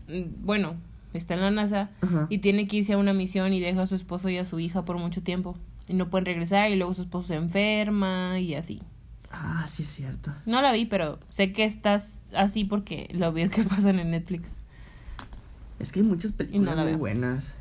mm, 0.08 0.44
Bueno, 0.44 0.74
está 1.14 1.34
en 1.34 1.40
la 1.42 1.50
NASA. 1.52 1.90
Ajá. 2.00 2.26
Y 2.28 2.38
tiene 2.38 2.66
que 2.66 2.78
irse 2.78 2.92
a 2.94 2.98
una 2.98 3.12
misión 3.14 3.52
y 3.52 3.60
deja 3.60 3.82
a 3.82 3.86
su 3.86 3.94
esposo 3.94 4.28
y 4.30 4.38
a 4.38 4.44
su 4.44 4.58
hija 4.58 4.84
por 4.84 4.98
mucho 4.98 5.22
tiempo. 5.22 5.56
Y 5.88 5.94
no 5.94 6.10
pueden 6.10 6.26
regresar 6.26 6.70
y 6.70 6.76
luego 6.76 6.92
su 6.94 7.02
esposo 7.02 7.28
se 7.28 7.34
enferma 7.36 8.38
y 8.40 8.54
así. 8.56 8.82
Ah, 9.30 9.66
sí 9.70 9.84
es 9.84 9.88
cierto. 9.88 10.32
No 10.44 10.60
la 10.60 10.72
vi, 10.72 10.86
pero 10.86 11.18
sé 11.30 11.52
que 11.52 11.64
estás 11.64 12.10
así 12.34 12.64
porque 12.64 13.08
lo 13.12 13.32
veo 13.32 13.48
que 13.48 13.62
pasan 13.64 13.98
en 14.00 14.10
Netflix. 14.10 14.48
Es 15.82 15.92
que 15.92 16.00
hay 16.00 16.06
muchas 16.06 16.32
películas 16.32 16.74
no 16.76 16.82
muy 16.82 16.92
veo. 16.92 16.98
buenas. 16.98 17.54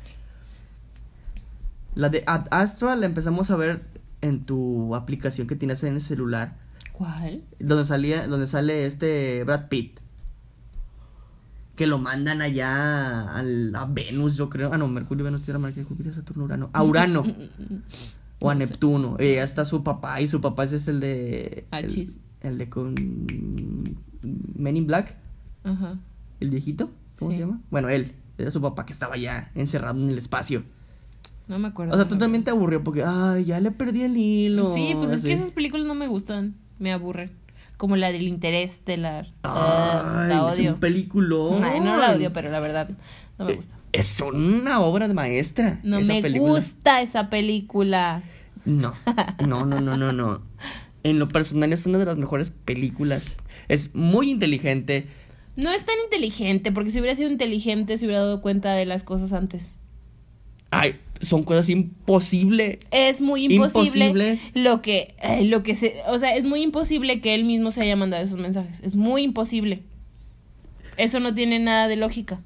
La 1.94 2.08
de 2.08 2.24
Ad 2.26 2.46
Astra 2.50 2.96
la 2.96 3.04
empezamos 3.04 3.50
a 3.50 3.56
ver 3.56 3.82
en 4.22 4.44
tu 4.46 4.94
aplicación 4.94 5.46
que 5.46 5.56
tienes 5.56 5.82
en 5.84 5.94
el 5.94 6.00
celular. 6.00 6.56
¿Cuál? 6.92 7.42
Donde 7.58 7.84
salía, 7.84 8.26
donde 8.28 8.46
sale 8.46 8.86
este 8.86 9.42
Brad 9.44 9.68
Pitt. 9.68 9.98
Que 11.76 11.86
lo 11.86 11.98
mandan 11.98 12.42
allá 12.42 13.32
al- 13.34 13.74
a 13.74 13.86
Venus, 13.86 14.36
yo 14.36 14.48
creo. 14.48 14.72
Ah, 14.72 14.78
no, 14.78 14.86
Mercurio, 14.88 15.24
Venus, 15.24 15.42
Tierra, 15.42 15.58
Marte, 15.58 15.82
Júpiter, 15.84 16.14
Saturno, 16.14 16.44
Urano. 16.44 16.70
A 16.72 16.82
Urano. 16.84 17.24
o 18.38 18.50
a 18.50 18.54
No. 18.54 18.58
Neptuno. 18.60 19.16
Y 19.18 19.34
ya 19.34 19.42
está 19.42 19.64
su 19.64 19.82
papá. 19.82 20.20
Y 20.20 20.28
su 20.28 20.40
papá 20.40 20.64
es 20.64 20.72
este, 20.74 20.90
el 20.92 21.00
de. 21.00 21.64
El, 21.72 22.14
el 22.42 22.58
de 22.58 22.68
con. 22.70 22.94
Men 24.56 24.76
in 24.76 24.86
Black. 24.86 25.16
Ajá. 25.64 25.98
El 26.40 26.50
viejito. 26.50 26.90
¿Cómo 27.18 27.30
Sí. 27.30 27.36
se 27.38 27.42
llama? 27.44 27.60
Bueno, 27.70 27.88
él. 27.88 28.12
Era 28.38 28.50
su 28.50 28.60
papá 28.60 28.86
que 28.86 28.92
estaba 28.92 29.16
ya 29.16 29.50
encerrado 29.54 30.00
en 30.02 30.10
el 30.10 30.18
espacio. 30.18 30.64
No 31.48 31.58
me 31.58 31.68
acuerdo. 31.68 31.92
O 31.92 31.96
sea, 31.96 32.08
tú 32.08 32.16
también 32.16 32.44
te 32.44 32.50
aburrió 32.50 32.82
porque, 32.82 33.04
ay, 33.04 33.44
ya 33.44 33.60
le 33.60 33.70
perdí 33.70 34.02
el 34.02 34.16
hilo. 34.16 34.72
Sí, 34.74 34.92
pues 34.96 35.10
es 35.10 35.22
que 35.22 35.32
esas 35.34 35.50
películas 35.50 35.84
no 35.86 35.94
me 35.94 36.06
gustan. 36.08 36.54
Me 36.78 36.92
aburren. 36.92 37.30
Como 37.76 37.96
la 37.96 38.10
del 38.12 38.22
interés 38.28 38.72
estelar. 38.72 39.28
Ah, 39.42 40.20
Ay, 40.22 40.28
la 40.28 40.50
es 40.50 40.58
odio. 40.58 40.74
un 40.74 40.80
peliculón. 40.80 41.62
Ay, 41.64 41.80
no 41.80 41.96
la 41.96 42.12
odio, 42.12 42.32
pero 42.32 42.50
la 42.50 42.60
verdad 42.60 42.90
no 43.38 43.44
me 43.44 43.52
Eh, 43.52 43.56
gusta. 43.56 43.74
Es 43.92 44.20
una 44.20 44.80
obra 44.80 45.08
de 45.08 45.14
maestra. 45.14 45.80
No 45.82 45.98
esa 45.98 46.14
me 46.14 46.22
película. 46.22 46.52
gusta 46.52 47.02
esa 47.02 47.28
película. 47.28 48.22
No, 48.64 48.94
no, 49.46 49.66
no, 49.66 49.80
no, 49.80 49.96
no, 49.96 50.12
no. 50.12 50.40
En 51.02 51.18
lo 51.18 51.28
personal 51.28 51.72
es 51.72 51.84
una 51.86 51.98
de 51.98 52.04
las 52.06 52.16
mejores 52.16 52.50
películas. 52.52 53.36
Es 53.68 53.94
muy 53.94 54.30
inteligente. 54.30 55.08
No 55.56 55.70
es 55.70 55.84
tan 55.84 55.96
inteligente, 56.04 56.72
porque 56.72 56.90
si 56.90 57.00
hubiera 57.00 57.14
sido 57.16 57.30
inteligente 57.30 57.98
se 57.98 58.06
hubiera 58.06 58.20
dado 58.22 58.40
cuenta 58.40 58.74
de 58.74 58.86
las 58.86 59.02
cosas 59.02 59.32
antes. 59.32 59.76
Ay, 60.70 60.96
son 61.20 61.42
cosas 61.42 61.68
imposibles. 61.68 62.78
Es 62.90 63.20
muy 63.20 63.44
imposible 63.44 64.06
Imposibles. 64.06 64.50
lo 64.54 64.80
que, 64.80 65.14
eh, 65.22 65.44
lo 65.44 65.62
que 65.62 65.74
se, 65.74 65.96
o 66.08 66.18
sea, 66.18 66.34
es 66.34 66.44
muy 66.44 66.62
imposible 66.62 67.20
que 67.20 67.34
él 67.34 67.44
mismo 67.44 67.70
se 67.70 67.82
haya 67.82 67.96
mandado 67.96 68.24
esos 68.24 68.38
mensajes. 68.40 68.80
Es 68.82 68.94
muy 68.94 69.22
imposible. 69.22 69.82
Eso 70.96 71.20
no 71.20 71.34
tiene 71.34 71.58
nada 71.58 71.88
de 71.88 71.96
lógica. 71.96 72.40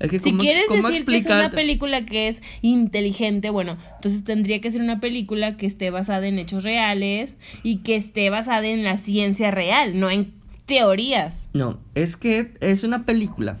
Es 0.00 0.10
que 0.10 0.18
Si 0.18 0.30
¿cómo- 0.30 0.40
quieres 0.40 0.64
cómo 0.68 0.88
decir 0.88 1.06
que 1.06 1.16
es 1.18 1.26
una 1.26 1.50
película 1.50 2.04
que 2.04 2.26
es 2.28 2.42
inteligente, 2.62 3.50
bueno, 3.50 3.78
entonces 3.96 4.24
tendría 4.24 4.60
que 4.60 4.70
ser 4.72 4.80
una 4.80 4.98
película 5.00 5.56
que 5.56 5.66
esté 5.66 5.90
basada 5.90 6.26
en 6.26 6.38
hechos 6.40 6.64
reales 6.64 7.34
y 7.62 7.78
que 7.78 7.94
esté 7.94 8.28
basada 8.28 8.66
en 8.66 8.82
la 8.82 8.98
ciencia 8.98 9.52
real, 9.52 9.98
no 9.98 10.10
en 10.10 10.32
teorías. 10.66 11.48
No, 11.52 11.78
es 11.94 12.16
que 12.16 12.54
es 12.60 12.84
una 12.84 13.04
película 13.04 13.58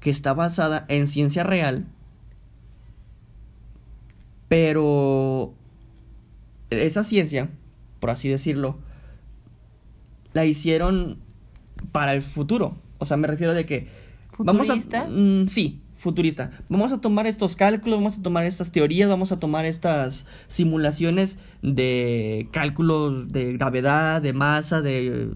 que 0.00 0.10
está 0.10 0.34
basada 0.34 0.84
en 0.88 1.06
ciencia 1.06 1.44
real, 1.44 1.86
pero 4.48 5.54
esa 6.70 7.02
ciencia, 7.02 7.50
por 8.00 8.10
así 8.10 8.28
decirlo, 8.28 8.78
la 10.32 10.44
hicieron 10.44 11.18
para 11.92 12.14
el 12.14 12.22
futuro. 12.22 12.76
O 12.98 13.06
sea, 13.06 13.16
me 13.16 13.26
refiero 13.26 13.54
de 13.54 13.66
que 13.66 13.88
vamos 14.38 14.68
a 14.68 14.74
¿Futurista? 14.74 15.06
Mm, 15.08 15.48
sí, 15.48 15.80
futurista. 15.98 16.52
Vamos 16.70 16.92
a 16.92 17.00
tomar 17.00 17.26
estos 17.26 17.56
cálculos, 17.56 17.98
vamos 17.98 18.18
a 18.18 18.22
tomar 18.22 18.46
estas 18.46 18.72
teorías, 18.72 19.08
vamos 19.08 19.32
a 19.32 19.38
tomar 19.38 19.66
estas 19.66 20.24
simulaciones 20.46 21.38
de 21.60 22.48
cálculos 22.52 23.30
de 23.32 23.52
gravedad, 23.52 24.22
de 24.22 24.32
masa, 24.32 24.80
de 24.80 25.28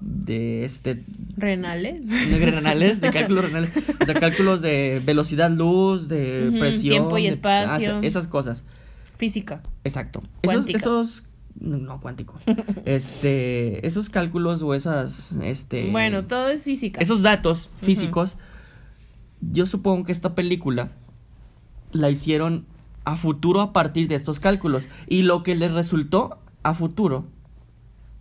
de 0.00 0.64
este 0.64 1.04
Renales. 1.36 2.06
de 2.06 2.50
renales, 2.50 3.00
de 3.00 3.10
cálculos 3.10 3.44
renales, 3.44 3.70
o 4.00 4.04
sea, 4.04 4.14
cálculos 4.14 4.60
de 4.60 5.00
velocidad 5.04 5.50
luz, 5.50 6.08
de 6.08 6.56
presión, 6.58 6.90
tiempo 6.90 7.18
y 7.18 7.26
espacio. 7.28 8.00
esas 8.02 8.26
cosas. 8.26 8.64
Física. 9.16 9.62
Exacto. 9.84 10.22
Esos, 10.42 10.54
Cuántica. 10.64 10.78
esos 10.78 11.24
no, 11.60 11.76
no, 11.76 12.00
cuánticos. 12.00 12.42
este, 12.84 13.86
esos 13.86 14.08
cálculos 14.08 14.62
o 14.62 14.74
esas 14.74 15.32
este 15.42 15.90
Bueno, 15.90 16.24
todo 16.24 16.50
es 16.50 16.64
física. 16.64 17.00
esos 17.00 17.22
datos 17.22 17.70
físicos 17.80 18.36
yo 19.40 19.66
supongo 19.66 20.04
que 20.04 20.12
esta 20.12 20.34
película 20.34 20.92
la 21.92 22.10
hicieron 22.10 22.66
a 23.04 23.16
futuro 23.16 23.60
a 23.60 23.72
partir 23.72 24.08
de 24.08 24.14
estos 24.14 24.40
cálculos 24.40 24.86
y 25.06 25.22
lo 25.22 25.42
que 25.42 25.54
les 25.54 25.72
resultó 25.72 26.38
a 26.62 26.74
futuro 26.74 27.26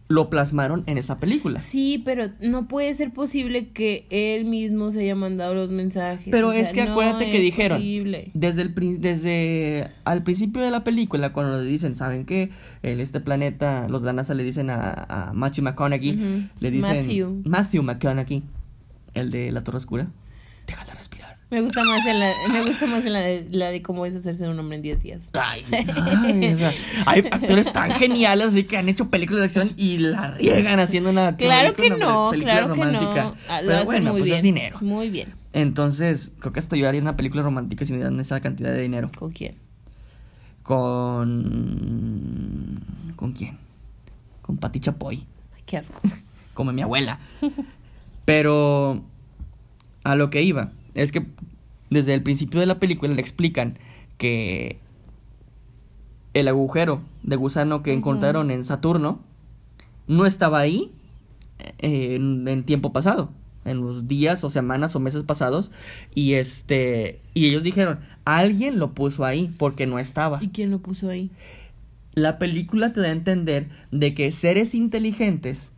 lo 0.10 0.30
plasmaron 0.30 0.84
en 0.86 0.98
esa 0.98 1.20
película. 1.20 1.60
Sí, 1.60 2.02
pero 2.06 2.28
no 2.40 2.70
puede 2.70 2.94
ser 2.94 3.12
posible 3.12 3.72
que 3.72 4.06
él 4.10 4.46
mismo 4.46 4.92
se 4.94 5.02
haya 5.02 5.16
mandado 5.16 5.54
los 5.54 5.70
mensajes. 5.70 6.30
Pero 6.32 6.50
O 6.50 6.52
sea, 6.54 6.62
es 6.62 6.72
que 6.72 6.86
no 6.86 6.92
acuérdate 6.94 7.30
que 7.30 7.42
dijeron 7.42 7.80
posible. 7.80 8.32
desde 8.34 8.62
el 8.62 9.02
desde 9.02 9.90
al 10.06 10.24
principio 10.24 10.62
de 10.62 10.72
la 10.72 10.86
película 10.86 11.34
cuando 11.34 11.62
le 11.62 11.70
dicen 11.70 11.94
saben 11.94 12.26
qué 12.26 12.52
en 12.84 13.02
este 13.02 13.20
planeta 13.20 13.90
los 13.90 14.02
de 14.02 14.06
la 14.06 14.14
NASA 14.14 14.34
le 14.34 14.44
dicen 14.44 14.70
a, 14.70 14.92
a 15.10 15.34
Matthew 15.34 15.66
McConaughey 15.66 16.50
le 16.58 16.72
dicen 16.72 16.98
Matthew. 17.00 17.42
Matthew 17.44 17.84
McConaughey 17.84 18.44
el 19.14 19.30
de 19.30 19.52
la 19.52 19.66
Torre 19.66 19.78
Oscura 19.80 20.08
déjala 20.68 20.94
respirar 20.94 21.38
Me 21.50 21.62
gusta 21.62 21.84
más 21.84 22.06
en 22.06 22.20
la, 22.20 22.32
me 22.52 22.62
gusta 22.64 22.86
más 22.86 23.04
en 23.06 23.14
la 23.14 23.22
de, 23.22 23.48
la 23.50 23.72
de 23.72 23.82
cómo 23.82 24.04
deshacerse 24.04 24.48
un 24.48 24.60
hombre 24.60 24.76
en 24.76 24.82
10 24.84 25.02
días. 25.02 25.24
Ay, 25.34 25.64
ay, 25.72 26.54
o 26.54 26.58
sea, 26.58 26.72
hay 27.06 27.20
actores 27.32 27.72
tan 27.74 27.92
geniales 27.94 28.50
así 28.50 28.66
que 28.66 28.78
han 28.78 28.90
hecho 28.90 29.10
películas 29.10 29.40
de 29.42 29.46
acción 29.48 29.74
y 29.78 29.98
la 29.98 30.32
riegan 30.32 30.80
haciendo 30.80 31.10
una 31.10 31.36
Claro 31.38 31.74
que 31.74 31.88
una 31.88 31.98
no, 31.98 32.30
película 32.32 32.54
claro 32.54 32.74
que 32.74 32.80
no. 32.86 33.36
Ah, 33.50 33.62
Pero 33.66 33.86
bueno, 33.86 34.12
pues 34.12 34.24
bien. 34.26 34.36
es 34.38 34.44
dinero. 34.44 34.78
Muy 34.82 35.10
bien. 35.10 35.34
Entonces, 35.54 36.32
creo 36.40 36.54
que 36.54 36.60
hasta 36.60 36.76
yo 36.76 36.88
haría 36.88 37.02
una 37.02 37.16
película 37.16 37.42
romántica 37.42 37.84
si 37.86 37.94
me 37.94 38.00
dan 38.00 38.20
esa 38.20 38.40
cantidad 38.42 38.72
de 38.72 38.82
dinero. 38.82 39.10
¿Con 39.16 39.32
quién? 39.32 39.56
Con. 41.48 42.84
¿Con 43.16 43.32
quién? 43.34 43.58
Con 44.42 44.58
Pati 44.58 44.80
Chapoy. 44.82 45.26
Ay, 45.56 45.64
Qué 45.66 45.78
asco. 45.78 46.00
Como 46.54 46.72
mi 46.74 46.82
abuela. 46.82 47.20
Pero. 48.26 49.04
A 50.08 50.16
lo 50.16 50.30
que 50.30 50.42
iba. 50.42 50.72
Es 50.94 51.12
que 51.12 51.26
desde 51.90 52.14
el 52.14 52.24
principio 52.24 52.62
de 52.62 52.66
la 52.66 52.80
película 52.80 53.14
le 53.14 53.20
explican 53.22 53.78
que. 54.18 54.80
El 56.34 56.48
agujero 56.48 57.02
de 57.24 57.36
gusano 57.36 57.84
que 57.84 57.92
encontraron 57.92 58.50
en 58.52 58.64
Saturno. 58.64 59.20
No 60.08 60.26
estaba 60.26 60.60
ahí. 60.60 60.92
eh, 61.80 62.16
En, 62.16 62.48
en 62.48 62.64
tiempo 62.64 62.94
pasado. 62.94 63.32
En 63.66 63.82
los 63.82 64.08
días 64.08 64.46
o 64.46 64.50
semanas 64.50 64.96
o 64.96 65.02
meses 65.02 65.24
pasados. 65.24 65.72
Y 66.16 66.36
este. 66.36 67.20
Y 67.34 67.48
ellos 67.48 67.64
dijeron. 67.64 68.00
Alguien 68.24 68.80
lo 68.80 68.94
puso 68.94 69.26
ahí 69.26 69.54
porque 69.58 69.88
no 69.88 70.00
estaba. 70.00 70.42
¿Y 70.42 70.50
quién 70.50 70.72
lo 70.72 70.80
puso 70.80 71.10
ahí? 71.10 71.32
La 72.14 72.40
película 72.40 72.94
te 72.94 73.02
da 73.02 73.08
a 73.08 73.12
entender 73.12 73.70
de 73.92 74.14
que 74.14 74.32
seres 74.32 74.74
inteligentes 74.74 75.74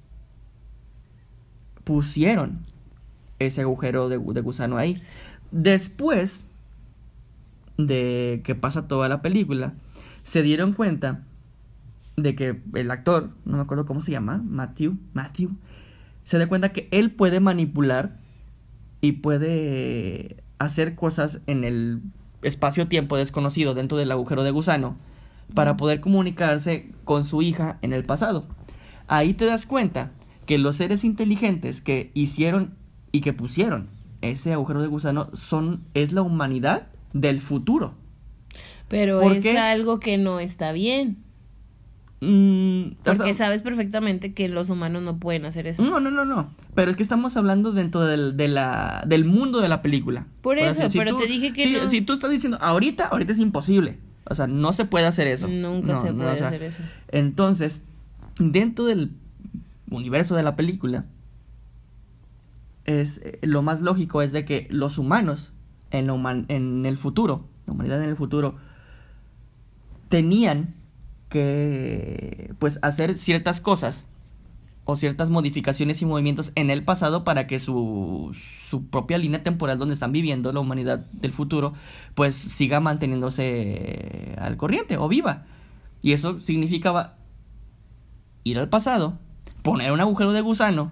pusieron 1.84 2.60
ese 3.40 3.62
agujero 3.62 4.10
de, 4.10 4.20
gu- 4.20 4.34
de 4.34 4.42
gusano 4.42 4.78
ahí. 4.78 5.02
Después 5.52 6.46
de 7.78 8.42
que 8.44 8.56
pasa 8.56 8.88
toda 8.88 9.08
la 9.10 9.22
película, 9.22 9.74
se 10.24 10.42
dieron 10.42 10.74
cuenta 10.74 11.24
de 12.18 12.36
que 12.36 12.62
el 12.76 12.92
actor, 12.92 13.30
no 13.46 13.58
me 13.58 13.64
acuerdo 13.64 13.86
cómo 13.86 14.02
se 14.02 14.12
llama, 14.12 14.42
Matthew, 14.46 14.98
Matthew, 15.14 15.52
se 16.24 16.38
da 16.38 16.48
cuenta 16.48 16.74
que 16.74 16.88
él 16.92 17.12
puede 17.12 17.40
manipular 17.40 18.18
y 19.02 19.14
puede 19.14 20.44
hacer 20.60 20.96
cosas 20.96 21.40
en 21.48 21.64
el 21.64 22.02
espacio-tiempo 22.42 23.16
desconocido 23.18 23.74
dentro 23.74 23.98
del 23.98 24.12
agujero 24.12 24.44
de 24.44 24.52
gusano 24.52 24.98
para 25.54 25.78
poder 25.78 26.02
comunicarse 26.02 26.92
con 27.06 27.24
su 27.24 27.42
hija 27.42 27.80
en 27.82 27.94
el 27.94 28.04
pasado. 28.04 28.46
Ahí 29.08 29.34
te 29.34 29.46
das 29.46 29.66
cuenta 29.66 30.12
que 30.46 30.58
los 30.58 30.76
seres 30.76 31.04
inteligentes 31.04 31.82
que 31.82 32.12
hicieron 32.14 32.76
y 33.12 33.22
que 33.22 33.34
pusieron 33.34 33.88
ese 34.22 34.54
agujero 34.54 34.82
de 34.82 34.88
gusano 34.88 35.30
son 35.34 35.82
es 35.94 36.12
la 36.12 36.22
humanidad 36.22 36.88
del 37.14 37.40
futuro. 37.42 37.94
Pero 38.88 39.22
¿Por 39.22 39.38
es 39.38 39.58
algo 39.58 40.00
que 40.00 40.18
no 40.18 40.40
está 40.40 40.72
bien. 40.72 41.18
Mm, 42.22 42.92
o 43.00 43.04
Porque 43.04 43.34
sea, 43.34 43.46
sabes 43.46 43.62
perfectamente 43.62 44.34
que 44.34 44.50
los 44.50 44.70
humanos 44.70 45.02
no 45.04 45.18
pueden 45.20 45.46
hacer 45.46 45.68
eso. 45.68 45.82
No, 45.84 46.00
no, 46.02 46.12
no, 46.12 46.26
no. 46.26 46.50
Pero 46.76 46.92
es 46.92 46.98
que 46.98 47.04
estamos 47.04 47.38
hablando 47.38 47.72
dentro 47.72 48.02
del, 48.02 48.36
de 48.36 48.50
la, 48.50 49.04
del 49.08 49.24
mundo 49.24 49.62
de 49.62 49.70
la 49.70 49.82
película. 49.82 50.28
Por 50.42 50.58
eso, 50.60 50.82
así, 50.84 50.90
si 50.94 50.98
pero 50.98 51.12
tú- 51.12 51.20
te 51.20 51.28
dije 51.28 51.54
que 51.54 51.64
si, 51.64 51.74
no. 51.74 51.88
si 51.88 52.02
tú 52.02 52.12
estás 52.14 52.30
diciendo, 52.30 52.58
ahorita, 52.62 53.08
ahorita 53.08 53.32
es 53.32 53.40
imposible. 53.40 54.00
O 54.26 54.36
sea, 54.36 54.48
no 54.48 54.74
se 54.74 54.84
puede 54.86 55.06
hacer 55.06 55.28
eso. 55.28 55.48
Nunca 55.48 55.94
No, 55.94 56.02
se 56.02 56.10
no, 56.12 56.18
puede 56.18 56.32
o 56.32 56.36
sea, 56.36 56.48
hacer 56.48 56.64
eso. 56.64 56.84
Entonces, 57.08 57.82
dentro 58.38 58.86
del 58.86 59.12
universo 59.90 60.36
de 60.36 60.44
la 60.44 60.56
película, 60.58 61.06
es 62.90 63.22
eh, 63.24 63.40
lo 63.44 63.62
más 63.62 63.82
lógico 63.82 64.22
es 64.22 64.32
de 64.32 64.46
que 64.46 64.68
los 64.72 64.98
humanos 64.98 65.54
en, 65.92 66.10
en 66.50 66.86
el 66.86 66.98
futuro, 66.98 67.48
la 67.68 67.74
humanidad 67.74 68.04
en 68.04 68.10
el 68.10 68.16
futuro, 68.16 68.56
tenían 70.10 70.76
que 71.30 72.54
pues 72.58 72.80
hacer 72.82 73.18
ciertas 73.18 73.62
cosas 73.62 74.06
o 74.86 74.96
ciertas 74.96 75.30
modificaciones 75.30 76.02
y 76.02 76.08
movimientos 76.08 76.52
en 76.56 76.72
el 76.72 76.84
pasado 76.84 77.24
para 77.24 77.46
que 77.46 77.60
su, 77.60 78.36
su 78.68 78.88
propia 78.88 79.20
línea 79.20 79.44
temporal 79.44 79.78
donde 79.78 79.94
están 79.94 80.12
viviendo 80.12 80.52
la 80.52 80.60
humanidad 80.60 81.06
del 81.12 81.32
futuro 81.32 81.74
pues 82.16 82.34
siga 82.34 82.80
manteniéndose 82.80 84.36
al 84.40 84.58
corriente 84.58 84.98
o 84.98 85.08
viva. 85.08 85.46
Y 86.02 86.14
eso 86.14 86.40
significaba 86.40 87.18
ir 88.44 88.58
al 88.58 88.70
pasado, 88.70 89.20
poner 89.62 89.92
un 89.92 90.00
agujero 90.00 90.34
de 90.34 90.42
gusano, 90.42 90.92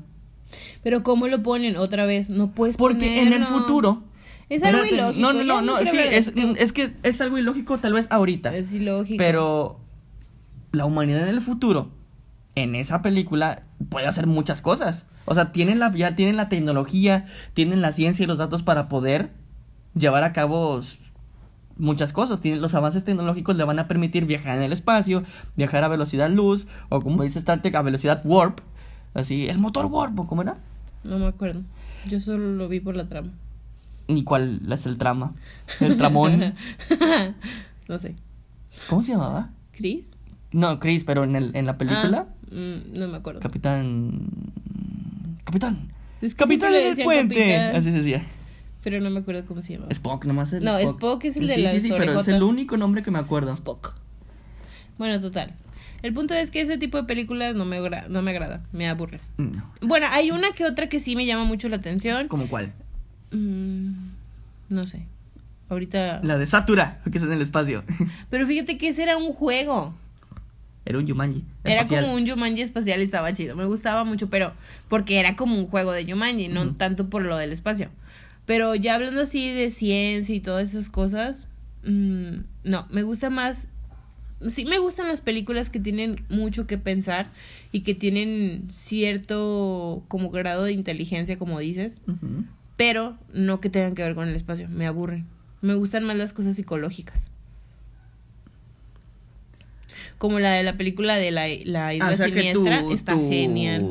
Pero 0.84 1.04
¿cómo 1.04 1.28
lo 1.28 1.44
ponen 1.44 1.78
otra 1.78 2.06
vez? 2.06 2.30
No 2.30 2.52
puedes 2.52 2.78
porque 2.78 3.22
en 3.22 3.34
el 3.34 3.46
futuro... 3.46 4.04
Es 4.50 4.64
algo 4.64 4.84
Espérate, 4.84 4.96
ilógico. 4.96 5.22
No, 5.22 5.34
no, 5.34 5.44
no, 5.44 5.62
no, 5.62 5.78
sí, 5.80 5.98
es, 5.98 6.72
que 6.72 6.94
es 7.04 7.20
algo 7.20 7.38
ilógico 7.38 7.80
tal 7.80 7.94
vez 7.94 8.08
ahorita. 8.10 8.56
Es 8.56 8.72
ilógico. 8.72 9.18
Pero 9.18 9.82
la 10.72 10.86
humanidad 10.86 11.28
en 11.28 11.36
el 11.36 11.42
futuro, 11.42 11.92
en 12.56 12.76
esa 12.76 13.02
película, 13.02 13.64
puede 13.90 14.08
hacer 14.08 14.26
muchas 14.26 14.62
cosas. 14.62 15.06
O 15.26 15.36
sea, 15.36 15.52
tienen 15.52 15.80
la, 15.80 15.94
ya 15.94 16.16
tienen 16.16 16.38
la 16.38 16.48
tecnología, 16.48 17.26
tienen 17.54 17.82
la 17.82 17.92
ciencia 17.92 18.24
y 18.24 18.28
los 18.28 18.38
datos 18.38 18.64
para 18.64 18.88
poder 18.88 19.32
llevar 19.94 20.24
a 20.24 20.32
cabo 20.32 20.80
muchas 21.76 22.14
cosas. 22.14 22.40
Tienen, 22.40 22.62
los 22.62 22.74
avances 22.74 23.04
tecnológicos 23.04 23.58
le 23.58 23.66
van 23.66 23.80
a 23.80 23.90
permitir 23.90 24.26
viajar 24.26 24.56
en 24.58 24.64
el 24.64 24.72
espacio, 24.72 25.24
viajar 25.58 25.84
a 25.84 25.90
velocidad 25.90 26.30
luz, 26.30 26.68
o 26.88 27.02
como 27.02 27.24
dice 27.24 27.40
Star 27.40 27.62
Trek, 27.62 27.76
a 27.76 27.82
velocidad 27.82 28.22
warp. 28.24 28.62
Así, 29.14 29.47
el 29.47 29.58
motor 29.60 29.86
warp, 29.86 30.20
¿o 30.20 30.28
cómo 30.28 30.41
era? 30.41 30.58
No 31.03 31.18
me 31.20 31.28
acuerdo. 31.28 31.62
Yo 32.08 32.20
solo 32.20 32.53
lo 32.53 32.68
vi 32.68 32.80
por 32.80 32.95
la 32.95 33.08
trama. 33.08 33.32
Ni 34.08 34.24
cuál 34.24 34.62
es 34.72 34.86
el 34.86 34.97
trama. 34.97 35.34
El 35.80 35.97
tramón. 35.97 36.53
no 37.88 37.99
sé. 37.99 38.16
¿Cómo 38.89 39.01
se 39.01 39.14
llamaba? 39.14 39.49
¿Chris? 39.72 40.08
No, 40.51 40.80
Chris, 40.80 41.03
pero 41.03 41.24
en, 41.24 41.36
el, 41.36 41.55
en 41.55 41.66
la 41.66 41.78
película. 41.78 42.28
Ah, 42.30 42.53
mm, 42.55 42.97
no 42.97 43.08
me 43.08 43.18
acuerdo. 43.18 43.41
Capitán. 43.41 44.30
Capitán. 45.43 45.91
Es 46.22 46.34
que 46.34 46.38
Capitán 46.38 46.74
en 46.74 46.97
el 46.97 47.03
puente. 47.03 47.36
capitán. 47.36 47.76
Así 47.76 47.89
se 47.89 47.97
decía. 47.97 48.26
Pero 48.84 49.01
no 49.01 49.10
me 49.10 49.20
acuerdo 49.20 49.45
cómo 49.45 49.62
se 49.62 49.74
llama. 49.74 49.88
Spock, 49.89 50.26
nomás 50.26 50.53
el 50.53 50.64
No, 50.64 50.78
Spock. 50.78 50.95
Spock 50.95 51.26
es 51.26 51.36
el 51.36 51.47
de 51.47 51.55
sí, 51.55 51.62
las 51.62 51.74
Sí, 51.74 51.80
sí, 51.82 51.89
pero 51.97 52.20
es 52.20 52.28
el 52.28 52.41
único 52.41 52.78
nombre 52.78 53.03
que 53.03 53.12
me 53.12 53.20
acuerdo. 53.20 53.51
Spock. 53.51 53.95
Bueno, 54.97 55.20
total. 55.20 55.53
El 56.08 56.14
punto 56.14 56.34
es 56.34 56.51
que 56.51 56.62
ese 56.62 56.78
tipo 56.78 56.95
de 56.95 57.03
películas 57.03 57.53
no 57.53 57.66
me, 57.66 57.82
no 58.08 58.22
me 58.22 58.32
agrada, 58.32 58.62
me 58.72 58.88
aburre. 58.88 59.20
No. 59.36 59.70
Bueno, 59.82 60.08
hay 60.10 60.32
una 60.32 60.53
que 60.53 60.64
otra 60.64 60.88
que 60.88 61.01
sí 61.01 61.18
me 61.18 61.26
llama 61.26 61.43
mucho 61.43 61.68
la 61.68 61.76
atención. 61.76 62.30
¿Cómo 62.30 62.47
cuál? 62.47 62.72
Mm, 63.32 63.91
no 64.70 64.88
sé. 64.88 65.01
Ahorita... 65.68 66.22
La 66.24 66.38
de 66.38 66.45
Satura, 66.45 67.01
que 67.12 67.18
es 67.18 67.24
en 67.26 67.34
el 67.34 67.41
espacio. 67.41 67.84
Pero 68.30 68.47
fíjate 68.47 68.78
que 68.78 68.88
ese 68.88 69.03
era 69.03 69.18
un 69.18 69.34
juego. 69.34 69.93
Era 70.86 70.97
un 70.97 71.08
Yumanji. 71.08 71.43
Era 71.66 71.82
espacial. 71.82 72.05
como 72.05 72.16
un 72.16 72.26
Jumanji 72.26 72.62
espacial 72.62 73.01
y 73.01 73.03
estaba 73.03 73.34
chido. 73.34 73.58
Me 73.58 73.66
gustaba 73.66 74.05
mucho, 74.05 74.30
pero 74.30 74.53
porque 74.88 75.20
era 75.20 75.36
como 75.36 75.60
un 75.60 75.68
juego 75.68 75.91
de 75.91 76.10
Jumanji, 76.10 76.47
no 76.47 76.74
tanto 76.76 77.10
por 77.10 77.26
lo 77.26 77.36
del 77.36 77.51
espacio. 77.51 77.89
Pero 78.45 78.76
ya 78.76 78.95
hablando 78.95 79.24
así 79.24 79.51
de 79.51 79.72
ciencia 79.72 80.34
y 80.34 80.39
todas 80.39 80.70
esas 80.70 80.89
cosas, 80.89 81.45
mm, 81.84 82.38
no, 82.64 82.88
me 82.89 83.03
gusta 83.03 83.30
más. 83.30 83.68
Sí, 84.50 84.66
me 84.66 84.78
gustan 84.78 85.08
las 85.08 85.22
películas 85.22 85.70
que 85.72 85.80
tienen 85.80 86.24
mucho 86.30 86.68
que 86.68 86.78
pensar 86.78 87.28
y 87.72 87.82
que 87.82 87.96
tienen 87.96 88.68
cierto 88.72 90.04
como 90.08 90.30
grado 90.30 90.64
de 90.64 90.74
inteligencia, 90.74 91.38
como 91.40 91.60
dices, 91.60 92.02
pero 92.76 93.18
no 93.34 93.60
que 93.60 93.70
tengan 93.72 93.96
que 93.96 94.04
ver 94.04 94.14
con 94.14 94.28
el 94.28 94.36
espacio. 94.36 94.70
Me 94.70 94.86
aburren. 94.86 95.26
Me 95.62 95.74
gustan 95.74 96.04
más 96.04 96.16
las 96.18 96.34
cosas 96.34 96.56
psicológicas. 96.56 97.32
Como 100.18 100.40
la 100.40 100.52
de 100.52 100.64
la 100.64 100.78
película 100.78 101.16
de 101.16 101.32
la, 101.32 101.48
la 101.66 101.94
isla 101.94 102.08
Ah, 102.08 102.12
o 102.12 102.16
sea 102.16 102.28
que 102.32 102.40
siniestra, 102.40 102.84
está 102.92 103.16
genial. 103.16 103.88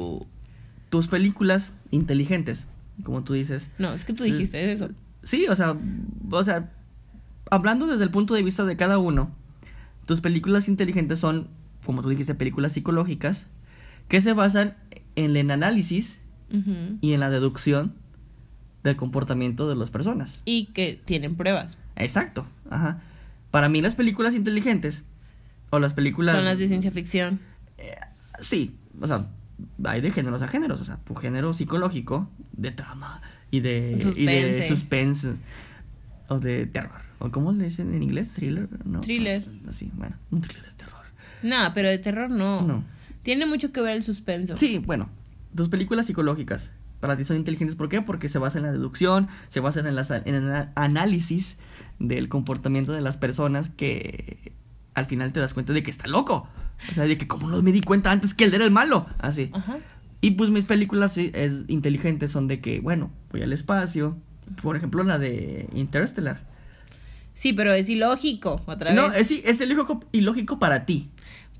Tus 0.90 1.08
películas 1.08 1.72
inteligentes, 1.90 2.66
como 3.02 3.22
tú 3.24 3.32
dices. 3.34 3.70
No, 3.78 3.92
es 3.92 4.04
que 4.04 4.12
tú 4.12 4.24
Sí. 4.24 4.32
dijiste 4.32 4.72
eso. 4.72 4.90
Sí, 5.22 5.46
o 5.48 5.56
sea, 5.56 5.76
o 6.30 6.44
sea, 6.44 6.70
hablando 7.50 7.86
desde 7.88 8.04
el 8.04 8.10
punto 8.10 8.34
de 8.34 8.42
vista 8.42 8.64
de 8.64 8.76
cada 8.76 8.98
uno, 8.98 9.30
tus 10.06 10.20
películas 10.20 10.68
inteligentes 10.68 11.18
son, 11.18 11.48
como 11.84 12.00
tú 12.02 12.08
dijiste, 12.08 12.34
películas 12.34 12.72
psicológicas 12.72 13.46
que 14.08 14.20
se 14.20 14.32
basan 14.32 14.76
en 15.16 15.36
el 15.36 15.50
análisis 15.50 16.18
y 17.00 17.12
en 17.12 17.20
la 17.20 17.28
deducción 17.28 17.94
del 18.84 18.96
comportamiento 18.96 19.68
de 19.68 19.74
las 19.76 19.90
personas. 19.90 20.40
Y 20.44 20.66
que 20.66 21.00
tienen 21.04 21.34
pruebas. 21.36 21.76
Exacto, 21.96 22.46
ajá. 22.70 23.02
Para 23.50 23.68
mí 23.68 23.82
las 23.82 23.94
películas 23.94 24.34
inteligentes 24.34 25.02
o 25.70 25.78
las 25.80 25.92
películas 25.92 26.36
Son 26.36 26.44
las 26.44 26.58
de 26.58 26.68
ciencia 26.68 26.90
ficción. 26.92 27.40
eh, 27.78 27.96
sí, 28.40 28.76
o 29.00 29.06
sea, 29.06 29.26
hay 29.84 30.00
de 30.00 30.10
géneros 30.12 30.42
a 30.42 30.48
géneros, 30.48 30.80
o 30.80 30.84
sea, 30.84 30.98
tu 30.98 31.14
género 31.16 31.52
psicológico 31.52 32.30
de 32.52 32.70
trama 32.70 33.22
y 33.50 33.60
de 33.60 33.98
y 34.16 34.26
de 34.26 34.68
Suspense. 34.68 34.68
suspense 34.68 35.34
o 36.28 36.38
de 36.38 36.66
terror, 36.66 37.00
o 37.18 37.30
cómo 37.30 37.52
le 37.52 37.64
dicen 37.64 37.94
en 37.94 38.02
inglés, 38.02 38.30
thriller, 38.32 38.68
no. 38.84 39.00
Thriller. 39.00 39.46
Así, 39.68 39.90
bueno, 39.94 40.16
un 40.30 40.40
thriller 40.40 40.64
de 40.64 40.72
terror. 40.72 41.04
No, 41.42 41.72
pero 41.74 41.88
de 41.88 41.98
terror 41.98 42.30
no. 42.30 42.62
No. 42.62 42.84
Tiene 43.22 43.46
mucho 43.46 43.72
que 43.72 43.80
ver 43.80 43.96
el 43.96 44.02
suspenso. 44.02 44.56
Sí, 44.56 44.78
bueno, 44.78 45.08
tus 45.54 45.68
películas 45.68 46.06
psicológicas 46.06 46.70
para 47.00 47.16
ti 47.16 47.24
son 47.24 47.36
inteligentes, 47.36 47.76
¿por 47.76 47.88
qué? 47.88 48.02
Porque 48.02 48.28
se 48.28 48.38
basan 48.38 48.60
en 48.60 48.66
la 48.66 48.72
deducción, 48.72 49.28
se 49.48 49.60
basan 49.60 49.86
en, 49.86 49.94
las, 49.94 50.10
en 50.10 50.34
el 50.34 50.68
análisis 50.74 51.56
del 51.98 52.28
comportamiento 52.28 52.92
de 52.92 53.00
las 53.00 53.16
personas 53.16 53.68
que 53.68 54.52
al 54.94 55.06
final 55.06 55.32
te 55.32 55.40
das 55.40 55.54
cuenta 55.54 55.72
de 55.72 55.82
que 55.82 55.90
está 55.90 56.06
loco. 56.06 56.48
O 56.90 56.94
sea, 56.94 57.04
de 57.04 57.16
que 57.16 57.26
como 57.26 57.48
no 57.48 57.62
me 57.62 57.72
di 57.72 57.80
cuenta 57.80 58.10
antes 58.10 58.34
que 58.34 58.44
él 58.44 58.54
era 58.54 58.64
el 58.64 58.70
malo. 58.70 59.06
Así. 59.18 59.50
Ajá. 59.52 59.78
Y 60.20 60.32
pues 60.32 60.50
mis 60.50 60.64
películas 60.64 61.12
sí, 61.12 61.30
es, 61.34 61.64
inteligentes 61.68 62.30
son 62.30 62.48
de 62.48 62.60
que, 62.60 62.80
bueno, 62.80 63.10
voy 63.30 63.42
al 63.42 63.52
espacio. 63.52 64.16
Por 64.62 64.76
ejemplo, 64.76 65.02
la 65.02 65.18
de 65.18 65.68
Interstellar. 65.74 66.40
Sí, 67.36 67.52
pero 67.52 67.72
es 67.74 67.88
ilógico, 67.88 68.60
otra 68.66 68.92
vez. 68.92 68.94
No, 69.00 69.12
es, 69.14 69.30
es 69.30 69.60
ilógico, 69.60 70.02
ilógico 70.10 70.58
para 70.58 70.84
ti. 70.86 71.10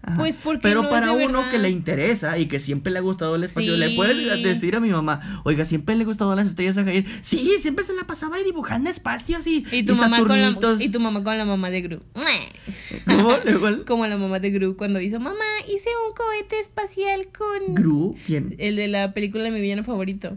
Ajá. 0.03 0.19
Pues, 0.19 0.37
porque 0.37 0.61
Pero 0.63 0.83
no 0.85 0.89
para 0.91 1.11
uno 1.13 1.39
verdad. 1.39 1.51
que 1.51 1.59
le 1.59 1.69
interesa 1.71 2.39
y 2.39 2.47
que 2.47 2.61
siempre 2.61 2.93
le 2.93 3.01
ha 3.01 3.03
gustado 3.03 3.35
el 3.35 3.43
espacio, 3.43 3.73
Sí. 3.75 3.79
le 3.81 3.91
puedes 3.97 4.43
decir 4.43 4.77
a 4.77 4.81
mi 4.81 4.89
mamá, 4.91 5.41
oiga, 5.45 5.65
siempre 5.65 5.97
le 5.97 6.03
ha 6.03 6.07
gustado 6.07 6.35
las 6.37 6.47
estrellas 6.47 6.79
a 6.79 6.85
Jair. 6.85 7.05
Sí, 7.23 7.57
siempre 7.61 7.85
se 7.85 7.93
la 7.93 8.05
pasaba 8.05 8.37
ahí 8.37 8.45
dibujando 8.45 8.89
espacios 8.89 9.47
y, 9.49 9.65
Y 9.73 9.83
tu, 9.83 9.97
mamá 9.97 10.19
con 10.19 10.29
la, 10.39 10.49
Saturnitos. 10.51 10.81
y 10.81 10.91
tu 10.91 11.01
mamá 11.01 11.25
con 11.25 11.37
la 11.37 11.45
mamá 11.45 11.71
de 11.71 11.83
Gru. 11.83 12.01
¿Cómo? 13.07 13.37
Como 13.87 14.07
la 14.07 14.17
mamá 14.17 14.39
de 14.39 14.51
Gru 14.51 14.77
cuando 14.77 15.01
hizo, 15.01 15.19
mamá, 15.19 15.45
hice 15.67 15.89
un 16.09 16.15
cohete 16.15 16.61
espacial 16.61 17.29
con... 17.37 17.75
Gru, 17.75 18.17
¿quién? 18.27 18.55
El 18.59 18.77
de 18.77 18.87
la 18.89 19.13
película 19.13 19.43
de 19.45 19.51
mi 19.51 19.61
villano 19.61 19.83
favorito. 19.83 20.37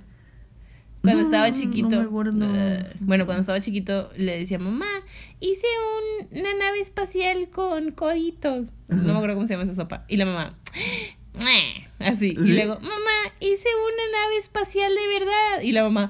Cuando 1.01 1.21
No, 1.21 1.27
estaba 1.27 1.49
no 1.49 1.55
chiquito. 1.55 1.89
me 1.89 1.97
acuerdo. 1.97 2.45
Eh, 2.55 2.93
bueno, 2.99 3.25
cuando 3.25 3.41
estaba 3.41 3.61
chiquito 3.61 4.09
le 4.17 4.37
decía, 4.39 4.59
mamá, 4.59 4.87
hice 5.39 5.65
un- 6.29 6.39
una 6.39 6.53
nave 6.55 6.79
espacial 6.81 7.49
con 7.49 7.91
coditos. 7.91 8.73
No 8.89 8.97
me 9.13 9.13
acuerdo 9.13 9.35
cómo 9.35 9.47
se 9.47 9.53
llama 9.53 9.63
esa 9.63 9.75
sopa. 9.75 10.03
Y 10.09 10.17
la 10.17 10.25
mamá, 10.25 10.57
"Meh", 11.41 11.87
así. 11.99 12.31
¿Sí? 12.31 12.37
Y 12.37 12.53
luego, 12.53 12.75
mamá, 12.81 13.33
hice 13.39 13.67
una 13.85 14.19
nave 14.19 14.37
espacial 14.41 14.91
de 14.93 15.19
verdad. 15.19 15.61
Y 15.63 15.71
la 15.71 15.83
mamá, 15.83 16.09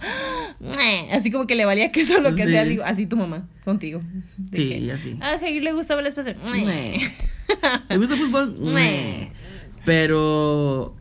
"Meh", 0.60 1.12
así 1.14 1.30
como 1.30 1.46
que 1.46 1.54
le 1.56 1.66
valía 1.66 1.92
queso 1.92 2.20
lo 2.20 2.34
que 2.34 2.46
Sí. 2.46 2.52
sea. 2.52 2.66
Digo, 2.66 2.84
así 2.84 3.06
tu 3.06 3.16
mamá, 3.16 3.48
contigo. 3.66 4.02
De 4.38 4.58
Sí, 4.58 4.70
que, 4.70 4.92
así. 4.92 5.18
A 5.22 5.38
Jair 5.38 5.62
le 5.62 5.72
gustaba 5.74 6.02
el 6.02 6.08
espacio. 6.08 6.34
¿Le 7.90 7.98
gusta 7.98 8.16
el 8.16 8.20
fútbol? 8.22 8.56
Pero 9.86 10.96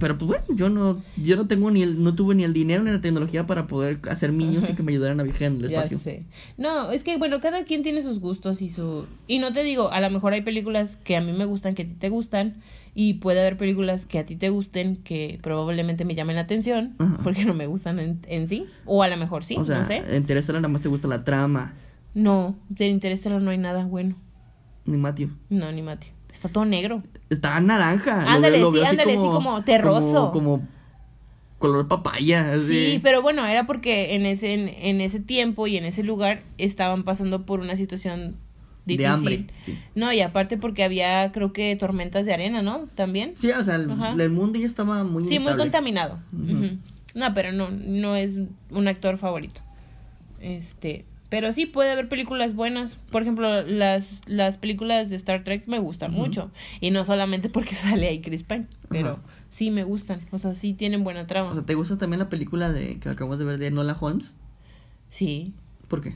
pero 0.00 0.18
pues 0.18 0.26
bueno, 0.28 0.44
yo 0.48 0.68
no 0.68 1.00
yo 1.16 1.36
no 1.36 1.46
tengo 1.46 1.70
ni 1.70 1.82
el 1.82 2.02
no 2.02 2.14
tuve 2.16 2.34
ni 2.34 2.42
el 2.42 2.52
dinero 2.52 2.82
ni 2.82 2.90
la 2.90 3.00
tecnología 3.00 3.46
para 3.46 3.68
poder 3.68 4.00
hacer 4.10 4.32
niños 4.32 4.68
y 4.68 4.72
que 4.74 4.82
me 4.82 4.90
ayudaran 4.90 5.20
a 5.20 5.22
viajar 5.22 5.42
en 5.44 5.56
el 5.64 5.68
Ya 5.70 5.76
espacio. 5.82 5.98
sé. 5.98 6.24
No, 6.58 6.90
es 6.90 7.04
que 7.04 7.16
bueno, 7.18 7.38
cada 7.40 7.62
quien 7.64 7.82
tiene 7.84 8.02
sus 8.02 8.18
gustos 8.18 8.60
y 8.62 8.70
su 8.70 9.06
y 9.28 9.38
no 9.38 9.52
te 9.52 9.62
digo, 9.62 9.92
a 9.92 10.00
lo 10.00 10.10
mejor 10.10 10.32
hay 10.32 10.40
películas 10.40 10.96
que 10.96 11.16
a 11.16 11.20
mí 11.20 11.30
me 11.32 11.44
gustan 11.44 11.74
que 11.76 11.82
a 11.82 11.86
ti 11.86 11.94
te 11.94 12.08
gustan 12.08 12.56
y 12.92 13.14
puede 13.14 13.38
haber 13.40 13.56
películas 13.56 14.04
que 14.06 14.18
a 14.18 14.24
ti 14.24 14.34
te 14.34 14.48
gusten 14.48 14.96
que 14.96 15.38
probablemente 15.42 16.04
me 16.04 16.16
llamen 16.16 16.34
la 16.34 16.42
atención 16.42 16.94
Ajá. 16.98 17.18
porque 17.22 17.44
no 17.44 17.54
me 17.54 17.66
gustan 17.68 18.00
en, 18.00 18.18
en 18.26 18.48
sí 18.48 18.66
o 18.84 19.04
a 19.04 19.08
lo 19.08 19.16
mejor 19.16 19.44
sí, 19.44 19.54
o 19.56 19.64
sea, 19.64 19.78
no 19.78 19.84
sé. 19.84 20.02
Interestelar 20.16 20.60
nada 20.60 20.72
más 20.72 20.80
te 20.82 20.88
gusta 20.88 21.06
la 21.06 21.22
trama, 21.22 21.74
No, 22.14 22.56
de 22.68 22.88
Interestelar 22.88 23.40
no 23.40 23.50
hay 23.52 23.58
nada 23.58 23.84
bueno. 23.86 24.16
ni 24.86 24.96
Matthew. 24.96 25.30
No, 25.50 25.70
ni 25.70 25.82
Mati. 25.82 26.08
Está 26.32 26.48
todo 26.48 26.64
negro. 26.64 27.02
Está 27.28 27.60
naranja. 27.60 28.24
Ándale, 28.26 28.60
lo 28.60 28.72
sí, 28.72 28.80
ándale, 28.82 29.12
sí, 29.12 29.18
como 29.18 29.62
terroso. 29.64 30.32
Como, 30.32 30.58
como 30.58 30.68
color 31.58 31.88
papaya. 31.88 32.54
Así. 32.54 32.92
Sí, 32.92 33.00
pero 33.02 33.22
bueno, 33.22 33.46
era 33.46 33.66
porque 33.66 34.14
en 34.14 34.26
ese, 34.26 34.54
en, 34.54 34.68
en 34.68 35.00
ese 35.00 35.20
tiempo 35.20 35.66
y 35.66 35.76
en 35.76 35.84
ese 35.84 36.02
lugar 36.02 36.42
estaban 36.58 37.04
pasando 37.04 37.44
por 37.44 37.60
una 37.60 37.76
situación 37.76 38.36
De 38.86 38.94
difícil. 38.94 39.06
hambre. 39.06 39.46
Sí. 39.58 39.78
No, 39.94 40.12
y 40.12 40.20
aparte 40.20 40.56
porque 40.56 40.84
había, 40.84 41.30
creo 41.32 41.52
que, 41.52 41.76
tormentas 41.76 42.24
de 42.24 42.32
arena, 42.32 42.62
¿no? 42.62 42.88
También. 42.94 43.34
Sí, 43.36 43.50
o 43.50 43.62
sea, 43.62 43.76
el, 43.76 44.30
mundo 44.30 44.58
ya 44.58 44.66
estaba 44.66 45.04
muy 45.04 45.26
Sí, 45.26 45.38
muy 45.38 45.56
contaminado. 45.56 46.18
No, 46.32 47.34
pero 47.34 47.52
no, 47.52 47.70
no 47.70 48.16
es 48.16 48.38
un 48.70 48.88
actor 48.88 49.18
favorito. 49.18 49.60
Este, 50.40 51.04
pero 51.30 51.52
sí 51.54 51.64
puede 51.64 51.90
haber 51.92 52.08
películas 52.08 52.54
buenas. 52.54 52.96
Por 53.10 53.22
ejemplo, 53.22 53.62
las, 53.62 54.20
las 54.26 54.58
películas 54.58 55.08
de 55.08 55.16
Star 55.16 55.42
Trek 55.44 55.66
me 55.66 55.78
gustan 55.78 56.12
mucho. 56.12 56.50
Y 56.80 56.90
no 56.90 57.04
solamente 57.06 57.48
porque 57.50 57.74
sale 57.74 58.08
ahí 58.08 58.20
Chris 58.20 58.42
Pine, 58.42 58.66
pero 58.90 59.20
sí 59.48 59.70
me 59.70 59.84
gustan. 59.84 60.20
O 60.32 60.38
sea, 60.38 60.54
sí 60.54 60.74
tienen 60.74 61.02
buena 61.04 61.26
trama. 61.26 61.50
O 61.52 61.54
sea, 61.54 61.64
¿te 61.64 61.74
gusta 61.74 61.96
también 61.96 62.18
la 62.18 62.28
película 62.28 62.70
de 62.72 62.98
que 63.00 63.08
acabamos 63.08 63.38
de 63.38 63.46
ver 63.46 63.56
de 63.58 63.70
Nola 63.70 63.96
Holmes? 63.98 64.36
sí. 65.08 65.54
¿Por 65.88 66.02
qué? 66.02 66.14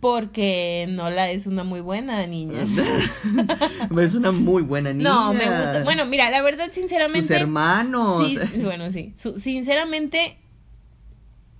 Porque 0.00 0.86
Nola 0.88 1.30
es 1.30 1.46
una 1.48 1.64
muy 1.64 1.80
buena 1.80 2.24
niña. 2.26 2.64
es 4.00 4.14
una 4.14 4.30
muy 4.30 4.62
buena 4.62 4.92
niña. 4.92 5.10
No, 5.10 5.32
me 5.32 5.44
gusta. 5.46 5.82
Bueno, 5.82 6.06
mira, 6.06 6.30
la 6.30 6.40
verdad, 6.40 6.68
sinceramente. 6.70 7.22
Sus 7.22 7.30
hermanos. 7.32 8.24
Sí, 8.28 8.38
bueno, 8.62 8.92
sí. 8.92 9.12
Su- 9.16 9.38
sinceramente, 9.38 10.38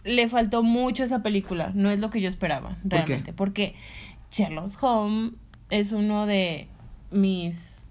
le 0.05 0.29
faltó 0.29 0.63
mucho 0.63 1.05
esa 1.05 1.23
película. 1.23 1.73
No 1.75 1.91
es 1.91 2.01
lo 2.01 2.11
que 2.11 2.21
yo 2.21 2.29
esperaba, 2.29 2.77
realmente. 2.85 3.33
Porque 3.33 3.75
Sherlock 4.31 4.83
Holmes 4.83 5.33
es 5.71 5.93
uno 5.93 6.27
de 6.27 6.69
mis 7.11 7.89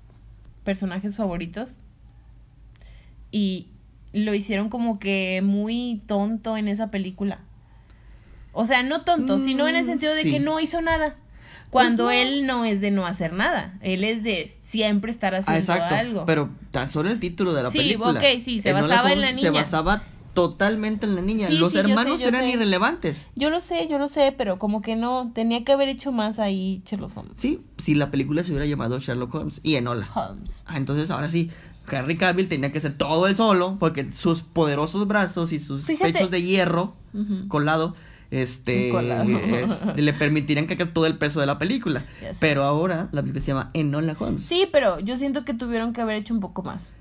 personajes 0.63 1.15
favoritos. 1.15 1.71
Y 3.31 3.67
lo 4.13 4.33
hicieron 4.33 4.69
como 4.69 4.99
que 4.99 5.41
muy 5.43 6.01
tonto 6.07 6.57
en 6.57 6.67
esa 6.67 6.89
película. 6.91 7.39
O 8.53 8.65
sea, 8.65 8.81
no 8.83 9.01
tonto, 9.01 9.37
sino 9.39 9.67
en 9.67 9.75
el 9.75 9.83
Mm, 9.83 9.87
sentido 9.87 10.15
de 10.15 10.23
sí. 10.23 10.31
que 10.31 10.39
no 10.39 10.59
hizo 10.59 10.81
nada. 10.81 11.15
Cuando 11.69 12.05
Pues 12.05 12.15
no. 12.15 12.21
él 12.31 12.45
no 12.47 12.65
es 12.65 12.79
de 12.79 12.91
no 12.91 13.05
hacer 13.05 13.33
nada. 13.33 13.77
Él 13.81 14.03
es 14.05 14.23
de 14.23 14.57
siempre 14.63 15.11
estar 15.11 15.35
Ah, 15.35 15.39
haciendo 15.39 15.59
exacto. 15.59 15.95
algo. 15.95 16.25
Pero 16.25 16.49
tan 16.71 16.87
solo 16.87 17.09
el 17.11 17.19
título 17.19 17.53
de 17.53 17.63
la 17.63 17.69
Sí, 17.71 17.79
película. 17.79 18.11
ok, 18.19 18.23
sí, 18.41 18.61
se 18.61 18.71
basaba 18.71 19.11
en 19.11 19.21
la 19.21 19.27
Holmes 19.27 19.41
Se 19.41 19.49
niña. 19.49 19.61
basaba 19.61 20.01
totalmente 20.41 21.05
en 21.07 21.15
la 21.15 21.21
niña. 21.21 21.47
Sí, 21.47 21.57
Los 21.57 21.73
sí, 21.73 21.77
yo 21.79 21.83
sé, 21.83 21.89
hermanos 21.89 22.21
yo 22.21 22.27
eran 22.27 22.41
sé. 22.43 22.49
irrelevantes. 22.51 23.25
Yo 23.35 23.49
lo 23.49 23.59
sé, 23.59 23.87
yo 23.89 23.97
lo 23.97 24.07
sé, 24.07 24.33
pero 24.37 24.59
como 24.59 24.81
que 24.81 24.95
no, 24.95 25.31
tenía 25.33 25.63
que 25.63 25.71
haber 25.71 25.89
hecho 25.89 26.11
más 26.11 26.37
ahí 26.39 26.81
Sherlock 26.85 27.17
Holmes. 27.17 27.33
Sí, 27.35 27.61
si 27.77 27.95
la 27.95 28.11
película 28.11 28.43
se 28.43 28.51
hubiera 28.51 28.65
llamado 28.65 28.99
Sherlock 28.99 29.33
Holmes 29.33 29.59
y 29.63 29.75
Enola. 29.75 30.07
Holmes. 30.13 30.63
Ah, 30.67 30.77
entonces 30.77 31.09
ahora 31.11 31.29
sí, 31.29 31.49
Henry 31.89 32.17
Cavill 32.17 32.47
tenía 32.47 32.71
que 32.71 32.77
hacer 32.77 32.97
todo 32.97 33.27
él 33.27 33.35
solo 33.35 33.77
porque 33.79 34.11
sus 34.13 34.41
poderosos 34.43 35.07
brazos 35.07 35.51
y 35.53 35.59
sus 35.59 35.85
Fíjate. 35.85 36.13
pechos 36.13 36.29
de 36.31 36.41
hierro 36.43 36.95
colado 37.47 37.95
este 38.29 38.89
es- 39.63 39.85
le 39.95 40.13
permitirían 40.13 40.65
cargar 40.65 40.89
todo 40.93 41.05
el 41.05 41.17
peso 41.17 41.39
de 41.39 41.45
la 41.45 41.57
película. 41.57 42.05
Pero 42.39 42.63
ahora 42.63 43.07
la 43.11 43.21
película 43.21 43.41
se 43.41 43.47
llama 43.47 43.71
Enola 43.73 44.15
Holmes. 44.19 44.43
Sí, 44.43 44.67
pero 44.71 44.99
yo 44.99 45.15
siento 45.17 45.45
que 45.45 45.53
tuvieron 45.53 45.93
que 45.93 46.01
haber 46.01 46.17
hecho 46.17 46.33
un 46.33 46.41
poco 46.41 46.61
más. 46.61 46.91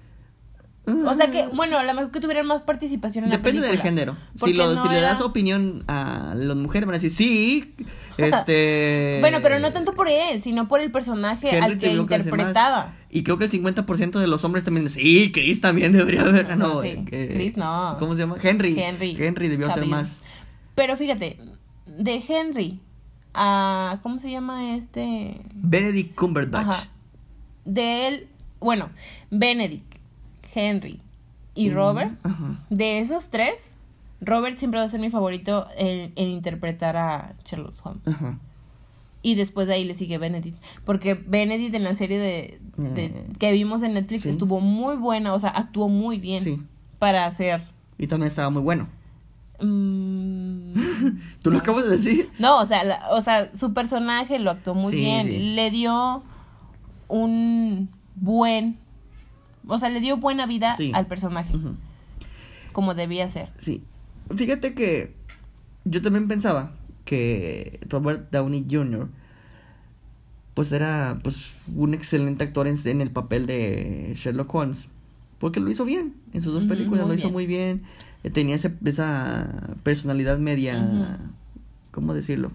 O 0.87 1.15
sea 1.15 1.31
que, 1.33 1.49
bueno, 1.49 1.79
a 1.79 1.83
lo 1.85 1.95
mejor 1.95 2.13
que 2.13 2.21
tuvieran 2.21 2.47
más 2.47 2.63
participación 2.63 3.25
en 3.25 3.31
Depende 3.31 3.61
la 3.61 3.67
del 3.69 3.81
película. 3.81 3.91
género. 3.91 4.17
Si, 4.43 4.53
lo- 4.55 4.73
no 4.75 4.83
si 4.83 4.89
le 4.89 5.01
das 5.01 5.21
opinión 5.21 5.83
a 5.89 6.35
las 6.37 6.57
mujeres, 6.57 6.87
van 6.87 6.95
a 6.95 6.99
decir, 6.99 7.11
sí, 7.11 7.75
este... 8.19 9.19
Bueno, 9.21 9.39
pero 9.43 9.59
no 9.59 9.73
tanto 9.73 9.95
por 9.95 10.09
él, 10.09 10.41
sino 10.41 10.69
por 10.69 10.81
el 10.81 10.91
personaje 10.93 11.49
Henry 11.51 11.61
al 11.73 11.79
que 11.79 11.93
interpretaba. 11.93 12.95
Y 13.11 13.23
creo 13.25 13.37
que 13.39 13.45
el 13.47 13.51
50% 13.51 14.19
de 14.21 14.27
los 14.29 14.45
hombres 14.45 14.65
también, 14.65 14.89
sí, 14.89 15.33
Chris 15.33 15.61
también 15.61 15.93
debería 15.93 16.23
haber. 16.23 16.57
No, 16.57 16.75
No, 16.75 16.83
sí, 16.83 17.05
eh, 17.11 17.31
Chris 17.35 17.57
no. 17.57 17.97
¿Cómo 17.99 18.15
se 18.15 18.21
llama? 18.21 18.37
Henry. 18.43 18.79
Henry. 18.81 19.17
Henry 19.19 19.49
debió 19.49 19.67
Cavill. 19.69 19.91
más. 19.91 20.21
Pero 20.75 20.97
fíjate, 20.97 21.39
de 21.87 22.23
Henry 22.29 22.81
a 23.35 23.99
¿cómo 24.03 24.19
se 24.19 24.31
llama 24.31 24.77
este? 24.77 25.41
Benedict 25.55 26.15
Cumberbatch. 26.15 26.69
Ajá. 26.69 26.89
De 27.65 28.07
él, 28.09 28.29
bueno, 28.61 28.91
Benedict, 29.31 29.96
Henry 30.57 31.01
y 31.55 31.71
Robert, 31.71 32.13
de 32.71 32.99
esos 32.99 33.29
tres, 33.29 33.71
Robert 34.21 34.57
siempre 34.59 34.81
va 34.81 34.87
a 34.87 34.89
ser 34.89 35.01
mi 35.01 35.11
favorito 35.11 35.67
en, 35.77 36.13
en 36.17 36.29
interpretar 36.29 36.97
a 36.97 37.35
Sherlock 37.45 37.75
Holmes. 37.85 38.03
Y 39.23 39.35
después 39.35 39.67
de 39.69 39.75
ahí 39.75 39.85
le 39.85 39.95
sigue 39.95 40.19
Benedict. 40.19 40.57
Porque 40.85 41.15
Benedict 41.15 41.75
en 41.75 41.83
la 41.85 41.95
serie 41.95 42.19
de, 42.19 42.61
de- 42.77 43.05
Eh, 43.07 43.25
que 43.39 43.51
vimos 43.53 43.83
en 43.83 43.95
Netflix 43.95 44.23
sí. 44.23 44.29
estuvo 44.29 44.61
muy 44.61 44.97
buena, 44.97 45.35
o 45.35 45.39
sea, 45.39 45.51
actuó 45.51 45.89
muy 45.89 46.19
bien 46.19 46.45
Sí. 46.45 46.63
para 46.99 47.27
hacer. 47.27 47.63
Y 47.99 48.07
también 48.07 48.29
estaba 48.29 48.51
muy 48.51 48.63
bueno. 48.63 48.87
mm, 49.61 50.73
¿Tú 51.43 51.51
lo 51.51 51.53
no. 51.53 51.59
acabas 51.59 51.85
de 51.85 51.91
decir? 51.91 52.29
No, 52.39 52.59
o 52.61 52.67
sea, 52.67 52.85
la- 52.85 53.03
o 53.11 53.21
sea, 53.21 53.51
su 53.55 53.73
personaje 53.73 54.39
lo 54.39 54.51
actuó 54.51 54.75
muy 54.75 54.93
Sí, 54.93 54.99
bien. 55.01 55.57
Le 55.57 55.71
dio 55.71 56.23
un 57.09 57.89
buen. 58.15 58.79
O 59.67 59.79
sea, 59.79 59.89
le 59.91 60.01
dio 60.01 60.17
buena 60.17 60.47
vida 60.47 60.77
Sí. 60.77 60.93
al 60.95 61.07
personaje, 61.07 61.55
como 62.73 62.95
debía 62.95 63.29
ser. 63.29 63.51
Sí. 63.59 63.83
Fíjate 64.35 64.75
que 64.75 65.15
yo 65.85 66.03
también 66.03 66.29
pensaba 66.29 66.73
que 67.05 67.81
Robert 67.89 68.31
Downey 68.33 68.67
Jr. 68.71 69.09
pues 70.55 70.73
era 70.73 71.19
pues 71.23 71.39
un 71.75 71.95
excelente 71.95 72.43
actor 72.45 72.67
en, 72.67 72.77
en 72.85 73.01
el 73.01 73.11
papel 73.11 73.47
de 73.47 74.15
Sherlock 74.17 74.55
Holmes. 74.55 74.89
Porque 75.39 75.61
lo 75.61 75.69
hizo 75.71 75.85
bien 75.85 76.15
en 76.33 76.41
sus 76.41 76.55
dos 76.55 76.65
películas, 76.65 77.07
lo 77.07 77.13
hizo 77.13 77.25
bien. 77.25 77.33
muy 77.35 77.47
bien. 77.47 77.83
Eh, 78.25 78.31
Tenía 78.31 78.55
ese- 78.57 78.75
esa 78.85 79.75
personalidad 79.83 80.39
media. 80.39 81.19
¿cómo 81.91 82.15
decirlo? 82.15 82.53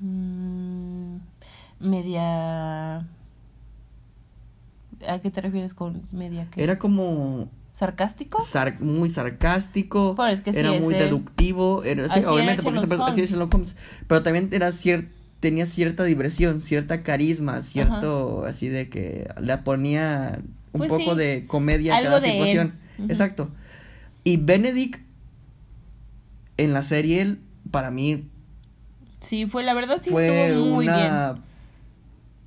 Mm, 0.00 1.16
media. 1.80 3.06
¿A 5.06 5.18
qué 5.20 5.30
te 5.30 5.40
refieres 5.40 5.74
con 5.74 6.02
media? 6.12 6.46
qué? 6.50 6.62
Era 6.62 6.78
como 6.78 7.48
¿Sarcástico? 7.72 8.40
sar- 8.44 8.80
muy 8.80 9.08
sarcástico, 9.10 10.14
Pues 10.16 10.34
es 10.34 10.40
que 10.42 10.52
sí 10.52 10.58
era 10.58 10.72
muy 10.72 10.94
él. 10.94 11.00
deductivo, 11.00 11.84
era, 11.84 12.04
sí, 12.04 12.10
Así 12.10 12.18
era 12.20 12.30
obviamente 12.32 12.62
porque 12.62 12.78
Sherlock 12.80 12.96
siempre- 12.96 13.12
así 13.12 13.20
es. 13.22 13.30
Sherlock 13.30 13.54
Holmes, 13.54 13.76
pero 14.08 14.22
también 14.22 14.48
era 14.52 14.68
cier- 14.70 15.08
tenía 15.40 15.66
cierta 15.66 16.02
diversión, 16.04 16.60
cierta 16.60 17.02
carisma, 17.04 17.62
cierto 17.62 18.44
así 18.44 18.68
de 18.68 18.88
que 18.88 19.30
le 19.40 19.56
ponía 19.58 20.40
un 20.72 20.78
Pues 20.78 20.90
poco 20.90 21.12
sí, 21.12 21.18
de 21.18 21.44
comedia 21.46 21.96
a 21.96 22.02
cada 22.02 22.20
situación. 22.20 22.74
Exacto. 23.08 23.48
Y 24.24 24.36
Benedict 24.38 25.00
en 26.56 26.72
la 26.72 26.82
serie 26.82 27.20
él, 27.22 27.38
para 27.70 27.90
mí 27.92 28.24
Sí, 29.20 29.46
fue, 29.46 29.62
la 29.62 29.74
verdad 29.74 29.98
sí 30.02 30.10
fue 30.10 30.26
estuvo 30.48 30.64
muy 30.74 30.86
una 30.88 31.36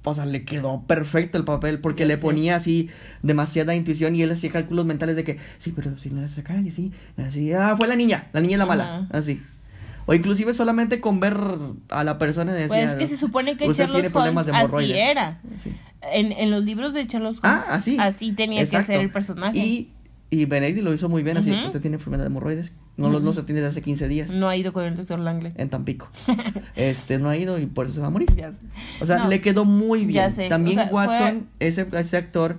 o 0.04 0.14
sea, 0.14 0.26
le 0.26 0.44
quedó 0.46 0.82
perfecto 0.88 1.38
el 1.38 1.44
papel 1.46 1.80
porque 1.80 2.06
le 2.06 2.18
ponía 2.18 2.56
así 2.56 2.90
demasiada 3.22 3.76
intuición 3.76 4.16
y 4.16 4.24
él 4.24 4.32
hacía 4.32 4.52
cálculos 4.52 4.86
mentales 4.86 5.16
de 5.16 5.24
que, 5.24 5.38
sí, 5.60 5.72
pero 5.76 5.98
si 5.98 6.10
no 6.10 6.22
la 6.22 6.28
saca 6.28 6.60
y 6.60 6.70
así, 6.70 6.92
así, 7.18 7.54
ah, 7.54 7.76
fue 7.78 7.88
la 7.88 7.96
niña, 7.96 8.28
la 8.34 8.42
niña 8.42 8.54
es 8.54 8.60
la 8.60 8.66
mala, 8.66 9.08
así. 9.12 9.42
O 10.08 10.14
inclusive 10.16 10.54
solamente 10.54 11.00
con 11.00 11.20
ver 11.20 11.38
a 11.90 12.04
la 12.04 12.18
persona 12.18 12.52
decía, 12.54 12.68
Pues 12.70 12.90
es 12.90 12.96
que 12.96 13.08
se 13.08 13.16
supone 13.18 13.56
que 13.56 13.70
"Usted 13.70 13.84
Sherlock 13.84 13.96
tiene 14.02 14.10
problemas 14.10 14.48
Holmes 14.48 14.58
de 14.60 14.64
así 14.64 14.66
hemorroides". 14.66 14.98
era. 15.12 15.40
Sí. 15.62 15.76
En, 16.12 16.32
en 16.32 16.50
los 16.50 16.64
libros 16.64 16.94
de 16.94 17.06
Sherlock 17.06 17.38
Holmes, 17.44 17.64
Ah, 17.70 17.76
así. 17.76 17.98
así 18.00 18.32
tenía 18.32 18.62
Exacto. 18.62 18.88
que 18.88 18.94
ser 18.94 19.02
el 19.02 19.12
personaje. 19.12 19.60
Y, 19.60 19.92
y 20.34 20.46
Benedict 20.46 20.84
lo 20.84 20.94
hizo 20.94 21.10
muy 21.10 21.22
bien, 21.24 21.38
así, 21.38 21.52
Ujú. 21.52 21.66
usted 21.68 21.82
tiene 21.82 21.98
enfermedad 21.98 22.24
de 22.24 22.28
hemorroides, 22.28 22.72
no, 22.98 23.10
lo, 23.10 23.20
no 23.20 23.34
se 23.34 23.44
tiene 23.44 23.60
desde 23.62 23.72
hace 23.74 23.82
15 23.82 24.08
días 24.08 24.30
No 24.32 24.48
ha 24.48 24.56
ido 24.56 24.72
con 24.74 24.86
el 24.86 24.96
doctor 24.96 25.20
Langley. 25.20 25.52
en 25.58 25.70
Tampico. 25.70 26.10
este 26.76 27.20
no 27.20 27.30
ha 27.30 27.38
ido 27.38 27.60
y 27.60 27.66
por 27.68 27.86
eso 27.86 27.96
se 27.96 28.02
va 28.02 28.08
a 28.08 28.12
morir. 28.12 28.34
Ya 28.36 28.52
sé. 28.52 28.60
O 29.02 29.06
sea, 29.06 29.18
No, 29.20 29.28
le 29.28 29.42
quedó 29.42 29.66
muy 29.66 30.00
bien. 30.06 30.24
ya 30.24 30.32
sé, 30.32 30.48
También 30.50 30.80
o 30.80 30.84
sea, 30.84 30.92
Watson, 30.94 31.48
ese, 31.60 31.86
ese 31.94 32.18
actor, 32.18 32.58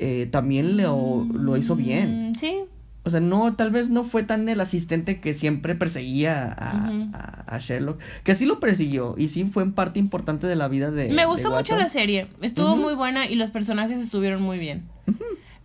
eh, 0.00 0.26
también 0.30 0.76
lo, 0.76 1.24
lo 1.32 1.56
hizo 1.56 1.76
bien. 1.76 2.32
Mm, 2.32 2.34
Sí, 2.34 2.54
O 3.04 3.10
sea, 3.10 3.20
no, 3.20 3.54
tal 3.56 3.70
vez 3.70 3.90
no 3.90 4.04
fue 4.04 4.22
tan 4.24 4.48
el 4.48 4.60
asistente 4.60 5.20
que 5.20 5.32
siempre 5.34 5.74
perseguía 5.74 6.52
a, 6.52 6.90
Ujú. 6.90 7.10
a- 7.14 7.44
a 7.46 7.58
Sherlock, 7.58 7.98
que 8.24 8.34
sí 8.34 8.44
lo 8.44 8.58
persiguió 8.60 9.14
y 9.16 9.28
sí 9.28 9.44
fue 9.44 9.62
en 9.62 9.72
parte 9.72 9.98
importante 9.98 10.46
de 10.46 10.56
la 10.56 10.68
vida 10.68 10.90
de. 10.90 11.08
me 11.10 11.22
de 11.22 11.26
gustó 11.26 11.50
mucho 11.50 11.76
la 11.76 11.88
serie. 11.88 12.26
Estuvo 12.42 12.76
muy 12.76 12.94
buena 12.94 13.26
y 13.30 13.34
los 13.36 13.50
personajes 13.50 13.98
estuvieron 14.00 14.42
muy 14.42 14.58
bien. 14.58 14.82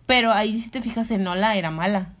Pero 0.06 0.32
ahí 0.32 0.60
si 0.60 0.70
te 0.70 0.82
fijas 0.82 1.10
en 1.10 1.24
Nola 1.24 1.56
era 1.56 1.70
mala. 1.70 2.12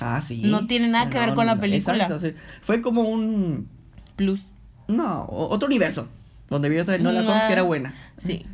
Ah, 0.00 0.20
sí. 0.20 0.42
No 0.44 0.66
tiene 0.66 0.88
nada 0.88 1.10
que 1.10 1.18
ver 1.18 1.34
con 1.34 1.46
la 1.46 1.58
película. 1.58 1.94
Exacto, 2.04 2.18
sí. 2.20 2.34
Fue 2.62 2.80
como 2.80 3.02
un. 3.02 3.68
Plus. 4.16 4.44
No, 4.88 5.26
otro 5.28 5.66
universo. 5.68 6.08
Donde 6.48 6.68
vio 6.68 6.82
otra 6.82 6.98
Nola 6.98 7.22
Mm, 7.22 7.28
Holmes 7.28 7.44
que 7.44 7.52
era 7.52 7.62
buena. 7.62 7.94
Sí. 8.18 8.44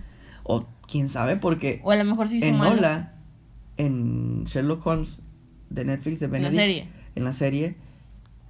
O 0.42 0.66
quién 0.90 1.08
sabe, 1.08 1.36
porque. 1.36 1.80
O 1.84 1.90
a 1.92 1.96
lo 1.96 2.04
mejor 2.04 2.28
se 2.28 2.36
hizo 2.36 2.46
en 2.46 2.56
malo. 2.58 2.74
Nola, 2.76 3.12
en 3.78 4.44
Sherlock 4.44 4.86
Holmes 4.86 5.22
de 5.70 5.84
Netflix 5.84 6.20
de 6.20 6.26
En 6.26 6.32
la 6.32 6.38
Benedict, 6.38 6.60
serie. 6.60 6.88
en 7.14 7.24
la 7.24 7.32
serie, 7.32 7.76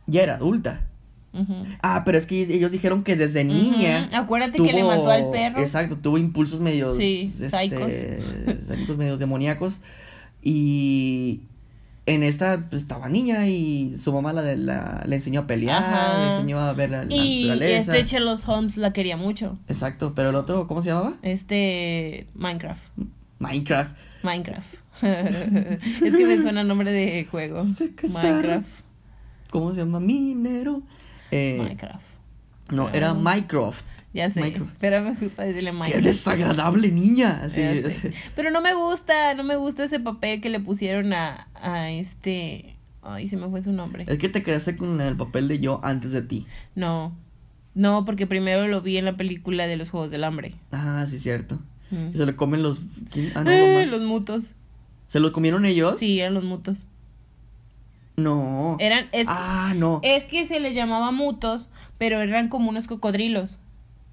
ya 0.07 0.23
era 0.23 0.35
adulta. 0.37 0.87
Ujú. 1.33 1.55
Ah, 1.83 2.03
pero 2.05 2.17
es 2.19 2.25
que 2.27 2.41
ellos 2.43 2.73
dijeron 2.73 3.03
que 3.05 3.15
desde 3.15 3.45
niña. 3.45 4.09
Acuérdate 4.15 4.59
que 4.59 4.73
le 4.73 4.81
tuvo- 4.81 4.89
mató 4.89 5.11
al 5.11 5.31
perro. 5.31 5.61
Exacto, 5.61 5.97
tuvo 5.99 6.17
impulsos 6.19 6.61
medios. 6.61 6.97
Sí, 6.97 7.33
este, 7.41 8.21
medios 8.97 9.19
demoníacos. 9.19 9.81
Y 10.43 11.41
en 12.07 12.23
esta 12.23 12.67
pues, 12.71 12.83
estaba 12.83 13.09
niña 13.09 13.49
y 13.49 13.97
su 13.99 14.13
mamá 14.13 14.33
la, 14.33 14.43
de 14.43 14.57
la, 14.57 15.03
le 15.07 15.17
enseñó 15.17 15.41
a 15.41 15.47
pelear, 15.47 15.83
Ajá. 15.83 16.19
le 16.25 16.33
enseñó 16.35 16.61
a 16.61 16.73
ver 16.73 16.91
la, 16.91 17.05
la 17.05 17.15
Y 17.15 17.43
naturaleza. 17.49 17.97
este 17.97 18.11
Sherlock 18.15 18.49
Holmes 18.49 18.77
la 18.77 18.93
quería 18.93 19.17
mucho. 19.17 19.59
Exacto, 19.69 20.13
pero 20.15 20.31
el 20.31 20.37
otro, 20.37 20.69
¿cómo 20.69 20.83
se 20.83 20.91
llamaba? 20.91 21.15
Este 21.23 22.27
Minecraft. 22.35 22.83
Minecraft. 23.41 23.91
Minecraft. 24.23 24.75
es 25.03 26.17
que 26.17 26.27
me 26.27 26.41
suena 26.41 26.65
nombre 26.65 26.91
de 26.93 27.27
juego. 27.31 27.65
Se. 27.65 27.91
Minecraft. 28.09 28.67
¿Cómo 29.51 29.73
se 29.73 29.81
llama? 29.81 30.01
Minero. 30.01 30.83
Eh, 31.31 31.57
Minecraft. 31.61 32.05
No, 32.71 32.89
era 32.91 33.11
Ah. 33.11 33.15
Minecraft. 33.15 33.85
Ya 34.15 34.31
sé. 34.31 34.41
Minecraft. 34.41 34.73
Pero 34.81 35.03
me 35.03 35.15
gusta 35.15 35.43
decirle 35.45 35.71
Qué 35.71 35.77
Minecraft. 35.77 36.05
desagradable 36.05 36.91
niña. 36.91 37.49
Sé. 37.51 38.15
Pero 38.35 38.51
no 38.51 38.61
me 38.63 38.75
gusta, 38.75 39.35
no 39.35 39.45
me 39.45 39.57
gusta 39.57 39.85
ese 39.85 40.01
papel 40.01 40.41
que 40.41 40.49
le 40.51 40.59
pusieron 40.61 41.13
a, 41.13 41.49
a 41.55 41.91
este. 41.91 42.77
Ay, 43.03 43.29
se 43.29 43.37
me 43.37 43.49
fue 43.49 43.63
su 43.63 43.73
nombre. 43.73 44.05
Es 44.09 44.19
que 44.19 44.29
te 44.29 44.43
quedaste 44.43 44.77
con 44.77 45.01
el 45.01 45.17
papel 45.17 45.49
de 45.49 45.59
yo 45.61 45.81
antes 45.85 46.13
de 46.13 46.23
ti. 46.23 46.47
No. 46.75 47.17
No, 47.75 48.05
porque 48.07 48.27
primero 48.27 48.67
lo 48.69 48.81
vi 48.81 48.97
en 48.97 49.05
la 49.05 49.17
película 49.17 49.67
de 49.67 49.77
los 49.77 49.91
Juegos 49.91 50.11
del 50.11 50.25
Hambre. 50.25 50.55
Ah, 50.73 51.05
sí, 51.09 51.19
cierto. 51.19 51.59
Mm. 51.91 52.15
Se 52.17 52.25
lo 52.27 52.35
comen 52.37 52.63
los. 52.63 52.81
Ah, 53.35 53.45
no, 53.45 53.51
Eh, 53.53 53.87
los 53.87 54.01
mutos. 54.01 54.55
¿Se 55.09 55.21
lo 55.21 55.31
comieron 55.31 55.67
ellos? 55.67 55.99
Sí, 55.99 56.19
eran 56.19 56.33
los 56.35 56.43
mutos. 56.43 56.87
No. 58.17 58.77
Eran, 58.81 59.07
es, 59.13 59.27
Ah, 59.31 59.75
no. 59.77 60.01
es 60.03 60.27
que 60.27 60.47
se 60.47 60.59
les 60.61 60.75
llamaba 60.75 61.11
mutos, 61.11 61.69
pero 61.99 62.21
eran 62.21 62.49
como 62.49 62.71
unos 62.71 62.87
cocodrilos. 62.87 63.59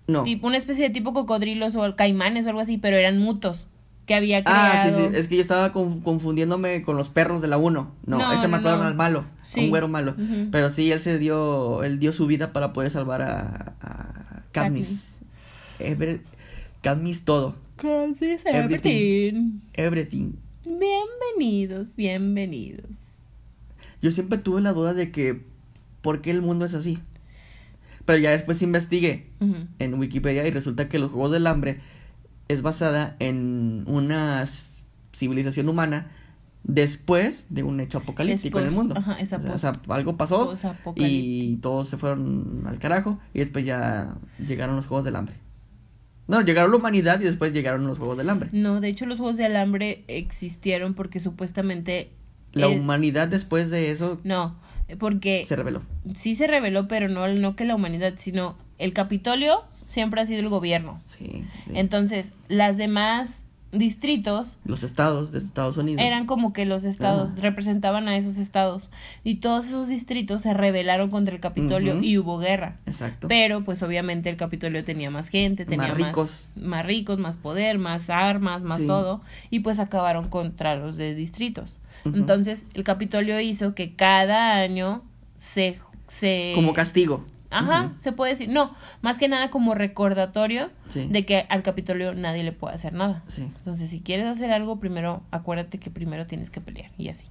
no. 0.07 0.23
Tipo, 0.23 0.47
una 0.47 0.57
especie 0.57 0.83
de 0.83 0.89
tipo 0.93 1.13
cocodrilos 1.13 1.75
o 1.77 1.95
caimanes 1.95 2.45
o 2.45 2.49
algo 2.49 2.59
así, 2.61 2.77
pero 2.77 2.97
eran 2.97 3.19
mutos 3.19 3.67
que 4.05 4.15
había 4.15 4.43
Ah, 4.45 4.83
sí, 4.85 4.89
creado. 4.91 5.09
sí. 5.11 5.15
Es 5.17 5.27
que 5.29 5.35
yo 5.37 5.41
estaba 5.41 5.71
conf- 5.73 6.03
confundiéndome 6.03 6.81
con 6.83 6.97
los 6.97 7.07
perros 7.07 7.41
de 7.41 7.47
la 7.47 7.57
1. 7.57 7.89
No, 8.05 8.17
No, 8.17 8.33
ese 8.33 8.49
mataron 8.49 8.81
no. 8.81 8.85
al 8.87 8.95
malo. 8.95 9.19
a 9.41 9.45
Sí. 9.45 9.61
Un 9.61 9.69
güero 9.69 9.87
malo. 9.87 10.15
Pero 10.51 10.69
sí, 10.71 10.91
él 10.91 10.99
se 10.99 11.17
dio. 11.19 11.83
Él 11.83 11.99
dio 11.99 12.11
su 12.11 12.27
vida 12.27 12.51
para 12.51 12.73
poder 12.73 12.91
salvar 12.91 13.21
a. 13.21 13.75
a 13.81 14.43
Katniss. 14.51 15.19
Ever- 15.79 16.19
Katniss 16.81 17.23
todo. 17.23 17.55
Cosas 17.77 18.45
Everything. 18.45 19.61
Everything. 19.73 20.33
Bienvenidos, 20.65 21.95
bienvenidos. 21.95 22.89
Yo 24.03 24.11
siempre 24.11 24.37
tuve 24.37 24.61
la 24.61 24.73
duda 24.73 24.93
de 24.93 25.11
que. 25.11 25.41
¿Por 26.01 26.21
qué 26.21 26.29
el 26.29 26.41
mundo 26.41 26.65
es 26.65 26.73
así? 26.73 26.99
Pero 28.05 28.19
ya 28.19 28.31
después 28.31 28.61
investigué 28.61 29.31
en 29.79 29.93
Wikipedia 29.93 30.45
y 30.45 30.51
resulta 30.51 30.89
que 30.89 30.99
los 30.99 31.09
Juegos 31.09 31.31
del 31.31 31.47
Hambre 31.47 31.79
es 32.49 32.61
basada 32.61 33.15
en 33.19 33.85
una 33.87 34.43
civilización 35.13 35.69
humana 35.69 36.11
después 36.63 37.47
de 37.49 37.63
un 37.63 37.79
hecho 37.79 37.99
apocalíptico 37.99 38.59
en 38.59 38.65
el 38.65 38.71
mundo. 38.71 38.95
ajá, 38.97 39.13
esa 39.19 39.37
o, 39.37 39.57
sea, 39.57 39.79
algo 39.87 40.17
pasó 40.17 40.53
y 40.95 41.57
todos 41.57 41.87
se 41.87 41.97
fueron 41.97 42.63
al 42.65 42.79
carajo 42.79 43.19
y 43.33 43.39
después 43.39 43.63
ya 43.63 44.15
llegaron 44.45 44.75
los 44.75 44.85
Juegos 44.85 45.05
del 45.05 45.15
Hambre. 45.15 45.35
No, 46.27 46.41
llegaron 46.41 46.71
la 46.71 46.77
humanidad 46.77 47.21
y 47.21 47.25
después 47.25 47.53
llegaron 47.53 47.85
los 47.85 47.97
Juegos 47.97 48.17
del 48.17 48.29
Hambre. 48.29 48.49
No, 48.51 48.81
de 48.81 48.89
hecho 48.89 49.05
los 49.05 49.17
Juegos 49.17 49.37
del 49.37 49.55
Hambre 49.55 50.03
existieron 50.07 50.93
porque 50.93 51.21
supuestamente... 51.21 52.11
La 52.53 52.67
humanidad 52.69 53.27
después 53.27 53.69
de 53.69 53.91
eso 53.91 54.19
No, 54.23 54.55
porque 54.99 55.43
se 55.45 55.55
reveló. 55.55 55.81
sí 56.15 56.35
se 56.35 56.47
reveló, 56.47 56.87
pero 56.87 57.09
no, 57.09 57.27
no 57.27 57.55
que 57.55 57.65
la 57.65 57.75
humanidad, 57.75 58.13
sino 58.17 58.55
el 58.77 58.93
Capitolio 58.93 59.63
siempre 59.85 60.21
ha 60.21 60.25
sido 60.25 60.39
el 60.41 60.49
gobierno. 60.49 61.01
Sí. 61.05 61.43
sí. 61.65 61.71
Entonces, 61.75 62.31
las 62.47 62.77
demás 62.77 63.43
distritos 63.71 64.57
los 64.65 64.83
estados 64.83 65.31
de 65.31 65.39
Estados 65.39 65.77
Unidos. 65.77 66.05
eran 66.05 66.27
como 66.27 66.53
que 66.53 66.63
los 66.65 66.83
estados, 66.83 67.31
Ajá. 67.33 67.41
representaban 67.41 68.07
a 68.07 68.15
esos 68.15 68.37
estados. 68.37 68.91
Y 69.23 69.35
todos 69.37 69.67
esos 69.67 69.87
distritos 69.87 70.43
se 70.43 70.53
rebelaron 70.53 71.09
contra 71.09 71.33
el 71.33 71.41
Capitolio 71.41 71.99
y 72.01 72.17
hubo 72.19 72.37
guerra. 72.37 72.77
Exacto. 72.85 73.27
Pero 73.27 73.63
pues 73.65 73.81
obviamente 73.81 74.29
el 74.29 74.37
Capitolio 74.37 74.83
tenía 74.83 75.09
más 75.09 75.27
gente, 75.29 75.65
tenía 75.65 75.87
Más 75.89 75.97
más 75.97 76.07
ricos. 76.07 76.49
más 76.55 76.85
ricos, 76.85 77.17
más 77.17 77.37
poder, 77.37 77.79
más 77.79 78.11
armas, 78.11 78.61
más 78.63 78.81
Sí. 78.81 78.85
todo. 78.87 79.21
Y 79.49 79.61
pues 79.61 79.79
acabaron 79.79 80.29
contra 80.29 80.75
los 80.75 80.95
de 80.97 81.15
distritos. 81.15 81.79
Entonces 82.05 82.65
el 82.73 82.83
Capitolio 82.83 83.39
hizo 83.39 83.75
que 83.75 83.93
cada 83.95 84.55
año 84.57 85.01
se... 85.37 85.77
se 86.07 86.51
Como 86.55 86.73
castigo. 86.73 87.25
Ajá, 87.49 87.93
se 87.99 88.11
puede 88.11 88.31
decir. 88.31 88.49
No, 88.49 88.73
más 89.03 89.19
que 89.19 89.27
nada 89.27 89.51
como 89.51 89.75
recordatorio 89.75 90.71
Sí. 90.87 91.07
de 91.09 91.23
que 91.25 91.45
al 91.49 91.61
Capitolio 91.61 92.13
nadie 92.15 92.43
le 92.43 92.51
puede 92.51 92.73
hacer 92.73 92.93
nada. 92.93 93.23
Sí. 93.27 93.43
Entonces, 93.43 93.91
si 93.91 93.99
quieres 94.01 94.25
hacer 94.25 94.51
algo, 94.51 94.79
primero 94.79 95.21
acuérdate 95.29 95.77
que 95.77 95.91
primero 95.91 96.25
tienes 96.25 96.49
que 96.49 96.61
pelear 96.61 96.91
y 96.97 97.09
así. 97.09 97.25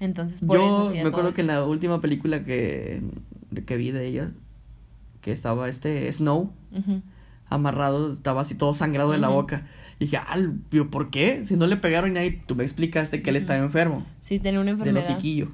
Entonces, 0.00 0.40
por 0.40 0.56
eso 0.58 0.66
Yo 0.84 0.88
hacía 0.88 1.02
me 1.04 1.08
acuerdo 1.10 1.32
que 1.32 1.42
en 1.42 1.50
eso. 1.50 1.60
la 1.60 1.64
última 1.66 2.00
película 2.00 2.42
que, 2.42 3.00
que 3.64 3.76
vi 3.76 3.92
de 3.92 4.06
ella, 4.08 4.32
que 5.20 5.30
estaba 5.30 5.68
este 5.68 6.10
Snow 6.12 6.50
amarrado, 7.48 8.12
estaba 8.12 8.42
así 8.42 8.54
todo 8.56 8.74
sangrado 8.74 9.12
de 9.12 9.18
la 9.18 9.28
boca. 9.28 9.66
Y 9.98 10.04
dije, 10.06 10.16
ah, 10.18 10.36
¿por 10.90 11.10
qué? 11.10 11.44
Si 11.46 11.56
no 11.56 11.66
le 11.66 11.76
pegaron 11.76 12.10
y 12.10 12.14
nadie, 12.14 12.42
tú 12.46 12.54
me 12.56 12.64
explicaste 12.64 13.22
que 13.22 13.30
él 13.30 13.36
estaba 13.36 13.58
enfermo, 13.60 14.04
Sí, 14.20 14.38
tenía 14.40 14.60
una 14.60 14.70
enfermedad. 14.72 15.08
hociquillo. 15.10 15.52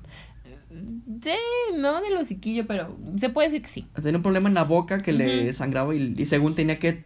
Sí, 1.23 1.31
no 1.77 2.01
del 2.01 2.17
hociquillo, 2.17 2.67
pero 2.67 2.97
se 3.17 3.29
puede 3.29 3.49
decir 3.49 3.63
que 3.63 3.69
sí. 3.69 3.87
Tenía 3.95 4.17
un 4.17 4.23
problema 4.23 4.49
en 4.49 4.55
la 4.55 4.65
boca 4.65 4.99
que 4.99 5.13
le 5.13 5.53
sangraba 5.53 5.95
y, 5.95 6.15
y 6.17 6.27
según 6.27 6.55
tenía 6.55 6.79
que... 6.79 7.03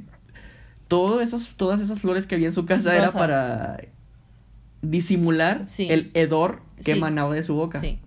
Todo 0.86 1.20
esas, 1.22 1.48
todas 1.56 1.80
esas 1.80 1.98
flores 2.00 2.26
que 2.26 2.34
había 2.34 2.46
en 2.48 2.52
su 2.52 2.66
casa 2.66 2.94
era 2.96 3.10
para 3.10 3.78
disimular 4.82 5.64
Sí. 5.66 5.86
el 5.90 6.10
hedor 6.14 6.60
que 6.76 6.84
Sí. 6.84 6.90
emanaba 6.92 7.34
de 7.34 7.42
su 7.42 7.54
boca. 7.54 7.80
Sí, 7.80 7.98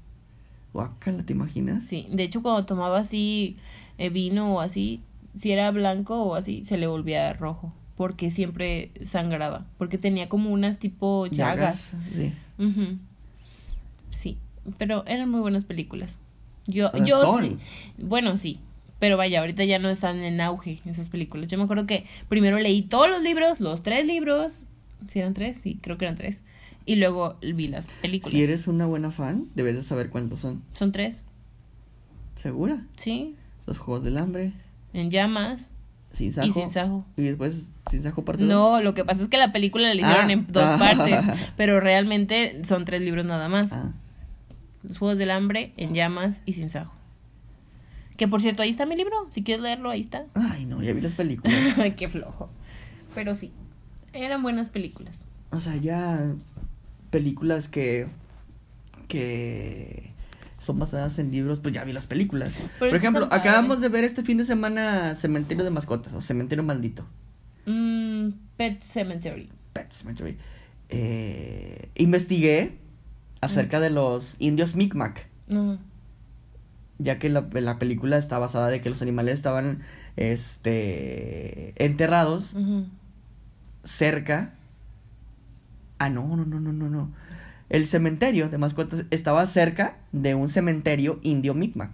Guácala, 0.73 1.23
¿te 1.23 1.33
imaginas? 1.33 1.85
sí. 1.85 2.07
De 2.11 2.23
hecho, 2.23 2.41
cuando 2.43 2.65
tomaba 2.65 2.99
así 2.99 3.57
eh, 3.97 4.09
vino 4.09 4.53
o 4.55 4.61
así, 4.61 5.01
si 5.35 5.51
era 5.51 5.71
blanco 5.71 6.21
o 6.23 6.35
así, 6.35 6.63
se 6.65 6.77
le 6.77 6.85
volvía 6.87 7.33
rojo. 7.33 7.73
Porque 7.97 8.31
siempre 8.31 8.91
sangraba. 9.03 9.65
Porque 9.77 9.97
tenía 9.97 10.29
como 10.29 10.51
unas 10.51 10.77
tipo 10.77 11.25
llagas. 11.27 11.93
Sí. 12.15 12.31
Ujú. 12.63 12.97
Sí, 14.11 14.37
pero 14.77 15.05
eran 15.07 15.29
muy 15.29 15.41
buenas 15.41 15.65
películas. 15.65 16.17
Yo, 16.67 16.91
Pero 16.91 17.05
yo 17.05 17.21
son. 17.21 17.43
sí. 17.45 17.57
Bueno, 17.97 18.37
sí. 18.37 18.59
Pero 18.99 19.17
vaya, 19.17 19.39
ahorita 19.41 19.63
ya 19.63 19.79
no 19.79 19.89
están 19.89 20.23
en 20.23 20.41
auge 20.41 20.79
esas 20.85 21.09
películas. 21.09 21.47
Yo 21.47 21.57
me 21.57 21.63
acuerdo 21.63 21.85
que 21.85 22.05
primero 22.29 22.57
leí 22.59 22.81
todos 22.83 23.09
los 23.09 23.21
libros, 23.21 23.59
los 23.59 23.83
tres 23.83 24.05
libros. 24.05 24.65
¿Sí 25.07 25.19
eran 25.19 25.33
tres? 25.33 25.59
Sí, 25.61 25.77
creo 25.81 25.97
que 25.97 26.05
eran 26.05 26.15
tres. 26.15 26.41
Y 26.85 26.95
luego 26.95 27.37
vi 27.41 27.67
las 27.67 27.85
películas. 28.01 28.31
Si 28.31 28.41
eres 28.43 28.67
una 28.67 28.85
buena 28.85 29.11
fan, 29.11 29.47
debes 29.55 29.75
de 29.75 29.83
saber 29.83 30.09
cuántos 30.09 30.39
son. 30.39 30.63
Son 30.73 30.91
tres. 30.91 31.21
¿Segura? 32.35 32.81
Sí. 32.95 33.35
Los 33.65 33.77
Juegos 33.77 34.03
del 34.03 34.17
Hambre, 34.17 34.53
En 34.93 35.09
llamas 35.11 35.69
Sin 36.13 36.31
Sajo. 36.33 36.47
y 36.47 36.51
sin 36.51 36.71
sajo. 36.71 37.05
Y 37.15 37.23
después 37.23 37.71
Sin 37.91 38.01
Sajo 38.01 38.23
parte 38.25 38.43
dos. 38.43 38.49
No, 38.51 38.81
lo 38.81 38.93
que 38.93 39.05
pasa 39.05 39.21
es 39.23 39.27
que 39.29 39.37
la 39.37 39.51
película 39.51 39.87
la 39.93 39.95
hicieron 39.95 40.29
Ah. 40.29 40.33
en 40.33 40.47
dos 40.47 40.63
Ah. 40.65 40.77
partes. 40.79 41.25
Pero 41.57 41.79
realmente 41.79 42.63
son 42.65 42.85
tres 42.85 43.01
libros 43.01 43.25
nada 43.25 43.47
más. 43.49 43.73
Ah, 43.73 43.91
Los 44.83 44.97
Juegos 44.97 45.17
del 45.17 45.31
Hambre, 45.31 45.73
En 45.77 45.93
llamas 45.93 46.41
y 46.45 46.53
sin 46.53 46.69
sajo. 46.69 46.93
Que 48.17 48.27
por 48.27 48.41
cierto, 48.41 48.63
ahí 48.63 48.69
está 48.69 48.85
mi 48.87 48.95
libro. 48.95 49.15
Si 49.29 49.43
quieres 49.43 49.61
leerlo, 49.61 49.91
ahí 49.91 50.01
está. 50.01 50.25
Ay, 50.33 50.65
no, 50.65 50.81
ya 50.81 50.93
vi 50.93 51.01
las 51.01 51.13
películas. 51.13 51.55
Ay, 51.77 51.91
qué 51.91 52.07
flojo. 52.09 52.49
Pero 53.13 53.35
sí, 53.35 53.51
eran 54.13 54.41
buenas 54.41 54.69
películas. 54.69 55.27
o 55.51 55.59
sea, 55.59 55.75
ya 55.75 56.19
películas 57.11 57.67
que 57.67 58.07
que 59.07 60.11
son 60.59 60.79
basadas 60.79 61.19
en 61.19 61.31
libros, 61.31 61.59
pues 61.59 61.73
ya 61.73 61.83
vi 61.83 61.93
las 61.93 62.07
películas. 62.07 62.53
Por 62.79 62.95
ejemplo, 62.95 63.27
acabamos 63.31 63.81
de 63.81 63.89
ver 63.89 64.03
este 64.03 64.23
fin 64.23 64.37
de 64.37 64.45
semana 64.45 65.15
Cementerio 65.15 65.63
de 65.63 65.69
Mascotas 65.69 66.13
o 66.13 66.21
Cementerio 66.21 66.63
Maldito. 66.63 67.05
Mm, 67.65 68.29
Pet 68.55 68.79
Cemetery. 68.79 69.49
Pet 69.73 69.91
Cemetery. 69.91 70.37
Eh, 70.89 71.89
investigué 71.95 72.77
acerca 73.41 73.79
de 73.79 73.89
los 73.89 74.35
indios 74.39 74.75
Micmac. 74.75 75.27
Ya 76.99 77.19
que 77.19 77.29
la, 77.29 77.47
la 77.51 77.77
película 77.77 78.17
está 78.17 78.39
basada 78.39 78.69
de 78.69 78.81
que 78.81 78.89
los 78.89 79.01
animales 79.01 79.35
estaban 79.35 79.83
este 80.17 81.73
enterrados 81.77 82.57
cerca 83.83 84.55
ah 85.99 86.09
no 86.09 86.35
no 86.35 86.43
no 86.43 86.59
no 86.59 86.73
no 86.73 86.89
no 86.89 87.11
el 87.69 87.87
cementerio 87.87 88.49
de 88.49 88.57
mascotas 88.57 89.05
estaba 89.11 89.45
cerca 89.47 89.97
de 90.11 90.35
un 90.35 90.49
cementerio 90.49 91.19
indio 91.23 91.53
Micmac. 91.53 91.91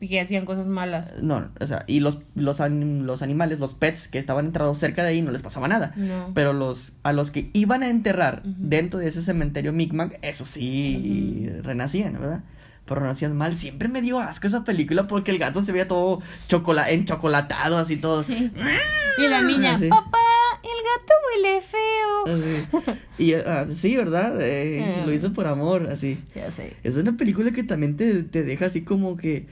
Y 0.00 0.06
que 0.06 0.20
hacían 0.20 0.44
cosas 0.44 0.68
malas. 0.68 1.12
no 1.20 1.48
o 1.60 1.66
sea 1.66 1.82
y 1.88 1.98
los 1.98 2.20
los, 2.36 2.60
anim- 2.60 3.00
los 3.02 3.20
animales 3.20 3.58
los 3.58 3.74
pets 3.74 4.06
que 4.06 4.20
estaban 4.20 4.46
enterrados 4.46 4.78
cerca 4.78 5.02
de 5.02 5.08
ahí 5.08 5.22
no 5.22 5.32
les 5.32 5.42
pasaba 5.42 5.66
nada 5.66 5.92
No. 5.96 6.30
pero 6.34 6.52
los 6.52 6.92
a 7.02 7.12
los 7.12 7.32
que 7.32 7.50
iban 7.52 7.82
a 7.82 7.90
enterrar 7.90 8.42
dentro 8.44 9.00
de 9.00 9.08
ese 9.08 9.22
cementerio 9.22 9.72
Micmac 9.72 10.20
eso 10.22 10.44
sí 10.44 11.50
renacían 11.62 12.12
verdad 12.12 12.44
pero 12.86 13.00
no 13.02 13.08
hacían 13.10 13.36
mal. 13.36 13.56
Siempre 13.56 13.86
me 13.88 14.02
dio 14.02 14.18
asco 14.18 14.48
esa 14.48 14.64
película 14.64 15.06
porque 15.06 15.30
el 15.30 15.38
gato 15.38 15.64
se 15.64 15.70
veía 15.70 15.86
todo 15.86 16.20
chocola 16.48 16.90
enchocolatado, 16.90 17.78
así 17.78 17.96
todo. 17.96 18.24
Y 19.18 19.28
la 19.28 19.42
niña, 19.42 19.74
Así. 19.74 19.88
papá, 19.88 20.18
el 20.62 20.80
gato 20.90 21.12
huele 21.34 21.60
feo. 21.62 22.36
Así. 22.36 22.96
Y 23.18 23.34
ah, 23.34 23.66
sí, 23.70 23.96
¿verdad? 23.96 24.40
Eh, 24.40 25.00
Mm. 25.02 25.06
Lo 25.06 25.12
hizo 25.12 25.32
por 25.32 25.46
amor, 25.46 25.88
así. 25.90 26.18
Ya 26.34 26.50
sé. 26.50 26.74
Es 26.84 26.96
una 26.96 27.16
película 27.16 27.50
que 27.52 27.62
también 27.62 27.96
te, 27.96 28.22
te 28.22 28.42
deja 28.42 28.66
así 28.66 28.82
como 28.82 29.16
que 29.16 29.46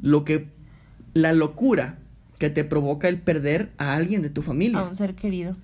lo 0.00 0.24
que 0.24 0.48
la 1.14 1.32
locura 1.32 1.98
que 2.38 2.48
te 2.50 2.64
provoca 2.64 3.08
el 3.08 3.20
perder 3.20 3.70
a 3.78 3.94
alguien 3.94 4.22
de 4.22 4.30
tu 4.30 4.42
familia. 4.42 4.78
A 4.80 4.88
un 4.88 4.96
ser 4.96 5.14
querido. 5.14 5.56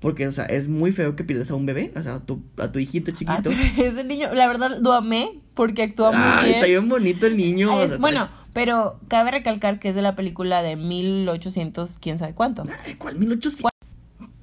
Porque, 0.00 0.26
o 0.26 0.32
sea, 0.32 0.44
es 0.44 0.68
muy 0.68 0.92
feo 0.92 1.16
que 1.16 1.24
pierdas 1.24 1.50
a 1.50 1.54
un 1.54 1.64
bebé, 1.66 1.90
o 1.96 2.02
sea, 2.02 2.16
a 2.16 2.20
tu, 2.20 2.42
a 2.58 2.70
tu 2.70 2.78
hijito 2.78 3.10
Ah, 3.10 3.14
chiquito. 3.16 3.50
pero 3.50 3.56
ese 3.88 4.04
niño, 4.04 4.32
la 4.34 4.46
verdad, 4.46 4.78
lo 4.80 4.92
amé 4.92 5.40
porque 5.54 5.82
actúa 5.82 6.12
muy 6.12 6.20
Ah, 6.22 6.40
bien. 6.42 6.54
está 6.54 6.66
bien 6.66 6.88
bonito 6.88 7.26
el 7.26 7.36
niño. 7.36 7.74
O 7.74 7.80
es- 7.82 7.88
sea, 7.90 7.98
bueno, 7.98 8.28
pero 8.52 9.00
cabe 9.08 9.30
recalcar 9.30 9.78
que 9.78 9.88
es 9.88 9.94
de 9.94 10.02
la 10.02 10.14
película 10.14 10.62
de 10.62 10.76
1800, 10.76 11.98
quién 11.98 12.18
sabe 12.18 12.34
cuánto. 12.34 12.64
Ay, 12.86 12.94
¿Cuál 12.94 13.16
1800? 13.18 13.70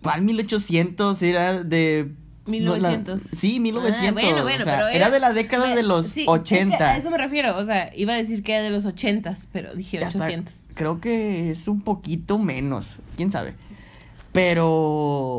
¿Cuál 0.03 0.21
1800? 0.23 1.21
Era 1.23 1.63
de... 1.63 2.11
no, 2.45 2.75
la- 2.77 2.89
1900. 2.89 3.21
sí, 3.39 3.59
1900. 3.59 4.07
Ah, 4.09 4.11
bueno, 4.13 4.43
bueno, 4.43 4.61
o 4.61 4.63
sea, 4.65 4.75
pero 4.75 4.87
era, 4.89 5.09
de 5.09 5.19
la 5.19 5.33
década 5.33 5.67
me- 5.67 5.75
de 5.75 5.83
los 5.83 6.07
sí, 6.07 6.21
es 6.21 6.25
que 6.25 6.29
80. 6.31 6.77
a 6.91 6.97
eso 6.97 7.09
me 7.09 7.17
refiero, 7.17 7.57
o 7.57 7.65
sea, 7.65 7.91
iba 7.95 8.13
a 8.13 8.17
decir 8.17 8.43
que 8.43 8.53
era 8.53 8.63
de 8.63 8.69
los 8.69 8.85
80, 8.85 9.35
pero 9.51 9.73
dije 9.73 10.03
Hasta 10.03 10.19
800. 10.19 10.67
creo 10.73 10.99
que 11.01 11.49
es 11.51 11.67
un 11.67 11.81
poquito 11.81 12.37
menos, 12.37 12.97
quién 13.15 13.31
sabe. 13.31 13.55
Pero, 14.33 14.67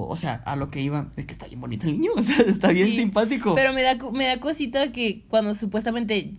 o 0.07 0.17
sea, 0.17 0.35
a 0.47 0.55
lo 0.55 0.71
que 0.71 0.81
iba, 0.81 1.09
es 1.17 1.27
que 1.27 1.33
está 1.33 1.47
bien 1.47 1.61
bonito 1.61 1.87
el 1.87 1.95
niño, 2.01 2.13
o 2.17 2.23
sea, 2.23 2.37
está 2.47 2.69
bien 2.69 2.89
Sí, 2.91 2.97
simpático. 2.97 3.55
Pero 3.55 3.73
me 3.73 3.83
da, 3.83 3.97
me 4.13 4.27
da 4.27 4.39
cosita 4.39 4.93
que 4.93 5.25
cuando 5.29 5.55
supuestamente 5.55 6.35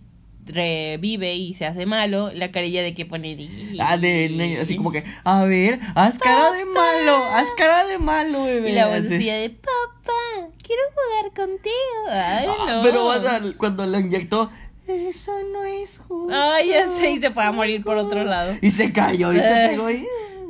revive 0.46 1.34
y 1.34 1.54
se 1.54 1.66
hace 1.66 1.86
malo, 1.86 2.30
la 2.32 2.50
carilla 2.50 2.82
de 2.82 2.94
que 2.94 3.04
pone... 3.04 3.36
Ah, 3.80 3.96
de 3.96 4.28
niño, 4.28 4.60
así 4.62 4.76
como 4.76 4.92
que, 4.92 5.04
a 5.24 5.44
ver, 5.44 5.80
haz 5.94 6.18
cara 6.18 6.52
de 6.52 6.64
malo, 6.64 7.16
haz 7.32 7.46
cara 7.56 7.86
de 7.86 7.98
malo, 7.98 8.44
bebé. 8.44 8.70
Y 8.70 8.74
la 8.74 8.86
vocecilla 8.88 9.36
de, 9.36 9.50
papá, 9.50 10.48
quiero 10.62 10.82
jugar 10.94 11.46
contigo. 11.48 11.74
Ay, 12.10 12.46
Ah, 12.48 12.64
no. 12.76 12.80
Pero 12.82 13.54
cuando 13.58 13.86
lo 13.86 14.00
inyectó, 14.00 14.50
eso 14.86 15.32
no 15.52 15.64
es 15.64 15.98
justo. 15.98 16.32
Ay, 16.32 16.68
ya 16.68 16.88
sé, 16.98 17.10
y 17.12 17.20
se 17.20 17.30
fue 17.30 17.42
a 17.44 17.52
morir 17.52 17.82
por 17.82 17.96
otro 17.96 18.24
lado. 18.24 18.56
Y 18.62 18.70
se 18.70 18.92
cayó 18.92 19.32
y 19.32 19.36
se 19.36 19.68
pegó 19.70 19.86
ahí. 19.86 20.06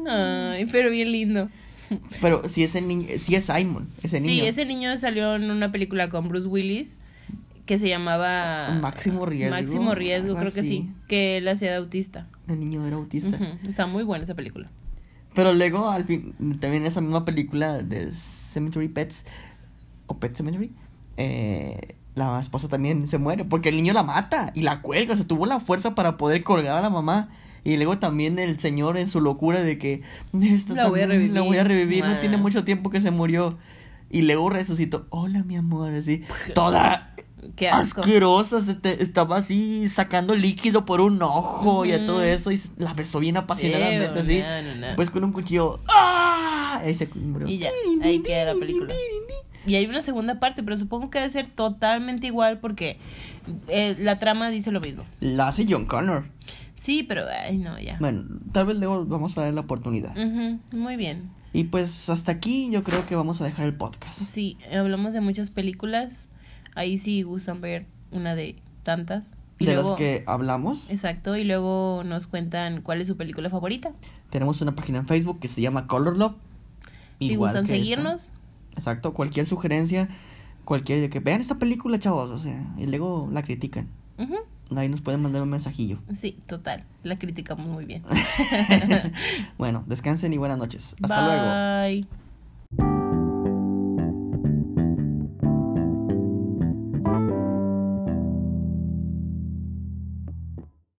Ay, 0.08 0.66
pero 0.66 0.90
bien 0.90 1.10
lindo. 1.10 1.48
Pero 2.20 2.48
si 2.48 2.64
ese 2.64 2.80
niño, 2.80 3.06
si 3.18 3.34
es 3.36 3.46
Simon, 3.46 3.88
ese 4.02 4.20
niño. 4.20 4.42
Sí, 4.42 4.46
ese 4.48 4.64
niño 4.64 4.96
salió 4.96 5.36
en 5.36 5.50
una 5.50 5.70
película 5.72 6.08
con 6.08 6.28
Bruce 6.28 6.48
Willis 6.48 6.96
que 7.66 7.78
se 7.78 7.88
llamaba 7.88 8.78
Máximo 8.80 9.26
Riesgo, 9.26 9.54
Máximo 9.54 9.94
Riesgo, 9.94 10.36
creo 10.36 10.52
que 10.52 10.60
así. 10.60 10.68
sí, 10.68 10.90
que 11.08 11.36
él 11.38 11.48
hacía 11.48 11.70
de 11.72 11.76
autista. 11.76 12.28
El 12.48 12.60
niño 12.60 12.86
era 12.86 12.96
autista. 12.96 13.36
Ujú, 13.36 13.68
Está 13.68 13.86
muy 13.86 14.04
buena 14.04 14.24
esa 14.24 14.34
película. 14.34 14.70
Pero 15.34 15.52
luego, 15.52 15.90
al 15.90 16.04
fin, 16.04 16.34
también 16.60 16.86
esa 16.86 17.00
misma 17.02 17.24
película 17.26 17.78
de 17.82 18.10
Cemetery 18.12 18.88
Pets, 18.88 19.26
o 20.06 20.16
Pet 20.18 20.34
Cemetery, 20.34 20.72
eh, 21.18 21.96
la 22.14 22.40
esposa 22.40 22.68
también 22.68 23.06
se 23.06 23.18
muere, 23.18 23.44
porque 23.44 23.68
el 23.68 23.76
niño 23.76 23.92
la 23.92 24.02
mata 24.02 24.50
y 24.54 24.62
la 24.62 24.80
cuelga, 24.80 25.12
o 25.12 25.16
sea, 25.16 25.26
tuvo 25.26 25.44
la 25.44 25.60
fuerza 25.60 25.94
para 25.94 26.16
poder 26.16 26.42
colgar 26.42 26.76
a 26.76 26.80
la 26.80 26.88
mamá. 26.90 27.28
Y 27.64 27.76
luego 27.76 27.98
también 27.98 28.38
el 28.38 28.60
señor 28.60 28.96
en 28.96 29.08
su 29.08 29.20
locura 29.20 29.60
de 29.62 29.76
que 29.76 30.02
esta 30.40 30.72
La 30.74 30.88
voy 30.88 31.00
a 31.00 31.08
también 31.08 31.34
La 31.34 31.40
voy 31.40 31.58
a 31.58 31.64
revivir. 31.64 32.04
no 32.04 32.16
tiene 32.18 32.36
Ah. 32.36 32.40
mucho 32.40 32.62
tiempo 32.64 32.90
que 32.90 33.00
se 33.00 33.10
murió. 33.10 33.58
Y 34.08 34.22
luego 34.22 34.48
resucitó, 34.50 35.06
hola 35.10 35.42
mi 35.42 35.56
amor, 35.56 35.92
así, 35.92 36.22
toda 36.54 37.12
Qué 37.54 37.68
asco. 37.68 38.00
asquerosa, 38.00 38.60
se 38.60 38.74
te- 38.74 39.02
estaba 39.02 39.36
así 39.38 39.88
sacando 39.88 40.34
líquido 40.34 40.84
por 40.84 41.00
un 41.00 41.22
ojo 41.22 41.84
y 41.84 41.92
a 41.92 42.04
todo 42.06 42.22
eso, 42.22 42.50
y 42.50 42.60
la 42.78 42.92
besó 42.94 43.20
bien 43.20 43.36
apasionadamente, 43.36 44.18
así. 44.20 44.38
no, 44.40 44.62
no, 44.74 44.88
no. 44.90 44.96
Pues 44.96 45.10
con 45.10 45.22
un 45.24 45.32
cuchillo, 45.32 45.80
¡ah! 45.94 46.80
Ahí 46.84 46.94
se 46.94 47.06
murió. 47.06 47.46
Y 47.48 47.58
ya, 47.58 47.70
ahí 48.02 48.20
queda 48.20 48.52
la 48.52 48.58
película. 48.58 48.92
Y 49.66 49.74
hay 49.74 49.86
una 49.86 50.02
segunda 50.02 50.38
parte, 50.38 50.62
pero 50.62 50.76
supongo 50.76 51.10
que 51.10 51.18
debe 51.18 51.30
ser 51.32 51.48
totalmente 51.48 52.26
igual 52.28 52.58
porque 52.60 52.98
eh, 53.68 53.96
la 53.98 54.18
trama 54.18 54.48
dice 54.48 54.70
lo 54.70 54.80
mismo. 54.80 55.04
La 55.20 55.48
hace 55.48 55.66
John 55.68 55.86
Connor. 55.86 56.24
Sí, 56.76 57.02
pero 57.02 57.24
ay 57.28 57.58
no, 57.58 57.78
ya. 57.80 57.96
Bueno, 57.98 58.24
tal 58.52 58.66
vez 58.66 58.76
luego 58.76 59.04
vamos 59.06 59.36
a 59.38 59.42
dar 59.42 59.52
la 59.54 59.62
oportunidad. 59.62 60.14
Muy 60.70 60.96
bien. 60.96 61.30
Y 61.52 61.64
pues 61.64 62.08
hasta 62.10 62.32
aquí 62.32 62.68
yo 62.70 62.84
creo 62.84 63.06
que 63.06 63.16
vamos 63.16 63.40
a 63.40 63.44
dejar 63.44 63.66
el 63.66 63.74
podcast. 63.74 64.18
Sí, 64.20 64.56
hablamos 64.72 65.14
de 65.14 65.20
muchas 65.22 65.50
películas. 65.50 66.28
Ahí 66.76 66.98
sí 66.98 67.22
gustan 67.22 67.60
ver 67.60 67.86
una 68.12 68.36
de 68.36 68.54
tantas. 68.84 69.32
Y 69.58 69.64
de 69.66 69.72
luego, 69.72 69.90
las 69.90 69.98
que 69.98 70.22
hablamos, 70.26 70.90
Exacto, 70.90 71.34
y 71.36 71.42
luego 71.42 72.02
nos 72.04 72.26
cuentan 72.26 72.82
cuál 72.82 73.00
es 73.00 73.08
su 73.08 73.16
película 73.16 73.48
favorita. 73.50 73.92
tenemos 74.30 74.60
una 74.60 74.76
página 74.76 74.98
en 74.98 75.06
Facebook 75.06 75.40
que 75.40 75.48
se 75.48 75.62
llama 75.62 75.86
Color 75.86 76.18
Love. 76.18 76.34
Si 77.18 77.32
Igual 77.32 77.48
gustan 77.52 77.66
que 77.66 77.72
esta. 77.72 77.82
seguirnos, 77.82 78.30
Exacto, 78.72 79.14
cualquier 79.14 79.46
sugerencia, 79.46 80.08
cualquier 80.66 81.00
de 81.00 81.08
que 81.08 81.20
vean 81.20 81.40
esta 81.40 81.54
película, 81.58 81.98
chavos, 81.98 82.30
o 82.30 82.38
sea, 82.38 82.62
y 82.76 82.86
luego 82.86 83.28
la 83.32 83.42
critican. 83.42 83.88
Ahí 84.74 84.88
nos 84.90 85.00
pueden 85.00 85.22
mandar 85.22 85.40
un 85.40 85.48
mensajillo. 85.48 85.98
sí, 86.14 86.38
total, 86.46 86.84
la 87.02 87.18
criticamos 87.18 87.66
muy 87.66 87.86
bien. 87.86 88.02
bueno, 89.58 89.84
descansen 89.86 90.34
y 90.34 90.36
buenas 90.36 90.58
noches. 90.58 90.94
Hasta 91.00 91.24
luego. 91.24 92.06
Bye. 92.76 93.25